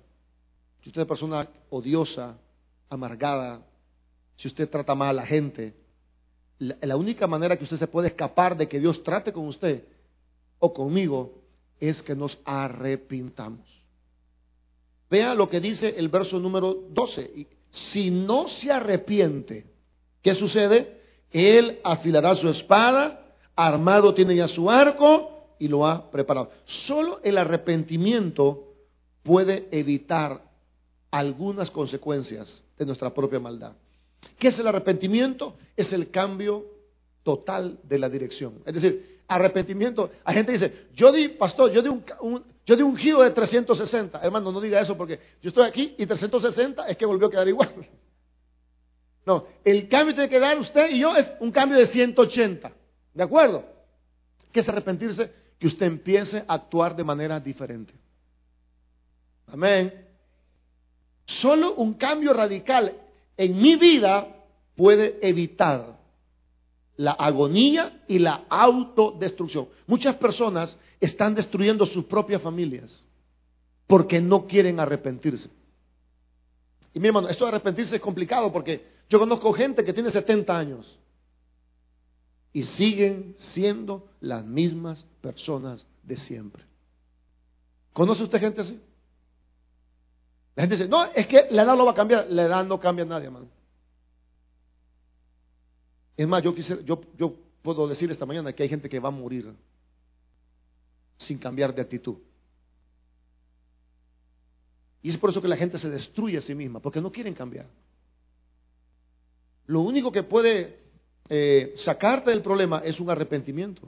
si 0.82 0.90
usted 0.90 1.02
es 1.02 1.06
una 1.06 1.08
persona 1.08 1.50
odiosa, 1.70 2.36
amargada, 2.90 3.62
si 4.36 4.48
usted 4.48 4.68
trata 4.68 4.96
mal 4.96 5.10
a 5.10 5.22
la 5.22 5.26
gente, 5.28 5.76
la, 6.58 6.98
única 6.98 7.28
manera 7.28 7.58
que 7.58 7.66
usted 7.66 7.78
se 7.78 7.86
puede 7.86 8.08
escapar 8.08 8.58
de 8.58 8.68
que 8.68 8.80
Dios 8.80 9.04
trate 9.04 9.32
con 9.32 9.46
usted 9.48 9.84
o 10.58 10.74
conmigo 10.74 11.44
es 11.80 12.02
que 12.02 12.16
nos 12.16 12.40
arrepintamos. 12.44 13.85
Vea 15.10 15.36
lo 15.36 15.50
que 15.50 15.60
dice 15.60 15.96
el 15.98 16.10
verso 16.10 16.40
número 16.40 16.74
12. 16.90 17.48
Si 17.70 18.10
no 18.12 18.48
se 18.48 18.72
arrepiente, 18.72 19.66
¿qué 20.22 20.36
sucede? 20.36 21.02
Él 21.32 21.80
afilará 21.84 22.36
su 22.36 22.50
espada, 22.50 23.36
armado 23.56 24.14
tiene 24.14 24.36
ya 24.36 24.48
su 24.48 24.70
arco 24.70 25.56
y 25.60 25.68
lo 25.68 25.86
ha 25.86 26.10
preparado. 26.10 26.52
Solo 26.66 27.20
el 27.24 27.38
arrepentimiento 27.38 28.74
puede 29.24 29.68
evitar 29.72 30.42
algunas 31.12 31.72
consecuencias 31.72 32.64
de 32.78 32.86
nuestra 32.86 33.14
propia 33.14 33.40
maldad. 33.40 33.74
¿Qué 34.38 34.50
es 34.50 34.60
el 34.60 34.68
arrepentimiento? 34.68 35.56
Es 35.76 35.94
el 35.94 36.10
cambio 36.10 36.66
total 37.24 37.80
de 37.84 38.00
la 38.00 38.10
dirección. 38.10 38.62
Es 38.66 38.74
decir, 38.74 39.22
arrepentimiento. 39.28 40.12
Hay 40.24 40.36
gente 40.36 40.52
dice, 40.52 40.88
yo 40.94 41.12
di, 41.12 41.30
pastor, 41.30 41.72
yo 41.72 41.82
di 41.82 41.90
un, 41.90 42.44
yo 42.66 42.76
di 42.76 42.82
un 42.82 42.98
giro 42.98 43.22
de 43.22 43.32
360. 43.32 44.20
Hermano, 44.22 44.52
no 44.52 44.60
diga 44.60 44.80
eso 44.80 44.98
porque 44.98 45.20
yo 45.42 45.50
estoy 45.50 45.66
aquí 45.66 45.96
y 45.98 46.06
360 46.06 46.88
es 46.88 46.98
que 46.98 47.06
volvió 47.06 47.28
a 47.28 47.32
quedar 47.32 47.48
igual. 47.48 47.74
No, 49.26 49.46
el 49.64 49.88
cambio 49.88 50.14
que 50.14 50.22
tiene 50.22 50.30
que 50.30 50.40
dar 50.40 50.58
usted 50.60 50.92
y 50.92 51.00
yo 51.00 51.16
es 51.16 51.32
un 51.40 51.52
cambio 51.52 51.78
de 51.78 51.88
180. 51.88 52.72
¿De 53.14 53.24
acuerdo? 53.24 53.66
¿Qué 54.52 54.60
es 54.60 54.70
arrepentirse? 54.70 55.32
Que 55.60 55.68
usted 55.68 55.86
empiece 55.86 56.44
a 56.48 56.54
actuar 56.54 56.96
de 56.96 57.04
manera 57.04 57.40
diferente. 57.40 57.94
Amén. 59.48 60.06
Solo 61.26 61.74
un 61.76 61.96
cambio 61.96 62.34
radical 62.34 62.96
en 63.38 63.62
mi 63.62 63.76
vida 63.76 64.28
puede 64.76 65.18
evitar 65.22 65.98
la 66.98 67.12
agonía 67.12 68.04
y 68.08 68.20
la 68.20 68.46
autodestrucción. 68.48 69.68
Muchas 69.88 70.16
personas 70.16 70.78
están 71.00 71.36
destruyendo 71.36 71.86
sus 71.86 72.06
propias 72.06 72.42
familias 72.42 73.04
porque 73.88 74.22
no 74.22 74.48
quieren 74.48 74.80
arrepentirse. 74.80 75.50
Y 76.94 77.00
mi 77.00 77.08
hermano, 77.08 77.28
esto 77.28 77.46
de 77.46 77.50
arrepentirse 77.50 77.96
es 77.96 78.02
complicado 78.02 78.52
porque 78.52 78.86
yo 79.10 79.20
conozco 79.20 79.52
gente 79.54 79.84
que 79.84 79.94
tiene 79.94 80.12
70 80.12 80.58
años 80.58 80.98
y 82.54 82.64
siguen 82.64 83.36
siendo 83.38 84.08
las 84.22 84.46
mismas 84.46 85.06
personas 85.22 85.86
de 86.04 86.18
siempre. 86.18 86.64
¿Conoce 87.92 88.24
usted 88.24 88.40
gente 88.40 88.62
así? 88.62 88.80
La 90.56 90.64
gente 90.64 90.78
dice, 90.78 90.88
no, 90.88 91.04
es 91.06 91.28
que 91.28 91.48
la 91.52 91.64
edad 91.64 91.76
no 91.76 91.86
va 91.86 91.92
a 91.92 91.96
cambiar. 91.96 92.28
La 92.30 92.44
edad 92.44 92.66
no 92.66 92.80
cambia 92.80 93.04
a 93.04 93.08
nadie, 93.08 93.26
hermano. 93.26 93.48
Es 96.16 96.28
más, 96.28 96.42
yo, 96.42 96.56
quisiera, 96.56 96.82
yo, 96.84 97.02
yo 97.18 97.36
puedo 97.62 97.88
decir 97.88 98.10
esta 98.10 98.26
mañana 98.26 98.54
que 98.54 98.64
hay 98.64 98.70
gente 98.70 98.88
que 98.88 99.00
va 99.00 99.10
a 99.10 99.12
morir 99.12 99.54
sin 101.18 101.38
cambiar 101.38 101.74
de 101.74 101.82
actitud. 101.82 102.18
Y 105.02 105.10
es 105.10 105.18
por 105.18 105.30
eso 105.30 105.42
que 105.42 105.48
la 105.48 105.58
gente 105.58 105.78
se 105.78 105.90
destruye 105.90 106.38
a 106.38 106.42
sí 106.42 106.56
misma, 106.56 106.80
porque 106.80 107.00
no 107.00 107.12
quieren 107.12 107.34
cambiar. 107.34 107.68
Lo 109.68 109.82
único 109.82 110.12
que 110.12 110.24
puede 110.24 110.80
eh, 111.30 111.74
sacarte 111.78 112.32
del 112.32 112.42
problema 112.42 112.82
es 112.84 113.00
un 113.00 113.10
arrepentimiento. 113.10 113.88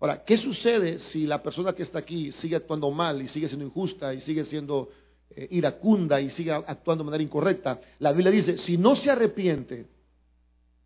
Ahora, 0.00 0.24
¿qué 0.24 0.36
sucede 0.36 0.98
si 0.98 1.26
la 1.26 1.42
persona 1.42 1.72
que 1.72 1.82
está 1.82 2.00
aquí 2.00 2.32
sigue 2.32 2.56
actuando 2.56 2.90
mal 2.90 3.22
y 3.22 3.28
sigue 3.28 3.48
siendo 3.48 3.64
injusta 3.64 4.12
y 4.12 4.20
sigue 4.20 4.44
siendo 4.44 4.90
eh, 5.30 5.48
iracunda 5.50 6.20
y 6.20 6.30
siga 6.30 6.56
actuando 6.66 7.02
de 7.02 7.06
manera 7.06 7.24
incorrecta, 7.24 7.80
la 7.98 8.12
Biblia 8.12 8.30
dice, 8.30 8.58
si 8.58 8.76
no 8.76 8.94
se 8.94 9.10
arrepiente, 9.10 9.86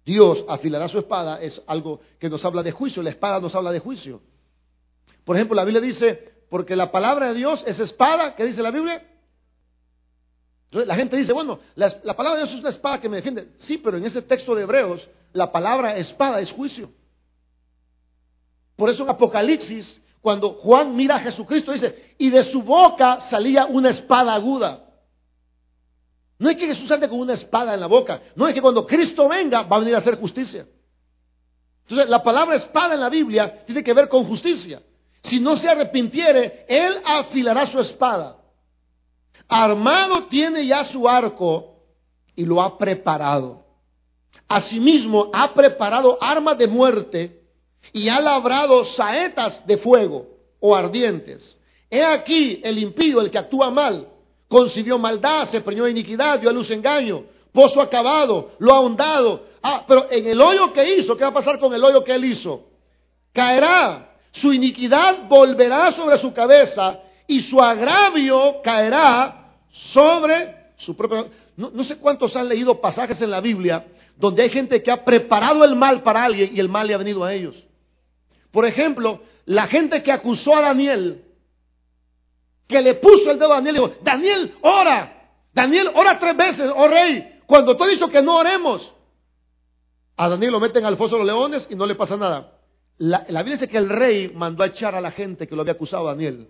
Dios 0.07 0.45
afilará 0.49 0.89
su 0.89 0.99
espada, 0.99 1.43
es 1.43 1.63
algo 1.67 2.01
que 2.19 2.31
nos 2.31 2.43
habla 2.45 2.63
de 2.63 2.73
juicio, 2.73 3.03
la 3.03 3.11
espada 3.11 3.41
nos 3.41 3.55
habla 3.55 3.73
de 3.73 3.81
juicio. 3.81 4.23
Por 5.29 5.37
ejemplo, 5.37 5.55
la 5.55 5.65
Biblia 5.65 5.83
dice, 5.83 6.33
porque 6.49 6.75
la 6.75 6.91
palabra 6.91 7.29
de 7.29 7.35
Dios 7.35 7.63
es 7.67 7.79
espada, 7.79 8.35
¿qué 8.35 8.47
dice 8.47 8.63
la 8.63 8.71
Biblia? 8.71 9.07
Entonces, 10.65 10.89
la 10.89 10.95
gente 10.95 11.19
dice, 11.19 11.35
bueno, 11.35 11.61
la, 11.75 11.95
la, 12.03 12.17
palabra 12.17 12.41
de 12.41 12.47
Dios 12.47 12.55
es 12.55 12.61
una 12.61 12.71
espada 12.71 12.99
que 12.99 13.11
me 13.11 13.17
defiende. 13.17 13.53
Sí, 13.59 13.77
pero 13.77 13.99
en 13.99 14.07
ese 14.07 14.23
texto 14.23 14.55
de 14.55 14.63
Hebreos, 14.63 15.07
la 15.35 15.53
palabra 15.53 15.99
espada 15.99 16.41
es 16.41 16.51
juicio. 16.51 16.91
Por 18.75 18.89
eso 18.89 19.03
en 19.03 19.11
Apocalipsis 19.11 20.01
cuando 20.23 20.55
Juan 20.55 20.97
mira 20.97 21.17
a 21.17 21.21
Jesucristo, 21.21 21.73
dice, 21.73 22.15
y 22.17 22.31
de 22.31 22.45
su 22.45 22.63
boca 22.63 23.21
salía 23.21 23.67
una 23.67 23.91
espada 23.91 24.33
aguda. 24.33 24.83
No 26.39 26.49
es 26.49 26.57
que 26.57 26.69
Jesús 26.69 26.91
ande 26.91 27.07
con 27.11 27.21
una 27.21 27.35
espada 27.35 27.75
en 27.75 27.81
la 27.81 27.87
boca, 27.87 28.23
no 28.35 28.49
es 28.49 28.55
que 28.55 28.63
cuando 28.63 28.87
Cristo 28.87 29.29
venga 29.29 29.61
va 29.65 29.77
a 29.77 29.81
venir 29.81 29.95
a 29.95 29.99
hacer 29.99 30.19
justicia. 30.19 30.67
Entonces, 31.83 32.09
la 32.09 32.23
palabra 32.23 32.57
espada 32.57 32.95
en 32.95 33.01
la 33.01 33.11
Biblia 33.11 33.67
tiene 33.67 33.85
que 33.85 33.93
ver 33.93 34.09
con 34.09 34.25
justicia. 34.25 34.81
Si 35.29 35.41
no 35.41 35.57
se 35.57 35.69
arrepintiere, 35.69 36.65
él 36.69 37.01
afilará 37.05 37.67
su 37.67 37.79
espada. 37.81 38.39
Armado 39.47 40.25
tiene 40.25 40.67
ya 40.67 40.85
su 40.85 41.09
arco 41.09 41.77
y 42.35 42.45
lo 42.45 42.61
ha 42.63 42.79
preparado. 42.79 43.65
Asimismo, 44.47 45.31
ha 45.33 45.53
preparado 45.53 46.19
armas 46.21 46.57
de 46.57 46.67
muerte 46.67 47.43
y 47.93 48.09
ha 48.09 48.21
labrado 48.21 48.85
saetas 48.85 49.67
de 49.67 49.77
fuego 49.79 50.27
o 50.61 50.75
ardientes. 50.75 51.59
He 51.91 52.03
aquí 52.03 52.61
el 52.65 52.79
impío, 52.79 53.21
el 53.21 53.31
que 53.31 53.39
actúa 53.39 53.71
mal, 53.71 54.09
concibió 54.49 54.99
maldad, 54.99 55.49
se 55.49 55.61
preñó 55.61 55.87
iniquidad, 55.89 56.39
dio 56.39 56.51
a 56.51 56.53
luz 56.53 56.71
engaño, 56.71 57.25
pozo 57.53 57.81
acabado, 57.81 58.53
lo 58.59 58.73
ha 58.73 58.79
ahondado. 58.79 59.47
Ah, 59.63 59.85
pero 59.87 60.07
en 60.11 60.27
el 60.27 60.41
hoyo 60.41 60.73
que 60.73 60.97
hizo, 60.97 61.17
¿qué 61.17 61.25
va 61.25 61.31
a 61.31 61.35
pasar 61.35 61.59
con 61.59 61.75
el 61.75 61.83
hoyo 61.83 62.05
que 62.05 62.13
él 62.13 62.25
hizo? 62.25 62.69
Caerá, 63.33 64.08
su 64.33 64.53
iniquidad 64.53 65.29
volverá 65.29 65.93
sobre 65.93 66.19
su 66.19 66.33
cabeza 66.33 67.01
y 67.27 67.43
su 67.43 67.61
agravio 67.61 68.61
caerá 68.63 69.55
sobre 69.71 70.73
su 70.77 70.97
propio... 70.97 71.29
No, 71.57 71.83
sé 71.83 71.97
cuántos 71.97 72.37
han 72.37 72.49
leído 72.49 72.81
pasajes 72.81 73.21
en 73.21 73.31
la 73.31 73.41
Biblia 73.41 73.85
donde 74.17 74.43
hay 74.43 74.51
gente 74.51 74.83
que 74.83 74.91
ha 74.91 75.05
preparado 75.05 75.65
el 75.65 75.77
mal 75.77 76.03
para 76.03 76.25
alguien 76.25 76.51
y 76.55 76.61
el 76.61 76.69
mal 76.69 76.87
le 76.87 76.95
ha 76.95 76.99
venido 76.99 77.25
a 77.25 77.33
ellos. 77.33 77.57
Por 78.51 78.65
ejemplo, 78.65 79.21
la 79.45 79.67
gente 79.67 80.03
que 80.03 80.13
acusó 80.13 80.57
a 80.57 80.63
Daniel, 80.63 81.25
que 82.67 82.83
le 82.83 82.95
puso 82.95 83.31
el 83.31 83.39
dedo 83.39 83.53
a 83.53 83.57
Daniel 83.57 83.77
y 83.77 83.79
dijo, 83.79 83.95
Daniel, 84.03 84.55
ora. 84.63 85.15
Daniel, 85.53 85.91
ora 85.95 86.19
tres 86.19 86.37
veces, 86.37 86.71
oh 86.75 86.87
rey, 86.87 87.41
cuando 87.47 87.77
tú 87.77 87.85
has 87.85 87.91
dicho 87.91 88.09
que 88.09 88.23
no 88.23 88.37
oremos. 88.37 88.93
A 90.17 90.29
Daniel 90.29 90.53
lo 90.53 90.61
meten 90.61 90.85
al 90.85 90.97
foso 90.97 91.17
de 91.17 91.25
los 91.25 91.27
leones 91.27 91.67
y 91.71 91.75
no 91.75 91.87
le 91.87 91.95
pasa 91.95 92.17
nada. 92.17 92.58
La, 92.99 93.25
la 93.29 93.43
Biblia 93.43 93.57
dice 93.57 93.69
que 93.69 93.79
el 93.79 93.89
rey 93.89 94.33
mandó 94.35 94.63
a 94.63 94.67
echar 94.67 94.95
a 94.95 95.01
la 95.01 95.11
gente 95.11 95.47
que 95.47 95.55
lo 95.55 95.63
había 95.63 95.75
acusado 95.75 96.09
a 96.09 96.13
Daniel. 96.13 96.49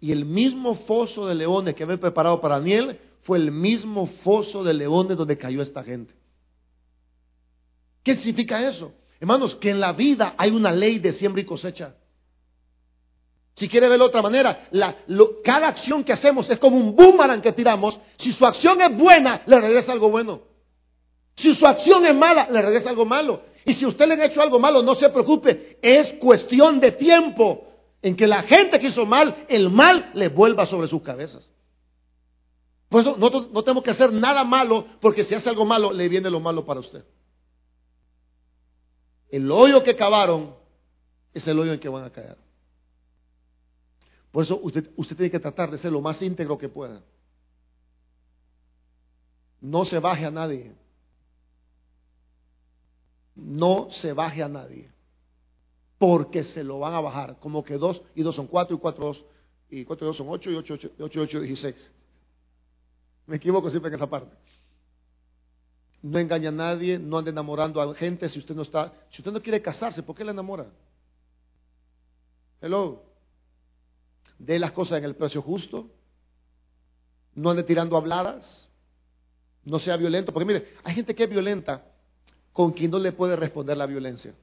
Y 0.00 0.12
el 0.12 0.24
mismo 0.24 0.74
foso 0.74 1.26
de 1.26 1.34
leones 1.34 1.74
que 1.74 1.82
había 1.82 1.96
preparado 1.96 2.40
para 2.40 2.58
Daniel 2.58 2.98
fue 3.22 3.38
el 3.38 3.50
mismo 3.50 4.06
foso 4.22 4.62
de 4.62 4.74
leones 4.74 5.16
donde 5.16 5.38
cayó 5.38 5.62
esta 5.62 5.82
gente. 5.82 6.14
¿Qué 8.02 8.14
significa 8.14 8.66
eso? 8.66 8.92
Hermanos, 9.20 9.56
que 9.56 9.70
en 9.70 9.80
la 9.80 9.92
vida 9.92 10.34
hay 10.38 10.50
una 10.50 10.70
ley 10.72 10.98
de 10.98 11.12
siembra 11.12 11.42
y 11.42 11.44
cosecha. 11.44 11.94
Si 13.56 13.68
quiere 13.68 13.88
verlo 13.88 14.04
de 14.04 14.08
otra 14.08 14.22
manera, 14.22 14.68
cada 15.42 15.68
acción 15.68 16.04
que 16.04 16.12
hacemos 16.12 16.48
es 16.48 16.58
como 16.58 16.76
un 16.76 16.94
boomerang 16.94 17.42
que 17.42 17.52
tiramos. 17.52 17.98
Si 18.16 18.32
su 18.32 18.46
acción 18.46 18.80
es 18.80 18.96
buena, 18.96 19.42
le 19.46 19.60
regresa 19.60 19.92
algo 19.92 20.10
bueno. 20.10 20.42
Si 21.34 21.54
su 21.56 21.66
acción 21.66 22.06
es 22.06 22.14
mala, 22.14 22.48
le 22.50 22.62
regresa 22.62 22.88
algo 22.88 23.04
malo. 23.04 23.42
Y 23.68 23.74
si 23.74 23.84
usted 23.84 24.08
le 24.08 24.14
ha 24.14 24.24
hecho 24.24 24.40
algo 24.40 24.58
malo, 24.58 24.82
no 24.82 24.94
se 24.94 25.10
preocupe. 25.10 25.78
Es 25.82 26.14
cuestión 26.14 26.80
de 26.80 26.92
tiempo 26.92 27.68
en 28.00 28.16
que 28.16 28.26
la 28.26 28.42
gente 28.42 28.80
que 28.80 28.86
hizo 28.86 29.04
mal, 29.04 29.44
el 29.46 29.68
mal 29.68 30.10
le 30.14 30.28
vuelva 30.28 30.64
sobre 30.64 30.88
sus 30.88 31.02
cabezas. 31.02 31.50
Por 32.88 33.02
eso 33.02 33.16
no, 33.18 33.28
no 33.28 33.62
tenemos 33.62 33.84
que 33.84 33.90
hacer 33.90 34.10
nada 34.10 34.42
malo, 34.42 34.86
porque 35.02 35.22
si 35.24 35.34
hace 35.34 35.50
algo 35.50 35.66
malo, 35.66 35.92
le 35.92 36.08
viene 36.08 36.30
lo 36.30 36.40
malo 36.40 36.64
para 36.64 36.80
usted. 36.80 37.04
El 39.28 39.52
hoyo 39.52 39.84
que 39.84 39.94
cavaron 39.94 40.54
es 41.34 41.46
el 41.46 41.58
hoyo 41.58 41.74
en 41.74 41.80
que 41.80 41.90
van 41.90 42.04
a 42.04 42.10
caer. 42.10 42.38
Por 44.32 44.44
eso 44.44 44.58
usted 44.62 45.14
tiene 45.14 45.30
que 45.30 45.40
tratar 45.40 45.70
de 45.70 45.76
ser 45.76 45.92
lo 45.92 46.00
más 46.00 46.22
íntegro 46.22 46.56
que 46.56 46.70
pueda. 46.70 47.02
No 49.60 49.84
se 49.84 49.98
baje 49.98 50.24
a 50.24 50.30
nadie. 50.30 50.72
No 53.38 53.88
se 53.90 54.12
baje 54.12 54.42
a 54.42 54.48
nadie. 54.48 54.90
Porque 55.96 56.42
se 56.42 56.64
lo 56.64 56.80
van 56.80 56.92
a 56.92 57.00
bajar. 57.00 57.38
Como 57.38 57.62
que 57.62 57.78
dos 57.78 58.02
y 58.16 58.22
dos 58.22 58.34
son 58.34 58.48
cuatro 58.48 58.76
y 58.76 58.80
cuatro 58.80 59.06
dos. 59.06 59.24
Y 59.70 59.84
cuatro 59.84 60.06
y 60.06 60.08
dos 60.08 60.16
son 60.16 60.28
ocho 60.28 60.50
y 60.50 60.56
ocho, 60.56 60.74
ocho, 60.74 60.90
ocho, 60.98 61.20
ocho, 61.20 61.40
dieciséis. 61.40 61.90
Me 63.26 63.36
equivoco 63.36 63.70
siempre 63.70 63.90
en 63.90 63.94
esa 63.94 64.08
parte. 64.08 64.34
no 66.02 66.18
engaña 66.18 66.48
a 66.48 66.52
nadie, 66.52 66.98
no 66.98 67.18
anda 67.18 67.30
enamorando 67.30 67.80
a 67.80 67.94
gente 67.94 68.28
si 68.28 68.38
usted 68.40 68.54
no 68.54 68.62
está, 68.62 68.92
si 69.10 69.20
usted 69.20 69.32
no 69.32 69.40
quiere 69.40 69.62
casarse, 69.62 70.02
¿por 70.02 70.16
qué 70.16 70.24
le 70.24 70.32
enamora? 70.32 70.66
Hello. 72.60 73.04
De 74.38 74.58
las 74.58 74.72
cosas 74.72 74.98
en 74.98 75.04
el 75.04 75.14
precio 75.14 75.42
justo. 75.42 75.90
No 77.34 77.50
ande 77.50 77.62
tirando 77.62 77.96
habladas. 77.96 78.68
No 79.62 79.78
sea 79.78 79.96
violento. 79.96 80.32
Porque 80.32 80.46
mire, 80.46 80.74
hay 80.82 80.94
gente 80.96 81.14
que 81.14 81.22
es 81.22 81.30
violenta 81.30 81.84
con 82.58 82.72
quien 82.72 82.90
no 82.90 82.98
le 82.98 83.12
puede 83.12 83.36
responder 83.36 83.76
la 83.76 83.86
violencia. 83.86 84.34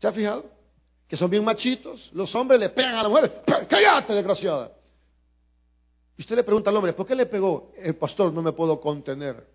¿Se 0.00 0.08
ha 0.08 0.10
fijado? 0.10 0.44
Que 1.06 1.16
son 1.16 1.30
bien 1.30 1.44
machitos. 1.44 2.10
Los 2.12 2.34
hombres 2.34 2.58
le 2.58 2.68
pegan 2.70 2.96
a 2.96 3.04
la 3.04 3.08
mujer. 3.08 3.44
¡Cállate, 3.68 4.12
desgraciada! 4.12 4.72
Y 6.16 6.22
usted 6.22 6.34
le 6.34 6.42
pregunta 6.42 6.68
al 6.70 6.76
hombre, 6.76 6.94
¿por 6.94 7.06
qué 7.06 7.14
le 7.14 7.26
pegó? 7.26 7.70
El 7.76 7.94
pastor, 7.94 8.32
no 8.32 8.42
me 8.42 8.50
puedo 8.50 8.80
contener. 8.80 9.46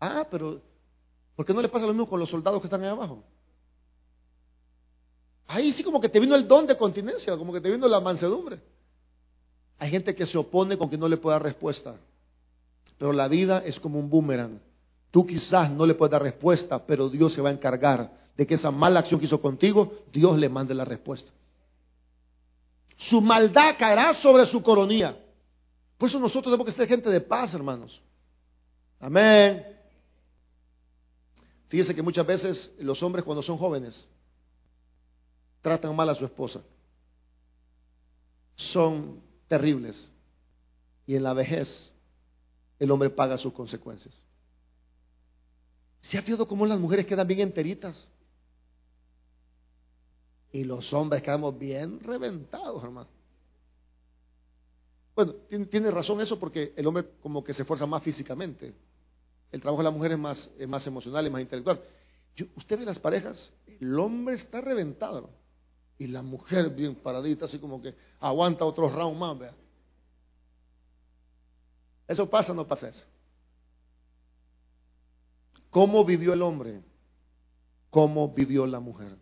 Ah, 0.00 0.26
pero 0.28 0.60
¿por 1.36 1.46
qué 1.46 1.54
no 1.54 1.62
le 1.62 1.68
pasa 1.68 1.86
lo 1.86 1.92
mismo 1.92 2.08
con 2.08 2.18
los 2.18 2.28
soldados 2.28 2.60
que 2.60 2.66
están 2.66 2.82
ahí 2.82 2.88
abajo? 2.88 3.22
Ahí 5.46 5.70
sí 5.70 5.84
como 5.84 6.00
que 6.00 6.08
te 6.08 6.18
vino 6.18 6.34
el 6.34 6.48
don 6.48 6.66
de 6.66 6.76
continencia, 6.76 7.36
como 7.36 7.52
que 7.52 7.60
te 7.60 7.70
vino 7.70 7.86
la 7.86 8.00
mansedumbre. 8.00 8.58
Hay 9.78 9.90
gente 9.90 10.12
que 10.12 10.26
se 10.26 10.36
opone 10.36 10.76
con 10.76 10.90
que 10.90 10.98
no 10.98 11.06
le 11.06 11.18
pueda 11.18 11.36
dar 11.36 11.44
respuesta. 11.44 11.94
Pero 12.98 13.12
la 13.12 13.28
vida 13.28 13.62
es 13.64 13.78
como 13.78 14.00
un 14.00 14.10
boomerang. 14.10 14.69
Tú 15.10 15.26
quizás 15.26 15.70
no 15.70 15.86
le 15.86 15.94
puedes 15.94 16.12
dar 16.12 16.22
respuesta, 16.22 16.84
pero 16.86 17.08
Dios 17.08 17.32
se 17.32 17.40
va 17.40 17.48
a 17.48 17.52
encargar 17.52 18.20
de 18.36 18.46
que 18.46 18.54
esa 18.54 18.70
mala 18.70 19.00
acción 19.00 19.18
que 19.18 19.26
hizo 19.26 19.40
contigo, 19.40 20.04
Dios 20.12 20.38
le 20.38 20.48
mande 20.48 20.74
la 20.74 20.84
respuesta. 20.84 21.32
Su 22.96 23.20
maldad 23.20 23.76
caerá 23.78 24.14
sobre 24.14 24.46
su 24.46 24.62
coronía. 24.62 25.18
Por 25.98 26.08
eso 26.08 26.20
nosotros 26.20 26.52
tenemos 26.52 26.66
que 26.66 26.72
ser 26.72 26.86
gente 26.86 27.10
de 27.10 27.20
paz, 27.20 27.52
hermanos. 27.54 28.00
Amén. 29.00 29.66
Fíjese 31.68 31.94
que 31.94 32.02
muchas 32.02 32.26
veces 32.26 32.72
los 32.78 33.02
hombres 33.02 33.24
cuando 33.24 33.42
son 33.42 33.56
jóvenes 33.56 34.08
tratan 35.60 35.94
mal 35.94 36.08
a 36.08 36.14
su 36.14 36.24
esposa. 36.24 36.60
Son 38.54 39.20
terribles. 39.48 40.10
Y 41.06 41.16
en 41.16 41.22
la 41.22 41.32
vejez 41.32 41.92
el 42.78 42.90
hombre 42.90 43.10
paga 43.10 43.38
sus 43.38 43.52
consecuencias. 43.52 44.14
¿Se 46.00 46.18
ha 46.18 46.22
fijado 46.22 46.46
cómo 46.46 46.66
las 46.66 46.78
mujeres 46.78 47.06
quedan 47.06 47.26
bien 47.26 47.40
enteritas? 47.40 48.08
Y 50.52 50.64
los 50.64 50.92
hombres 50.92 51.22
quedamos 51.22 51.58
bien 51.58 52.00
reventados, 52.00 52.82
hermano. 52.82 53.08
Bueno, 55.14 55.34
tiene, 55.70 55.90
razón 55.90 56.20
eso 56.20 56.38
porque 56.38 56.72
el 56.76 56.86
hombre 56.86 57.04
como 57.22 57.44
que 57.44 57.52
se 57.52 57.62
esfuerza 57.62 57.86
más 57.86 58.02
físicamente. 58.02 58.72
El 59.52 59.60
trabajo 59.60 59.82
de 59.82 59.84
la 59.84 59.90
mujer 59.90 60.12
es 60.12 60.18
más, 60.68 60.86
emocional 60.86 61.26
y 61.26 61.30
más 61.30 61.42
intelectual. 61.42 61.80
usted 62.56 62.78
ve 62.78 62.84
las 62.84 62.98
parejas, 62.98 63.50
el 63.66 63.98
hombre 63.98 64.36
está 64.36 64.60
reventado 64.60 65.28
y 65.98 66.06
la 66.06 66.22
mujer 66.22 66.70
bien 66.70 66.94
paradita, 66.94 67.44
así 67.44 67.58
como 67.58 67.82
que 67.82 67.94
aguanta 68.20 68.64
otro 68.64 68.88
round 68.88 69.18
más. 69.18 69.38
¿vea? 69.38 69.54
¿Eso 72.08 72.28
pasa 72.30 72.52
o 72.52 72.54
no 72.54 72.66
pasa 72.66 72.88
eso? 72.88 73.04
¿Cómo 75.70 76.04
vivió 76.04 76.32
el 76.32 76.42
hombre? 76.42 76.82
¿Cómo 77.90 78.32
vivió 78.32 78.66
la 78.66 78.80
mujer? 78.80 79.16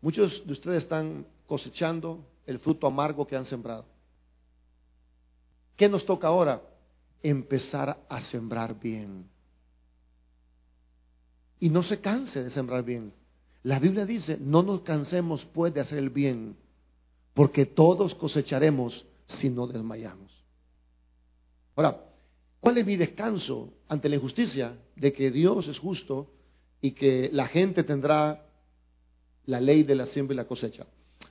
Muchos 0.00 0.46
de 0.46 0.52
ustedes 0.52 0.84
están 0.84 1.26
cosechando 1.46 2.24
el 2.46 2.58
fruto 2.58 2.86
amargo 2.86 3.26
que 3.26 3.36
han 3.36 3.44
sembrado. 3.44 3.84
¿Qué 5.76 5.88
nos 5.88 6.06
toca 6.06 6.28
ahora? 6.28 6.62
Empezar 7.22 8.04
a 8.08 8.20
sembrar 8.20 8.78
bien. 8.78 9.28
Y 11.58 11.68
no 11.70 11.82
se 11.82 12.00
canse 12.00 12.42
de 12.42 12.50
sembrar 12.50 12.82
bien. 12.82 13.12
La 13.62 13.78
Biblia 13.78 14.06
dice, 14.06 14.38
no 14.40 14.62
nos 14.62 14.82
cansemos 14.82 15.44
pues 15.46 15.74
de 15.74 15.80
hacer 15.80 15.98
el 15.98 16.10
bien, 16.10 16.56
porque 17.34 17.66
todos 17.66 18.14
cosecharemos 18.14 19.04
si 19.26 19.50
no 19.50 19.66
desmayamos. 19.66 20.45
Ahora, 21.76 22.00
¿cuál 22.58 22.78
es 22.78 22.86
mi 22.86 22.96
descanso 22.96 23.74
ante 23.88 24.08
la 24.08 24.16
injusticia? 24.16 24.76
De 24.96 25.12
que 25.12 25.30
Dios 25.30 25.68
es 25.68 25.78
justo 25.78 26.32
y 26.80 26.92
que 26.92 27.28
la 27.32 27.46
gente 27.46 27.84
tendrá 27.84 28.46
la 29.44 29.60
ley 29.60 29.82
de 29.82 29.94
la 29.94 30.06
siembra 30.06 30.34
y 30.34 30.36
la 30.38 30.46
cosecha. 30.46 30.86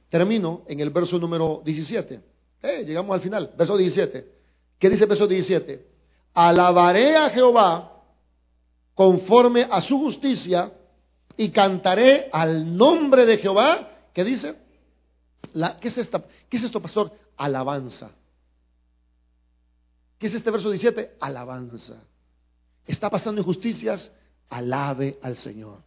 Termino 0.10 0.64
en 0.68 0.80
el 0.80 0.92
verso 0.92 1.18
número 1.18 1.62
17. 1.66 2.22
Eh, 2.62 2.84
llegamos 2.86 3.14
al 3.14 3.22
final, 3.22 3.54
verso 3.58 3.76
17. 3.76 4.34
¿Qué 4.80 4.90
dice 4.90 5.04
el 5.04 5.10
verso 5.10 5.28
17? 5.28 5.88
Alabaré 6.34 7.16
a 7.16 7.30
Jehová 7.32 8.04
conforme 8.94 9.68
a 9.70 9.82
su 9.82 9.98
justicia 9.98 10.72
y 11.38 11.50
cantaré 11.50 12.30
al 12.32 12.78
nombre 12.78 13.26
de 13.26 13.38
Jehová. 13.38 13.90
¿Qué 14.14 14.24
dice? 14.24 14.56
¿qué, 15.82 15.88
es 15.88 15.98
esta, 15.98 16.24
¿Qué 16.50 16.58
es 16.58 16.64
esto, 16.64 16.82
pastor? 16.82 17.12
Alabanza. 17.36 18.12
¿Qué 20.26 20.30
es 20.30 20.38
este 20.38 20.50
verso 20.50 20.72
17? 20.72 21.18
Alabanza. 21.20 22.02
Está 22.88 23.12
pasando 23.12 23.42
injusticias, 23.42 24.12
alabe 24.50 25.20
al 25.22 25.36
Señor. 25.36 25.84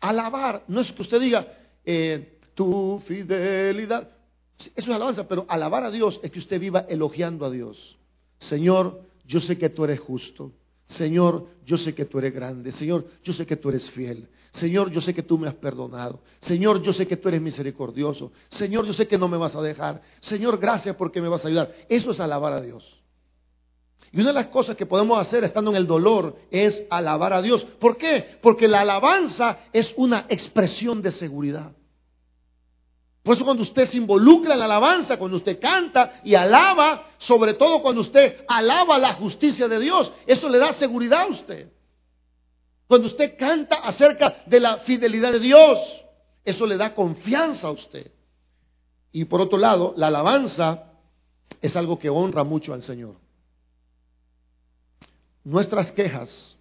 Alabar, 0.00 0.64
no 0.68 0.80
es 0.80 0.90
que 0.90 1.02
usted 1.02 1.20
diga, 1.20 1.46
eh, 1.84 2.38
tu 2.54 3.02
fidelidad. 3.06 4.08
Eso 4.58 4.72
es 4.74 4.88
alabanza, 4.88 5.28
pero 5.28 5.44
alabar 5.50 5.84
a 5.84 5.90
Dios 5.90 6.18
es 6.22 6.30
que 6.30 6.38
usted 6.38 6.58
viva 6.58 6.86
elogiando 6.88 7.44
a 7.44 7.50
Dios. 7.50 7.98
Señor, 8.38 9.02
yo 9.26 9.38
sé 9.38 9.58
que 9.58 9.68
tú 9.68 9.84
eres 9.84 10.00
justo. 10.00 10.52
Señor, 10.86 11.46
yo 11.66 11.76
sé 11.76 11.94
que 11.94 12.06
tú 12.06 12.20
eres 12.20 12.32
grande. 12.32 12.72
Señor, 12.72 13.04
yo 13.22 13.34
sé 13.34 13.44
que 13.44 13.56
tú 13.56 13.68
eres 13.68 13.90
fiel. 13.90 14.30
Señor, 14.52 14.90
yo 14.90 15.02
sé 15.02 15.12
que 15.12 15.24
tú 15.24 15.36
me 15.36 15.46
has 15.46 15.56
perdonado. 15.56 16.22
Señor, 16.40 16.80
yo 16.80 16.94
sé 16.94 17.06
que 17.06 17.18
tú 17.18 17.28
eres 17.28 17.42
misericordioso. 17.42 18.32
Señor, 18.48 18.86
yo 18.86 18.94
sé 18.94 19.06
que 19.06 19.18
no 19.18 19.28
me 19.28 19.36
vas 19.36 19.54
a 19.56 19.60
dejar. 19.60 20.00
Señor, 20.20 20.56
gracias 20.56 20.96
porque 20.96 21.20
me 21.20 21.28
vas 21.28 21.44
a 21.44 21.48
ayudar. 21.48 21.74
Eso 21.90 22.12
es 22.12 22.18
alabar 22.18 22.54
a 22.54 22.62
Dios. 22.62 23.01
Y 24.12 24.20
una 24.20 24.28
de 24.28 24.34
las 24.34 24.48
cosas 24.48 24.76
que 24.76 24.84
podemos 24.84 25.18
hacer 25.18 25.42
estando 25.42 25.70
en 25.70 25.78
el 25.78 25.86
dolor 25.86 26.36
es 26.50 26.84
alabar 26.90 27.32
a 27.32 27.40
Dios. 27.40 27.64
¿Por 27.64 27.96
qué? 27.96 28.38
Porque 28.42 28.68
la 28.68 28.80
alabanza 28.82 29.60
es 29.72 29.94
una 29.96 30.26
expresión 30.28 31.00
de 31.00 31.10
seguridad. 31.10 31.72
Por 33.22 33.34
eso 33.34 33.44
cuando 33.44 33.62
usted 33.62 33.88
se 33.88 33.96
involucra 33.96 34.52
en 34.52 34.58
la 34.58 34.66
alabanza, 34.66 35.16
cuando 35.16 35.38
usted 35.38 35.58
canta 35.58 36.20
y 36.24 36.34
alaba, 36.34 37.08
sobre 37.16 37.54
todo 37.54 37.80
cuando 37.80 38.02
usted 38.02 38.44
alaba 38.48 38.98
la 38.98 39.14
justicia 39.14 39.66
de 39.66 39.78
Dios, 39.80 40.12
eso 40.26 40.48
le 40.50 40.58
da 40.58 40.74
seguridad 40.74 41.22
a 41.22 41.28
usted. 41.28 41.72
Cuando 42.86 43.06
usted 43.06 43.38
canta 43.38 43.76
acerca 43.76 44.42
de 44.44 44.60
la 44.60 44.78
fidelidad 44.78 45.32
de 45.32 45.38
Dios, 45.38 45.78
eso 46.44 46.66
le 46.66 46.76
da 46.76 46.94
confianza 46.94 47.68
a 47.68 47.70
usted. 47.70 48.12
Y 49.10 49.24
por 49.24 49.40
otro 49.40 49.56
lado, 49.56 49.94
la 49.96 50.08
alabanza 50.08 50.92
es 51.62 51.76
algo 51.76 51.98
que 51.98 52.10
honra 52.10 52.44
mucho 52.44 52.74
al 52.74 52.82
Señor 52.82 53.21
nuestras 55.44 55.92
quejas 55.92 56.56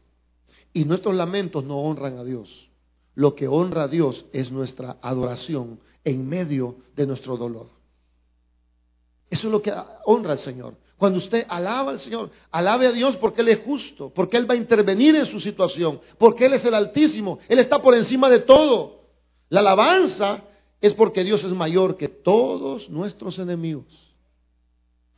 y 0.73 0.85
nuestros 0.85 1.15
lamentos 1.15 1.63
no 1.63 1.77
honran 1.77 2.17
a 2.17 2.23
Dios. 2.23 2.69
Lo 3.15 3.35
que 3.35 3.47
honra 3.47 3.83
a 3.83 3.87
Dios 3.87 4.25
es 4.31 4.51
nuestra 4.51 4.97
adoración 5.01 5.79
en 6.03 6.27
medio 6.27 6.77
de 6.95 7.05
nuestro 7.05 7.37
dolor. 7.37 7.67
Eso 9.29 9.47
es 9.47 9.51
lo 9.51 9.61
que 9.61 9.73
honra 10.05 10.33
al 10.33 10.39
Señor. 10.39 10.75
Cuando 10.97 11.17
usted 11.17 11.45
alaba 11.49 11.91
al 11.91 11.99
Señor, 11.99 12.29
alabe 12.51 12.87
a 12.87 12.91
Dios 12.91 13.17
porque 13.17 13.41
Él 13.41 13.47
es 13.47 13.59
justo, 13.59 14.11
porque 14.13 14.37
Él 14.37 14.49
va 14.49 14.53
a 14.53 14.57
intervenir 14.57 15.15
en 15.15 15.25
su 15.25 15.39
situación, 15.39 15.99
porque 16.17 16.45
Él 16.45 16.53
es 16.53 16.65
el 16.65 16.75
Altísimo, 16.75 17.39
Él 17.47 17.59
está 17.59 17.81
por 17.81 17.95
encima 17.95 18.29
de 18.29 18.39
todo. 18.39 19.01
La 19.49 19.61
alabanza 19.61 20.43
es 20.79 20.93
porque 20.93 21.23
Dios 21.23 21.43
es 21.43 21.51
mayor 21.53 21.97
que 21.97 22.07
todos 22.07 22.89
nuestros 22.89 23.39
enemigos. 23.39 23.85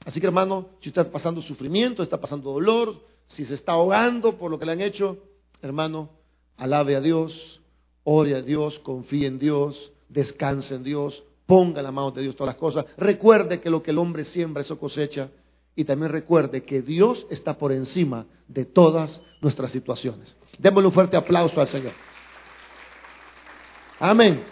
Así 0.05 0.19
que 0.19 0.27
hermano, 0.27 0.69
si 0.81 0.89
usted 0.89 1.01
está 1.01 1.13
pasando 1.13 1.41
sufrimiento, 1.41 2.03
está 2.03 2.19
pasando 2.19 2.51
dolor, 2.51 3.01
si 3.27 3.45
se 3.45 3.55
está 3.55 3.73
ahogando 3.73 4.37
por 4.37 4.51
lo 4.51 4.59
que 4.59 4.65
le 4.65 4.73
han 4.73 4.81
hecho, 4.81 5.17
hermano, 5.61 6.09
alabe 6.57 6.95
a 6.95 7.01
Dios, 7.01 7.61
ore 8.03 8.35
a 8.35 8.41
Dios, 8.41 8.79
confíe 8.79 9.27
en 9.27 9.39
Dios, 9.39 9.91
descanse 10.09 10.75
en 10.75 10.83
Dios, 10.83 11.23
ponga 11.45 11.81
la 11.81 11.91
mano 11.91 12.11
de 12.11 12.21
Dios 12.21 12.35
todas 12.35 12.53
las 12.53 12.59
cosas. 12.59 12.85
Recuerde 12.97 13.59
que 13.59 13.69
lo 13.69 13.83
que 13.83 13.91
el 13.91 13.97
hombre 13.97 14.25
siembra, 14.25 14.61
eso 14.61 14.79
cosecha. 14.79 15.29
Y 15.75 15.85
también 15.85 16.11
recuerde 16.11 16.63
que 16.63 16.81
Dios 16.81 17.25
está 17.29 17.57
por 17.57 17.71
encima 17.71 18.27
de 18.47 18.65
todas 18.65 19.21
nuestras 19.41 19.71
situaciones. 19.71 20.35
Démosle 20.59 20.87
un 20.87 20.93
fuerte 20.93 21.17
aplauso 21.17 21.59
al 21.59 21.67
Señor. 21.67 21.93
Amén. 23.99 24.43